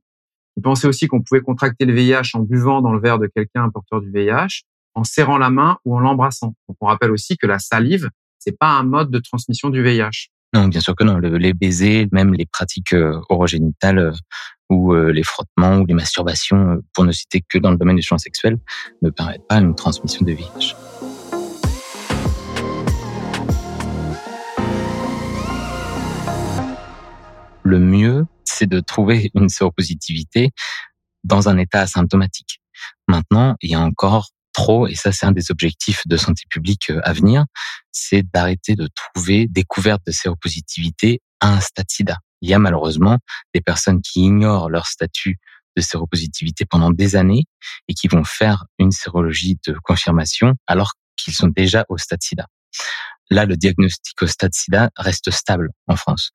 Ils 0.57 0.63
pensaient 0.63 0.87
aussi 0.87 1.07
qu'on 1.07 1.21
pouvait 1.21 1.41
contracter 1.41 1.85
le 1.85 1.93
VIH 1.93 2.31
en 2.35 2.39
buvant 2.39 2.81
dans 2.81 2.93
le 2.93 2.99
verre 2.99 3.19
de 3.19 3.27
quelqu'un 3.27 3.69
porteur 3.69 4.01
du 4.01 4.11
VIH, 4.11 4.63
en 4.93 5.03
serrant 5.03 5.37
la 5.37 5.49
main 5.49 5.77
ou 5.85 5.95
en 5.95 5.99
l'embrassant. 5.99 6.53
Donc, 6.67 6.77
on 6.81 6.87
rappelle 6.87 7.11
aussi 7.11 7.37
que 7.37 7.47
la 7.47 7.59
salive, 7.59 8.09
c'est 8.37 8.57
pas 8.57 8.69
un 8.69 8.83
mode 8.83 9.09
de 9.09 9.19
transmission 9.19 9.69
du 9.69 9.81
VIH. 9.81 10.29
Non, 10.53 10.67
bien 10.67 10.81
sûr 10.81 10.95
que 10.95 11.03
non. 11.03 11.17
les 11.17 11.53
baisers, 11.53 12.07
même 12.11 12.33
les 12.35 12.45
pratiques 12.45 12.93
orogénitales 13.29 14.13
euh, 14.73 15.11
les 15.11 15.23
frottements 15.23 15.77
ou 15.77 15.85
les 15.85 15.93
masturbations, 15.93 16.81
pour 16.93 17.05
ne 17.05 17.11
citer 17.11 17.41
que 17.47 17.57
dans 17.57 17.71
le 17.71 17.77
domaine 17.77 17.95
du 17.95 18.01
champ 18.01 18.17
sexuel, 18.17 18.57
ne 19.01 19.09
permettent 19.09 19.47
pas 19.47 19.57
une 19.57 19.75
transmission 19.75 20.25
de 20.25 20.31
VIH. 20.31 20.75
Le 27.63 27.79
mieux, 27.79 28.25
c'est 28.43 28.67
de 28.67 28.79
trouver 28.79 29.31
une 29.35 29.49
séropositivité 29.49 30.51
dans 31.23 31.49
un 31.49 31.57
état 31.57 31.81
asymptomatique. 31.81 32.59
Maintenant, 33.07 33.55
il 33.61 33.71
y 33.71 33.75
a 33.75 33.79
encore 33.79 34.29
trop, 34.53 34.87
et 34.87 34.95
ça 34.95 35.11
c'est 35.11 35.25
un 35.25 35.31
des 35.31 35.51
objectifs 35.51 36.01
de 36.05 36.15
santé 36.15 36.43
publique 36.49 36.91
euh, 36.91 37.01
à 37.03 37.13
venir, 37.13 37.45
c'est 37.91 38.23
d'arrêter 38.33 38.75
de 38.75 38.87
trouver 38.95 39.47
découverte 39.49 40.01
de 40.05 40.11
séropositivité 40.11 41.21
à 41.39 41.53
un 41.53 41.59
stade 41.59 41.89
sida. 41.89 42.17
Il 42.43 42.49
y 42.49 42.53
a 42.53 42.59
malheureusement 42.59 43.19
des 43.53 43.61
personnes 43.61 44.01
qui 44.01 44.19
ignorent 44.19 44.69
leur 44.69 44.85
statut 44.85 45.37
de 45.77 45.81
séropositivité 45.81 46.65
pendant 46.65 46.91
des 46.91 47.15
années 47.15 47.45
et 47.87 47.93
qui 47.93 48.09
vont 48.09 48.25
faire 48.25 48.65
une 48.77 48.91
sérologie 48.91 49.57
de 49.65 49.75
confirmation 49.81 50.53
alors 50.67 50.91
qu'ils 51.15 51.33
sont 51.33 51.47
déjà 51.47 51.85
au 51.87 51.97
stade 51.97 52.21
sida. 52.21 52.45
Là, 53.29 53.45
le 53.45 53.55
diagnostic 53.55 54.21
au 54.21 54.27
stade 54.27 54.53
sida 54.53 54.89
reste 54.97 55.31
stable 55.31 55.69
en 55.87 55.95
France. 55.95 56.31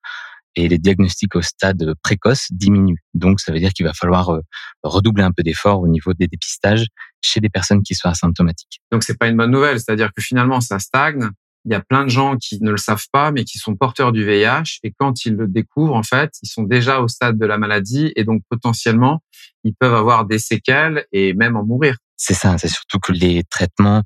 et 0.57 0.67
les 0.67 0.79
diagnostics 0.79 1.37
au 1.37 1.43
stade 1.43 1.95
précoce 2.03 2.47
diminuent. 2.51 2.99
Donc, 3.15 3.39
ça 3.39 3.53
veut 3.53 3.61
dire 3.61 3.73
qu'il 3.73 3.87
va 3.87 3.93
falloir 3.93 4.31
euh, 4.31 4.41
redoubler 4.83 5.23
un 5.23 5.31
peu 5.31 5.45
d'efforts 5.45 5.81
au 5.81 5.87
niveau 5.87 6.15
des 6.15 6.27
dépistages 6.27 6.87
chez 7.21 7.39
des 7.39 7.51
personnes 7.51 7.83
qui 7.83 7.95
sont 7.95 8.09
asymptomatiques. 8.09 8.81
Donc, 8.91 9.05
c'est 9.05 9.17
pas 9.17 9.29
une 9.29 9.37
bonne 9.37 9.53
nouvelle. 9.53 9.79
C'est-à-dire 9.79 10.09
que 10.13 10.23
finalement, 10.23 10.61
ça 10.61 10.81
stagne. 10.81 11.31
Il 11.65 11.73
y 11.73 11.75
a 11.75 11.81
plein 11.81 12.05
de 12.05 12.09
gens 12.09 12.37
qui 12.37 12.63
ne 12.63 12.71
le 12.71 12.77
savent 12.77 13.07
pas, 13.13 13.31
mais 13.31 13.45
qui 13.45 13.59
sont 13.59 13.77
porteurs 13.77 14.13
du 14.13 14.25
VIH. 14.25 14.79
Et 14.85 14.93
quand 14.93 15.25
ils 15.25 15.35
le 15.35 15.49
découvrent, 15.49 15.95
en 15.95 16.03
fait, 16.03 16.33
ils 16.43 16.49
sont 16.49 16.63
déjà 16.63 17.01
au 17.01 17.09
stade 17.09 17.39
de 17.39 17.47
la 17.47 17.59
maladie. 17.59 18.13
Et 18.17 18.25
donc, 18.25 18.43
potentiellement, 18.49 19.23
ils 19.65 19.75
peuvent 19.75 19.95
avoir 19.95 20.25
des 20.25 20.39
séquelles 20.39 21.05
et 21.13 21.35
même 21.35 21.57
en 21.57 21.65
mourir. 21.65 21.97
C'est 22.17 22.35
ça. 22.35 22.57
C'est 22.59 22.69
surtout 22.69 22.99
que 22.99 23.13
les 23.13 23.45
traitements 23.45 24.03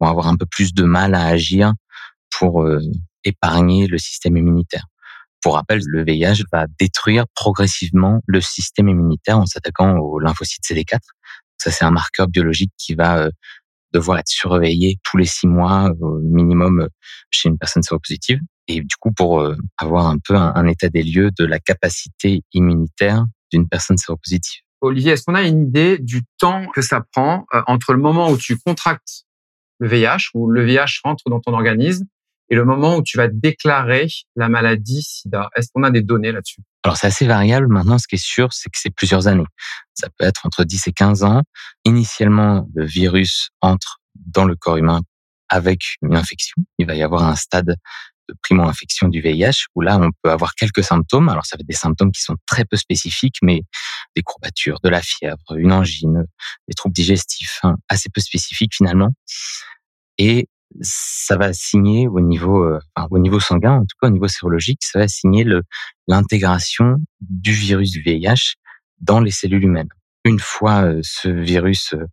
vont 0.00 0.08
avoir 0.08 0.28
un 0.28 0.36
peu 0.36 0.46
plus 0.46 0.74
de 0.74 0.84
mal 0.84 1.14
à 1.14 1.26
agir 1.26 1.72
pour 2.38 2.62
euh, 2.62 2.80
épargner 3.24 3.86
le 3.86 3.98
système 3.98 4.36
immunitaire. 4.36 4.86
Pour 5.42 5.54
rappel, 5.54 5.80
le 5.86 6.04
VIH 6.04 6.44
va 6.52 6.66
détruire 6.78 7.24
progressivement 7.34 8.20
le 8.26 8.40
système 8.40 8.88
immunitaire 8.88 9.38
en 9.38 9.46
s'attaquant 9.46 9.96
aux 9.98 10.18
lymphocytes 10.18 10.64
CD4. 10.64 10.98
Ça, 11.58 11.70
c'est 11.70 11.84
un 11.84 11.90
marqueur 11.90 12.28
biologique 12.28 12.72
qui 12.76 12.94
va 12.94 13.18
euh, 13.18 13.30
devoir 13.96 14.18
être 14.18 14.28
surveillé 14.28 14.98
tous 15.02 15.16
les 15.16 15.24
six 15.24 15.46
mois 15.46 15.92
au 16.00 16.18
minimum 16.18 16.80
euh, 16.80 16.88
chez 17.30 17.48
une 17.48 17.58
personne 17.58 17.82
séropositive. 17.82 18.40
Et 18.68 18.80
du 18.80 18.96
coup, 19.00 19.12
pour 19.12 19.40
euh, 19.40 19.56
avoir 19.78 20.06
un 20.06 20.18
peu 20.18 20.34
un, 20.34 20.66
état 20.66 20.88
des 20.88 21.02
lieux 21.02 21.30
de 21.38 21.44
la 21.44 21.58
capacité 21.58 22.42
immunitaire 22.52 23.24
d'une 23.52 23.68
personne 23.68 23.96
séropositive. 23.96 24.62
Olivier, 24.80 25.12
est-ce 25.12 25.24
qu'on 25.24 25.34
a 25.34 25.42
une 25.42 25.68
idée 25.68 25.98
du 25.98 26.22
temps 26.38 26.66
que 26.74 26.82
ça 26.82 27.02
prend 27.12 27.46
entre 27.66 27.92
le 27.92 27.98
moment 27.98 28.30
où 28.30 28.36
tu 28.36 28.58
contractes 28.58 29.24
le 29.78 29.88
VIH, 29.88 30.30
ou 30.34 30.50
le 30.50 30.64
VIH 30.64 31.00
rentre 31.04 31.28
dans 31.28 31.40
ton 31.40 31.52
organisme, 31.52 32.06
et 32.48 32.54
le 32.54 32.64
moment 32.64 32.96
où 32.96 33.02
tu 33.02 33.16
vas 33.16 33.28
déclarer 33.28 34.08
la 34.36 34.48
maladie 34.48 35.02
SIDA. 35.02 35.48
Est-ce 35.56 35.68
qu'on 35.72 35.82
a 35.82 35.90
des 35.90 36.02
données 36.02 36.32
là-dessus? 36.32 36.60
Alors 36.84 36.96
c'est 36.96 37.08
assez 37.08 37.26
variable. 37.26 37.68
Maintenant, 37.68 37.98
ce 37.98 38.06
qui 38.06 38.14
est 38.14 38.24
sûr, 38.24 38.52
c'est 38.52 38.70
que 38.70 38.78
c'est 38.78 38.94
plusieurs 38.94 39.26
années. 39.26 39.46
Ça 39.94 40.08
peut 40.16 40.24
être 40.24 40.46
entre 40.46 40.64
10 40.64 40.86
et 40.86 40.92
15 40.92 41.24
ans. 41.24 41.42
Initialement, 41.84 42.68
le 42.74 42.84
virus 42.84 43.50
entre 43.60 44.00
dans 44.14 44.44
le 44.44 44.54
corps 44.54 44.76
humain 44.76 45.02
avec 45.48 45.82
une 46.02 46.16
infection. 46.16 46.56
Il 46.78 46.86
va 46.86 46.94
y 46.94 47.02
avoir 47.02 47.24
un 47.24 47.36
stade 47.36 47.76
de 48.28 48.34
primo-infection 48.42 49.08
du 49.08 49.20
VIH 49.20 49.66
où 49.74 49.80
là, 49.80 49.98
on 49.98 50.10
peut 50.22 50.30
avoir 50.30 50.54
quelques 50.54 50.82
symptômes. 50.82 51.28
Alors, 51.28 51.46
ça 51.46 51.56
va 51.56 51.60
être 51.60 51.68
des 51.68 51.74
symptômes 51.74 52.10
qui 52.12 52.22
sont 52.22 52.36
très 52.46 52.64
peu 52.64 52.76
spécifiques, 52.76 53.36
mais 53.42 53.62
des 54.16 54.22
courbatures, 54.22 54.78
de 54.82 54.88
la 54.88 55.02
fièvre, 55.02 55.38
une 55.56 55.72
angine, 55.72 56.24
des 56.66 56.74
troubles 56.74 56.94
digestifs, 56.94 57.60
hein, 57.62 57.76
assez 57.88 58.08
peu 58.08 58.20
spécifiques 58.20 58.74
finalement. 58.74 59.10
Et 60.18 60.48
ça 60.80 61.36
va 61.36 61.52
signer 61.52 62.08
au 62.08 62.20
niveau, 62.20 62.64
euh, 62.64 62.78
au 63.10 63.18
niveau 63.18 63.40
sanguin, 63.40 63.78
en 63.78 63.80
tout 63.82 63.96
cas 64.00 64.08
au 64.08 64.10
niveau 64.10 64.28
sérologique, 64.28 64.80
ça 64.82 64.98
va 64.98 65.08
signer 65.08 65.46
l'intégration 66.06 66.96
du 67.20 67.52
virus 67.52 67.90
du 67.92 68.02
VIH 68.02 68.54
dans 69.00 69.20
les 69.20 69.30
cellules 69.30 69.64
humaines. 69.64 69.88
Une 70.24 70.40
fois 70.40 70.84
euh, 70.84 71.00
ce 71.02 71.28
virus, 71.28 71.94
euh, 71.94 72.04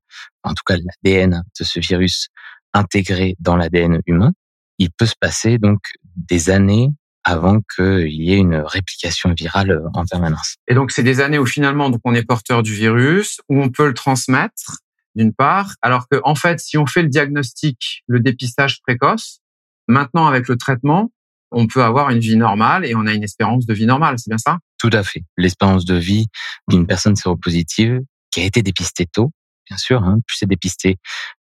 en 0.44 0.54
tout 0.54 0.64
cas 0.66 0.78
l'ADN 0.78 1.44
de 1.60 1.64
ce 1.64 1.80
virus 1.80 2.28
intégré 2.74 3.36
dans 3.40 3.56
l'ADN 3.56 4.02
humain, 4.06 4.32
il 4.78 4.92
peut 4.92 5.06
se 5.06 5.16
passer 5.20 5.58
donc 5.58 5.80
des 6.16 6.50
années 6.50 6.90
avant 7.24 7.62
qu'il 7.76 8.22
y 8.22 8.34
ait 8.34 8.38
une 8.38 8.56
réplication 8.56 9.34
virale 9.34 9.82
en 9.94 10.06
permanence. 10.06 10.56
Et 10.68 10.74
donc 10.74 10.92
c'est 10.92 11.04
des 11.04 11.22
années 11.22 11.40
où 11.40 11.46
finalement 11.46 11.90
donc 11.90 12.02
on 12.04 12.14
est 12.14 12.24
porteur 12.24 12.64
du 12.64 12.74
virus, 12.74 13.40
où 13.50 13.62
on 13.62 13.70
peut 13.70 13.88
le 13.88 13.94
transmettre 13.94 14.83
d'une 15.16 15.34
part, 15.34 15.76
alors 15.82 16.08
que 16.10 16.20
en 16.24 16.36
fait, 16.36 16.60
si 16.60 16.78
on 16.78 16.86
fait 16.86 17.04
le 17.04 17.10
diagnostic, 17.10 18.04
le 18.08 18.20
dépistage 18.20 18.82
précoce, 18.82 19.40
maintenant 19.88 20.28
avec 20.28 20.48
le 20.48 20.58
traitement, 20.58 21.12
on 21.52 21.68
peut 21.68 21.84
avoir 21.84 22.10
une 22.10 22.20
vie 22.20 22.36
normale 22.36 22.86
et 22.86 22.96
on 22.96 23.06
a 23.06 23.14
une 23.14 23.24
espérance 23.24 23.66
de 23.66 23.74
vie 23.74 23.86
normale, 23.86 24.18
c'est 24.18 24.30
bien 24.30 24.38
ça? 24.38 24.58
Tout 24.80 24.90
à 24.92 25.04
fait. 25.04 25.24
L'espérance 25.38 25.86
de 25.86 25.96
vie 25.96 26.28
d'une 26.68 26.88
personne 26.88 27.16
séropositive 27.16 28.02
qui 28.32 28.42
a 28.42 28.44
été 28.44 28.64
dépistée 28.64 29.06
tôt, 29.06 29.32
bien 29.70 29.78
sûr, 29.78 30.04
hein, 30.04 30.18
plus 30.26 30.38
c'est 30.38 30.48
dépisté 30.48 30.98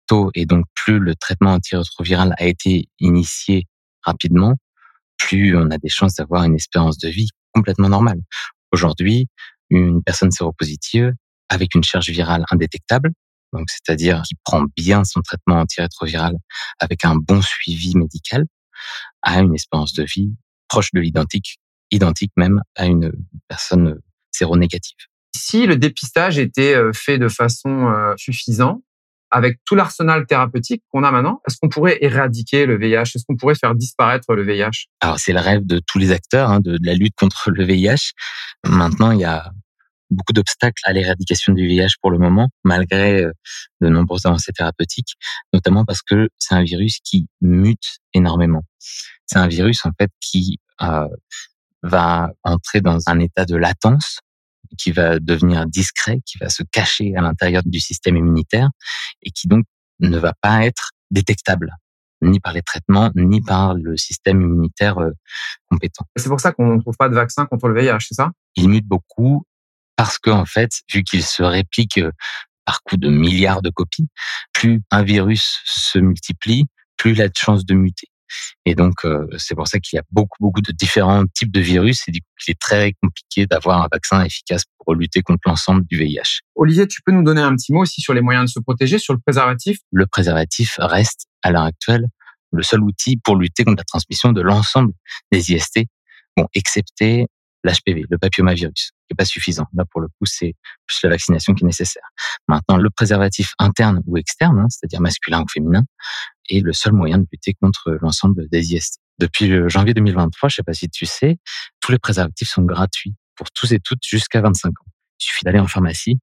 tôt 0.07 0.29
et 0.35 0.45
donc 0.45 0.65
plus 0.75 0.99
le 0.99 1.15
traitement 1.15 1.53
antirétroviral 1.53 2.35
a 2.37 2.45
été 2.45 2.89
initié 2.99 3.67
rapidement, 4.03 4.55
plus 5.17 5.55
on 5.55 5.69
a 5.71 5.77
des 5.77 5.89
chances 5.89 6.15
d'avoir 6.15 6.43
une 6.43 6.55
espérance 6.55 6.97
de 6.97 7.07
vie 7.07 7.29
complètement 7.53 7.89
normale. 7.89 8.19
Aujourd'hui, 8.71 9.27
une 9.69 10.03
personne 10.03 10.31
séropositive 10.31 11.13
avec 11.49 11.75
une 11.75 11.83
charge 11.83 12.09
virale 12.09 12.45
indétectable, 12.51 13.11
donc 13.53 13.69
c'est-à-dire 13.69 14.21
qui 14.23 14.35
prend 14.43 14.65
bien 14.75 15.03
son 15.03 15.21
traitement 15.21 15.59
antirétroviral 15.59 16.35
avec 16.79 17.05
un 17.05 17.15
bon 17.15 17.41
suivi 17.41 17.95
médical, 17.95 18.45
a 19.21 19.39
une 19.39 19.53
espérance 19.53 19.93
de 19.93 20.03
vie 20.03 20.31
proche 20.67 20.91
de 20.93 20.99
l'identique, 20.99 21.59
identique 21.91 22.31
même 22.37 22.61
à 22.75 22.85
une 22.85 23.11
personne 23.47 23.99
séronégative. 24.31 24.97
Si 25.35 25.65
le 25.65 25.75
dépistage 25.75 26.37
était 26.39 26.75
euh, 26.75 26.91
fait 26.93 27.17
de 27.17 27.27
façon 27.27 27.87
euh, 27.87 28.13
suffisante, 28.17 28.81
avec 29.33 29.59
tout 29.65 29.75
l'arsenal 29.75 30.25
thérapeutique 30.25 30.83
qu'on 30.89 31.03
a 31.03 31.11
maintenant, 31.11 31.41
est-ce 31.47 31.57
qu'on 31.61 31.69
pourrait 31.69 31.97
éradiquer 32.01 32.65
le 32.65 32.77
VIH 32.77 33.13
Est-ce 33.15 33.23
qu'on 33.25 33.37
pourrait 33.37 33.55
faire 33.55 33.75
disparaître 33.75 34.35
le 34.35 34.43
VIH 34.43 34.87
Alors 34.99 35.19
c'est 35.19 35.31
le 35.31 35.39
rêve 35.39 35.65
de 35.65 35.81
tous 35.87 35.99
les 35.99 36.11
acteurs 36.11 36.49
hein, 36.49 36.59
de, 36.59 36.73
de, 36.73 36.85
la 36.85 36.93
lutte 36.93 37.15
contre 37.15 37.49
le 37.49 37.63
VIH. 37.63 38.11
Maintenant, 38.65 39.11
il 39.11 39.21
y 39.21 39.25
a 39.25 39.51
beaucoup 40.11 40.33
d'obstacles 40.33 40.81
à 40.85 40.93
l'éradication 40.93 41.53
du 41.53 41.65
VIH 41.65 41.95
pour 42.01 42.11
le 42.11 42.19
moment, 42.19 42.49
malgré 42.63 43.23
euh, 43.23 43.31
de 43.81 43.89
nombreuses 43.89 44.25
avancées 44.25 44.51
thérapeutiques, 44.51 45.15
notamment 45.53 45.85
parce 45.85 46.01
que 46.01 46.29
c'est 46.37 46.53
un 46.53 46.63
virus 46.63 46.99
qui 47.03 47.27
mute 47.41 47.99
énormément. 48.13 48.63
C'est 49.25 49.39
un 49.39 49.47
virus 49.47 49.85
en 49.85 49.91
fait 49.99 50.11
qui 50.19 50.59
euh, 50.81 51.07
va 51.83 52.31
entrer 52.43 52.81
dans 52.81 52.99
un 53.07 53.19
état 53.19 53.45
de 53.45 53.55
latence, 53.55 54.19
qui 54.77 54.91
va 54.91 55.19
devenir 55.19 55.65
discret, 55.65 56.21
qui 56.25 56.37
va 56.37 56.49
se 56.49 56.63
cacher 56.63 57.13
à 57.15 57.21
l'intérieur 57.21 57.63
du 57.65 57.79
système 57.79 58.15
immunitaire 58.15 58.69
et 59.21 59.31
qui 59.31 59.47
donc 59.47 59.65
ne 59.99 60.17
va 60.17 60.33
pas 60.41 60.65
être 60.65 60.91
détectable 61.09 61.75
ni 62.21 62.39
par 62.39 62.53
les 62.53 62.61
traitements, 62.61 63.11
ni 63.15 63.41
par 63.41 63.73
le 63.73 63.97
système 63.97 64.41
immunitaire 64.41 64.99
euh, 64.99 65.11
compétent. 65.69 66.05
C'est 66.15 66.29
pour 66.29 66.39
ça 66.39 66.51
qu'on 66.51 66.75
ne 66.75 66.81
trouve 66.81 66.95
pas 66.95 67.09
de 67.09 67.15
vaccin 67.15 67.45
contre 67.45 67.67
le 67.67 67.81
VIH, 67.81 67.97
c'est 68.07 68.15
ça? 68.15 68.31
Il 68.55 68.69
mute 68.69 68.85
beaucoup 68.85 69.43
parce 70.01 70.17
qu'en 70.17 70.45
fait, 70.45 70.71
vu 70.91 71.03
qu'il 71.03 71.21
se 71.21 71.43
réplique 71.43 71.99
euh, 71.99 72.09
par 72.65 72.81
coup 72.81 72.97
de 72.97 73.07
milliards 73.07 73.61
de 73.61 73.69
copies, 73.69 74.07
plus 74.51 74.81
un 74.89 75.03
virus 75.03 75.59
se 75.63 75.99
multiplie, 75.99 76.65
plus 76.97 77.11
il 77.11 77.21
a 77.21 77.27
de 77.27 77.37
chances 77.37 77.67
de 77.67 77.75
muter. 77.75 78.07
Et 78.65 78.73
donc, 78.73 79.05
euh, 79.05 79.27
c'est 79.37 79.53
pour 79.53 79.67
ça 79.67 79.77
qu'il 79.77 79.97
y 79.97 79.99
a 79.99 80.03
beaucoup, 80.09 80.37
beaucoup 80.39 80.61
de 80.61 80.71
différents 80.71 81.25
types 81.27 81.51
de 81.51 81.59
virus 81.59 82.01
et 82.07 82.11
du 82.11 82.19
coup, 82.19 82.27
il 82.47 82.51
est 82.53 82.59
très 82.59 82.93
compliqué 82.99 83.45
d'avoir 83.45 83.83
un 83.83 83.87
vaccin 83.91 84.23
efficace 84.23 84.63
pour 84.79 84.95
lutter 84.95 85.21
contre 85.21 85.41
l'ensemble 85.45 85.85
du 85.85 85.99
VIH. 85.99 86.39
Olivier, 86.55 86.87
tu 86.87 87.03
peux 87.05 87.11
nous 87.11 87.23
donner 87.23 87.41
un 87.41 87.55
petit 87.55 87.71
mot 87.71 87.81
aussi 87.81 88.01
sur 88.01 88.15
les 88.15 88.21
moyens 88.21 88.45
de 88.45 88.49
se 88.49 88.59
protéger, 88.59 88.97
sur 88.97 89.13
le 89.13 89.19
préservatif? 89.19 89.77
Le 89.91 90.07
préservatif 90.07 90.77
reste, 90.79 91.27
à 91.43 91.51
l'heure 91.51 91.65
actuelle, 91.65 92.07
le 92.51 92.63
seul 92.63 92.81
outil 92.81 93.17
pour 93.23 93.35
lutter 93.35 93.65
contre 93.65 93.81
la 93.81 93.85
transmission 93.85 94.31
de 94.31 94.41
l'ensemble 94.41 94.93
des 95.31 95.51
IST, 95.51 95.81
bon, 96.35 96.47
excepté 96.55 97.27
l'HPV, 97.63 98.05
le 98.09 98.17
papillomavirus, 98.17 98.91
qui 98.91 99.11
est 99.11 99.15
pas 99.15 99.25
suffisant. 99.25 99.65
Là, 99.73 99.85
pour 99.89 100.01
le 100.01 100.07
coup, 100.07 100.25
c'est 100.25 100.55
plus 100.87 100.99
la 101.03 101.09
vaccination 101.09 101.53
qui 101.53 101.63
est 101.63 101.67
nécessaire. 101.67 102.03
Maintenant, 102.47 102.77
le 102.77 102.89
préservatif 102.89 103.53
interne 103.59 104.01
ou 104.05 104.17
externe, 104.17 104.59
hein, 104.59 104.67
c'est-à-dire 104.69 105.01
masculin 105.01 105.41
ou 105.41 105.47
féminin, 105.47 105.83
est 106.49 106.59
le 106.59 106.73
seul 106.73 106.93
moyen 106.93 107.19
de 107.19 107.27
lutter 107.31 107.53
contre 107.61 107.97
l'ensemble 108.01 108.47
des 108.49 108.73
IST. 108.73 108.99
Depuis 109.19 109.51
janvier 109.69 109.93
2023, 109.93 110.49
je 110.49 110.55
sais 110.55 110.63
pas 110.63 110.73
si 110.73 110.89
tu 110.89 111.05
sais, 111.05 111.37
tous 111.79 111.91
les 111.91 111.99
préservatifs 111.99 112.49
sont 112.49 112.63
gratuits 112.63 113.13
pour 113.35 113.51
tous 113.51 113.71
et 113.71 113.79
toutes 113.79 114.03
jusqu'à 114.03 114.41
25 114.41 114.69
ans. 114.69 114.91
Il 115.19 115.23
suffit 115.23 115.45
d'aller 115.45 115.59
en 115.59 115.67
pharmacie 115.67 116.19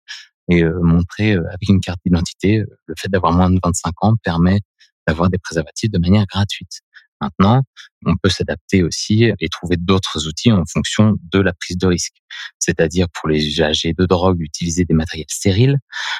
et 0.49 0.63
euh, 0.63 0.79
montrer 0.83 1.35
euh, 1.35 1.47
avec 1.49 1.69
une 1.69 1.81
carte 1.81 2.01
d'identité 2.05 2.61
euh, 2.61 2.67
le 2.87 2.95
fait 2.99 3.09
d'avoir 3.09 3.33
moins 3.33 3.51
de 3.51 3.59
25 3.63 3.93
ans 4.03 4.15
permet 4.23 4.61
d'avoir 5.07 5.31
des 5.31 5.39
préservatifs 5.39 5.91
de 5.91 5.99
manière 5.99 6.27
gratuite. 6.27 6.81
Maintenant, 7.21 7.63
on 8.07 8.17
peut 8.17 8.29
s'adapter 8.29 8.83
aussi 8.83 9.31
et 9.39 9.49
trouver 9.49 9.77
d'autres 9.77 10.27
outils 10.29 10.53
en 10.53 10.65
fonction 10.67 11.17
de 11.33 11.41
la 11.41 11.53
prise 11.53 11.77
de 11.77 11.87
risque. 11.87 12.15
C'est-à-dire 12.59 13.07
pour 13.13 13.29
les 13.29 13.45
usagers 13.47 13.95
de 13.97 14.07
drogue, 14.07 14.41
utiliser 14.41 14.85
des 14.85 14.95
matériels 14.95 15.27
stériles, 15.29 15.79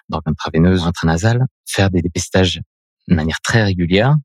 drogue 0.09 0.23
intraveineuse, 0.27 0.85
intranasale, 0.85 1.45
faire 1.67 1.91
des 1.91 2.03
dépistages 2.03 2.61
de 3.09 3.15
manière 3.15 3.41
très 3.41 3.63
régulière, 3.63 4.17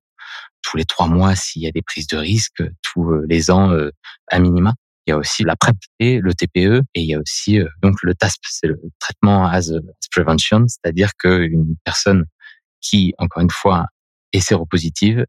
tous 0.61 0.77
les 0.77 0.85
trois 0.85 1.07
mois 1.07 1.35
s'il 1.35 1.61
y 1.61 1.67
a 1.67 1.71
des 1.71 1.81
prises 1.81 2.07
de 2.07 2.17
risque, 2.17 2.63
tous 2.81 3.11
euh, 3.11 3.25
les 3.29 3.51
ans 3.51 3.71
euh, 3.71 3.91
à 4.29 4.39
minima. 4.39 4.73
Il 5.05 5.11
y 5.11 5.13
a 5.13 5.17
aussi 5.17 5.43
la 5.43 5.55
PrEP 5.57 5.75
et 5.99 6.19
le 6.19 6.33
TPE 6.33 6.81
et 6.95 7.01
il 7.01 7.05
y 7.05 7.13
a 7.13 7.19
aussi 7.19 7.59
euh, 7.59 7.67
donc 7.81 8.01
le 8.03 8.15
TASP, 8.15 8.41
c'est 8.49 8.67
le 8.67 8.81
traitement 8.99 9.45
as, 9.45 9.71
prevention, 10.11 10.65
c'est-à-dire 10.67 11.11
qu'une 11.17 11.75
personne 11.83 12.25
qui, 12.81 13.13
encore 13.17 13.41
une 13.41 13.49
fois, 13.49 13.87
est 14.31 14.39
séropositive 14.39 15.25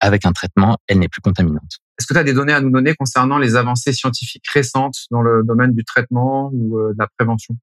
avec 0.00 0.26
un 0.26 0.32
traitement, 0.32 0.78
elle 0.86 0.98
n'est 0.98 1.08
plus 1.08 1.20
contaminante. 1.20 1.78
Est-ce 1.98 2.06
que 2.06 2.14
tu 2.14 2.20
as 2.20 2.24
des 2.24 2.32
données 2.32 2.52
à 2.52 2.60
nous 2.60 2.70
donner 2.70 2.94
concernant 2.94 3.38
les 3.38 3.56
avancées 3.56 3.92
scientifiques 3.92 4.48
récentes 4.48 5.06
dans 5.10 5.22
le 5.22 5.42
domaine 5.44 5.72
du 5.72 5.84
traitement 5.84 6.50
ou 6.52 6.78
euh, 6.78 6.92
de 6.92 6.98
la 6.98 7.08
prévention 7.16 7.56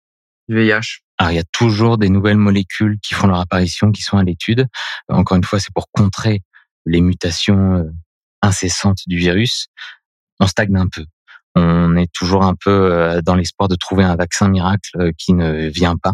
du 0.49 0.55
VIH 0.55 1.01
alors, 1.17 1.31
il 1.31 1.35
y 1.35 1.39
a 1.39 1.45
toujours 1.53 1.97
des 1.97 2.09
nouvelles 2.09 2.35
molécules 2.35 2.99
qui 3.01 3.13
font 3.13 3.27
leur 3.27 3.39
apparition, 3.39 3.93
qui 3.93 4.01
sont 4.01 4.17
à 4.17 4.23
l'étude. 4.23 4.67
Encore 5.07 5.37
une 5.37 5.45
fois, 5.45 5.61
c'est 5.61 5.73
pour 5.73 5.89
contrer 5.89 6.41
les 6.85 6.99
mutations 6.99 7.75
euh, 7.75 7.83
incessantes 8.41 8.99
du 9.07 9.15
virus. 9.15 9.67
On 10.41 10.47
stagne 10.47 10.75
un 10.75 10.89
peu. 10.89 11.05
on 11.55 11.95
est 11.95 12.11
toujours 12.11 12.43
un 12.43 12.53
peu 12.53 13.21
dans 13.23 13.35
l'espoir 13.35 13.69
de 13.69 13.75
trouver 13.75 14.03
un 14.03 14.17
vaccin 14.17 14.49
miracle 14.49 15.13
qui 15.17 15.33
ne 15.33 15.69
vient 15.69 15.95
pas. 15.95 16.11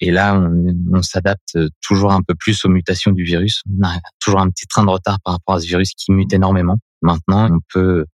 Et 0.00 0.10
là, 0.10 0.34
on, 0.34 1.02
s'adapte 1.02 1.58
toujours 1.82 2.12
un 2.12 2.22
peu 2.22 2.34
plus 2.34 2.64
aux 2.64 2.68
mutations 2.68 3.12
du 3.12 3.22
virus. 3.22 3.62
On 3.68 3.86
a 3.86 3.98
toujours 4.18 4.40
un 4.40 4.48
petit 4.50 4.66
train 4.66 4.84
de 4.84 4.90
retard 4.90 5.18
par 5.24 5.34
rapport 5.34 5.56
à 5.56 5.60
ce 5.60 5.66
virus 5.66 5.92
qui 5.94 6.12
mute 6.12 6.32
énormément. 6.32 6.78
Maintenant, 7.02 7.48
on 7.50 7.58
peut 7.72 8.06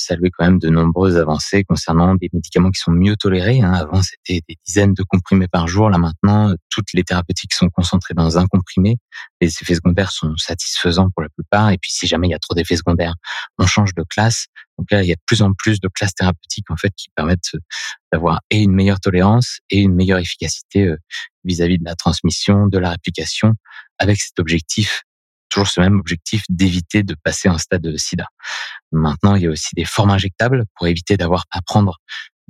saluer 0.00 0.30
quand 0.30 0.44
même 0.44 0.58
de 0.58 0.68
nombreuses 0.68 1.16
avancées 1.16 1.64
concernant 1.64 2.14
des 2.14 2.28
médicaments 2.32 2.70
qui 2.70 2.80
sont 2.80 2.90
mieux 2.90 3.16
tolérés. 3.16 3.60
Hein. 3.60 3.72
Avant, 3.72 4.02
c'était 4.02 4.40
des 4.48 4.56
dizaines 4.66 4.94
de 4.94 5.02
comprimés 5.02 5.48
par 5.48 5.68
jour. 5.68 5.90
Là, 5.90 5.98
maintenant, 5.98 6.54
toutes 6.68 6.92
les 6.94 7.04
thérapeutiques 7.04 7.54
sont 7.54 7.68
concentrées 7.68 8.14
dans 8.14 8.38
un 8.38 8.46
comprimé. 8.46 8.96
Les 9.40 9.48
effets 9.48 9.74
secondaires 9.74 10.12
sont 10.12 10.36
satisfaisants 10.36 11.10
pour 11.14 11.22
la 11.22 11.28
plupart. 11.28 11.70
Et 11.70 11.78
puis, 11.78 11.90
si 11.90 12.06
jamais 12.06 12.28
il 12.28 12.30
y 12.30 12.34
a 12.34 12.38
trop 12.38 12.54
d'effets 12.54 12.76
secondaires, 12.76 13.14
on 13.58 13.66
change 13.66 13.94
de 13.94 14.02
classe. 14.02 14.46
Donc 14.78 14.90
là, 14.90 15.02
il 15.02 15.08
y 15.08 15.12
a 15.12 15.16
de 15.16 15.22
plus 15.26 15.42
en 15.42 15.52
plus 15.52 15.80
de 15.80 15.88
classes 15.88 16.14
thérapeutiques 16.14 16.70
en 16.70 16.76
fait 16.76 16.92
qui 16.96 17.08
permettent 17.14 17.52
d'avoir 18.12 18.40
et 18.50 18.62
une 18.62 18.72
meilleure 18.72 19.00
tolérance 19.00 19.58
et 19.68 19.80
une 19.80 19.94
meilleure 19.94 20.18
efficacité 20.18 20.86
euh, 20.86 20.96
vis-à-vis 21.44 21.74
-vis 21.74 21.80
de 21.80 21.84
la 21.84 21.94
transmission, 21.94 22.66
de 22.66 22.78
la 22.78 22.90
réplication, 22.90 23.54
avec 23.98 24.20
cet 24.20 24.38
objectif 24.40 25.02
toujours 25.50 25.68
ce 25.68 25.80
même 25.80 25.98
objectif 25.98 26.42
d'éviter 26.48 27.02
de 27.02 27.14
passer 27.22 27.48
un 27.48 27.58
stade 27.58 27.82
de 27.82 27.96
sida. 27.96 28.26
Maintenant, 28.92 29.34
il 29.34 29.42
y 29.42 29.46
a 29.46 29.50
aussi 29.50 29.74
des 29.74 29.84
formes 29.84 30.10
injectables 30.10 30.64
pour 30.76 30.86
éviter 30.86 31.16
d'avoir 31.16 31.44
à 31.50 31.60
prendre 31.60 31.98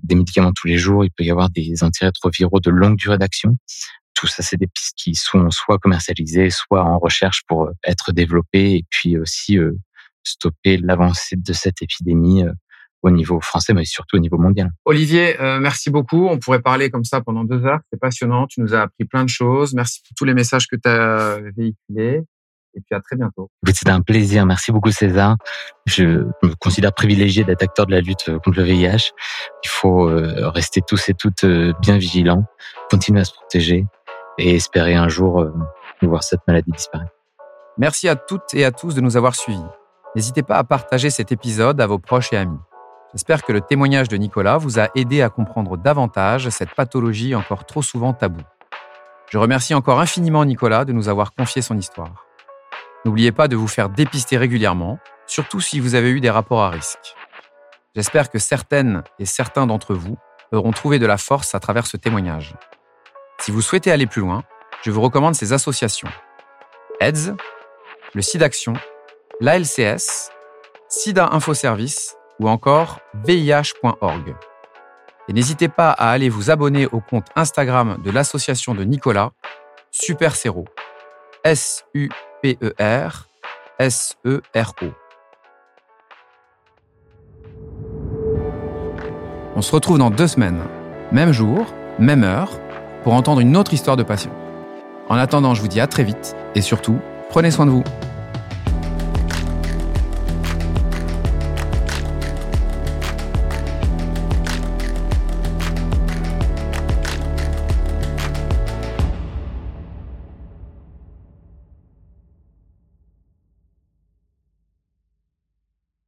des 0.02 0.14
médicaments 0.14 0.52
tous 0.52 0.66
les 0.66 0.78
jours. 0.78 1.04
Il 1.04 1.10
peut 1.10 1.24
y 1.24 1.30
avoir 1.30 1.50
des 1.50 1.82
antirétroviraux 1.82 2.60
de 2.60 2.70
longue 2.70 2.96
durée 2.96 3.18
d'action. 3.18 3.56
Tout 4.14 4.26
ça, 4.26 4.42
c'est 4.42 4.56
des 4.56 4.66
pistes 4.66 4.94
qui 4.96 5.14
sont 5.14 5.50
soit 5.50 5.78
commercialisées, 5.78 6.50
soit 6.50 6.84
en 6.84 6.98
recherche 6.98 7.42
pour 7.48 7.64
euh, 7.64 7.72
être 7.84 8.12
développées 8.12 8.74
et 8.74 8.84
puis 8.90 9.16
aussi 9.16 9.58
euh, 9.58 9.72
stopper 10.22 10.76
l'avancée 10.76 11.36
de 11.36 11.52
cette 11.52 11.80
épidémie 11.80 12.44
euh, 12.44 12.52
au 13.02 13.10
niveau 13.10 13.40
français, 13.40 13.72
mais 13.72 13.86
surtout 13.86 14.16
au 14.16 14.18
niveau 14.18 14.36
mondial. 14.36 14.70
Olivier, 14.84 15.34
merci 15.58 15.88
beaucoup. 15.88 16.26
On 16.28 16.38
pourrait 16.38 16.60
parler 16.60 16.90
comme 16.90 17.04
ça 17.04 17.22
pendant 17.22 17.44
deux 17.44 17.64
heures. 17.64 17.78
C'est 17.90 17.98
passionnant. 17.98 18.46
Tu 18.46 18.60
nous 18.60 18.74
as 18.74 18.82
appris 18.82 19.06
plein 19.06 19.24
de 19.24 19.30
choses. 19.30 19.72
Merci 19.72 20.02
pour 20.02 20.14
tous 20.18 20.26
les 20.26 20.34
messages 20.34 20.66
que 20.66 20.76
tu 20.76 20.86
as 20.86 21.40
véhiculés 21.56 22.26
et 22.74 22.80
puis 22.80 22.94
à 22.94 23.00
très 23.00 23.16
bientôt. 23.16 23.50
C'était 23.66 23.90
un 23.90 24.00
plaisir. 24.00 24.46
Merci 24.46 24.72
beaucoup 24.72 24.90
César. 24.90 25.36
Je 25.86 26.04
me 26.42 26.54
considère 26.60 26.92
privilégié 26.92 27.44
d'être 27.44 27.62
acteur 27.62 27.86
de 27.86 27.92
la 27.92 28.00
lutte 28.00 28.28
euh, 28.28 28.38
contre 28.38 28.58
le 28.58 28.64
VIH. 28.64 29.12
Il 29.64 29.68
faut 29.68 30.08
euh, 30.08 30.48
rester 30.48 30.80
tous 30.86 31.08
et 31.08 31.14
toutes 31.14 31.44
euh, 31.44 31.72
bien 31.80 31.98
vigilants, 31.98 32.44
continuer 32.90 33.20
à 33.20 33.24
se 33.24 33.32
protéger 33.32 33.86
et 34.38 34.54
espérer 34.54 34.94
un 34.94 35.08
jour 35.08 35.44
voir 36.02 36.22
cette 36.22 36.40
maladie 36.46 36.70
disparaître. 36.70 37.12
Merci 37.76 38.08
à 38.08 38.16
toutes 38.16 38.54
et 38.54 38.64
à 38.64 38.72
tous 38.72 38.94
de 38.94 39.00
nous 39.00 39.16
avoir 39.16 39.34
suivis. 39.34 39.60
N'hésitez 40.16 40.42
pas 40.42 40.56
à 40.56 40.64
partager 40.64 41.10
cet 41.10 41.30
épisode 41.32 41.80
à 41.80 41.86
vos 41.86 41.98
proches 41.98 42.32
et 42.32 42.36
amis. 42.36 42.58
J'espère 43.12 43.42
que 43.42 43.52
le 43.52 43.60
témoignage 43.60 44.08
de 44.08 44.16
Nicolas 44.16 44.56
vous 44.56 44.78
a 44.78 44.88
aidé 44.94 45.20
à 45.22 45.28
comprendre 45.28 45.76
davantage 45.76 46.48
cette 46.50 46.74
pathologie 46.74 47.34
encore 47.34 47.66
trop 47.66 47.82
souvent 47.82 48.12
taboue. 48.12 48.42
Je 49.30 49.38
remercie 49.38 49.74
encore 49.74 50.00
infiniment 50.00 50.44
Nicolas 50.44 50.84
de 50.84 50.92
nous 50.92 51.08
avoir 51.08 51.32
confié 51.32 51.62
son 51.62 51.76
histoire. 51.76 52.26
N'oubliez 53.04 53.32
pas 53.32 53.48
de 53.48 53.56
vous 53.56 53.68
faire 53.68 53.88
dépister 53.88 54.36
régulièrement, 54.36 54.98
surtout 55.26 55.60
si 55.60 55.80
vous 55.80 55.94
avez 55.94 56.10
eu 56.10 56.20
des 56.20 56.30
rapports 56.30 56.62
à 56.62 56.70
risque. 56.70 57.14
J'espère 57.96 58.30
que 58.30 58.38
certaines 58.38 59.02
et 59.18 59.26
certains 59.26 59.66
d'entre 59.66 59.94
vous 59.94 60.16
auront 60.52 60.72
trouvé 60.72 60.98
de 60.98 61.06
la 61.06 61.16
force 61.16 61.54
à 61.54 61.60
travers 61.60 61.86
ce 61.86 61.96
témoignage. 61.96 62.54
Si 63.38 63.50
vous 63.50 63.62
souhaitez 63.62 63.90
aller 63.90 64.06
plus 64.06 64.20
loin, 64.20 64.42
je 64.82 64.90
vous 64.90 65.00
recommande 65.00 65.34
ces 65.34 65.52
associations. 65.52 66.08
AIDS, 67.00 67.34
le 68.14 68.22
SIDAction, 68.22 68.74
l'ALCS, 69.40 70.30
SIDA 70.88 71.30
Info 71.32 71.54
Service 71.54 72.16
ou 72.38 72.48
encore 72.48 73.00
VIH.org. 73.24 74.34
Et 75.28 75.32
n'hésitez 75.32 75.68
pas 75.68 75.90
à 75.90 76.10
aller 76.10 76.28
vous 76.28 76.50
abonner 76.50 76.86
au 76.86 77.00
compte 77.00 77.28
Instagram 77.36 77.98
de 78.02 78.10
l'association 78.10 78.74
de 78.74 78.84
Nicolas, 78.84 79.30
Super 79.90 80.34
S-U 81.44 82.10
P-E-R-S-E-R-O. 82.42 83.26
On 89.56 89.62
se 89.62 89.72
retrouve 89.72 89.98
dans 89.98 90.10
deux 90.10 90.26
semaines, 90.26 90.62
même 91.12 91.32
jour, 91.32 91.66
même 91.98 92.24
heure, 92.24 92.50
pour 93.02 93.14
entendre 93.14 93.40
une 93.40 93.56
autre 93.56 93.74
histoire 93.74 93.96
de 93.96 94.02
passion. 94.02 94.30
En 95.08 95.16
attendant, 95.16 95.54
je 95.54 95.60
vous 95.60 95.68
dis 95.68 95.80
à 95.80 95.86
très 95.86 96.04
vite 96.04 96.36
et 96.54 96.60
surtout, 96.60 96.98
prenez 97.30 97.50
soin 97.50 97.66
de 97.66 97.70
vous. 97.70 97.84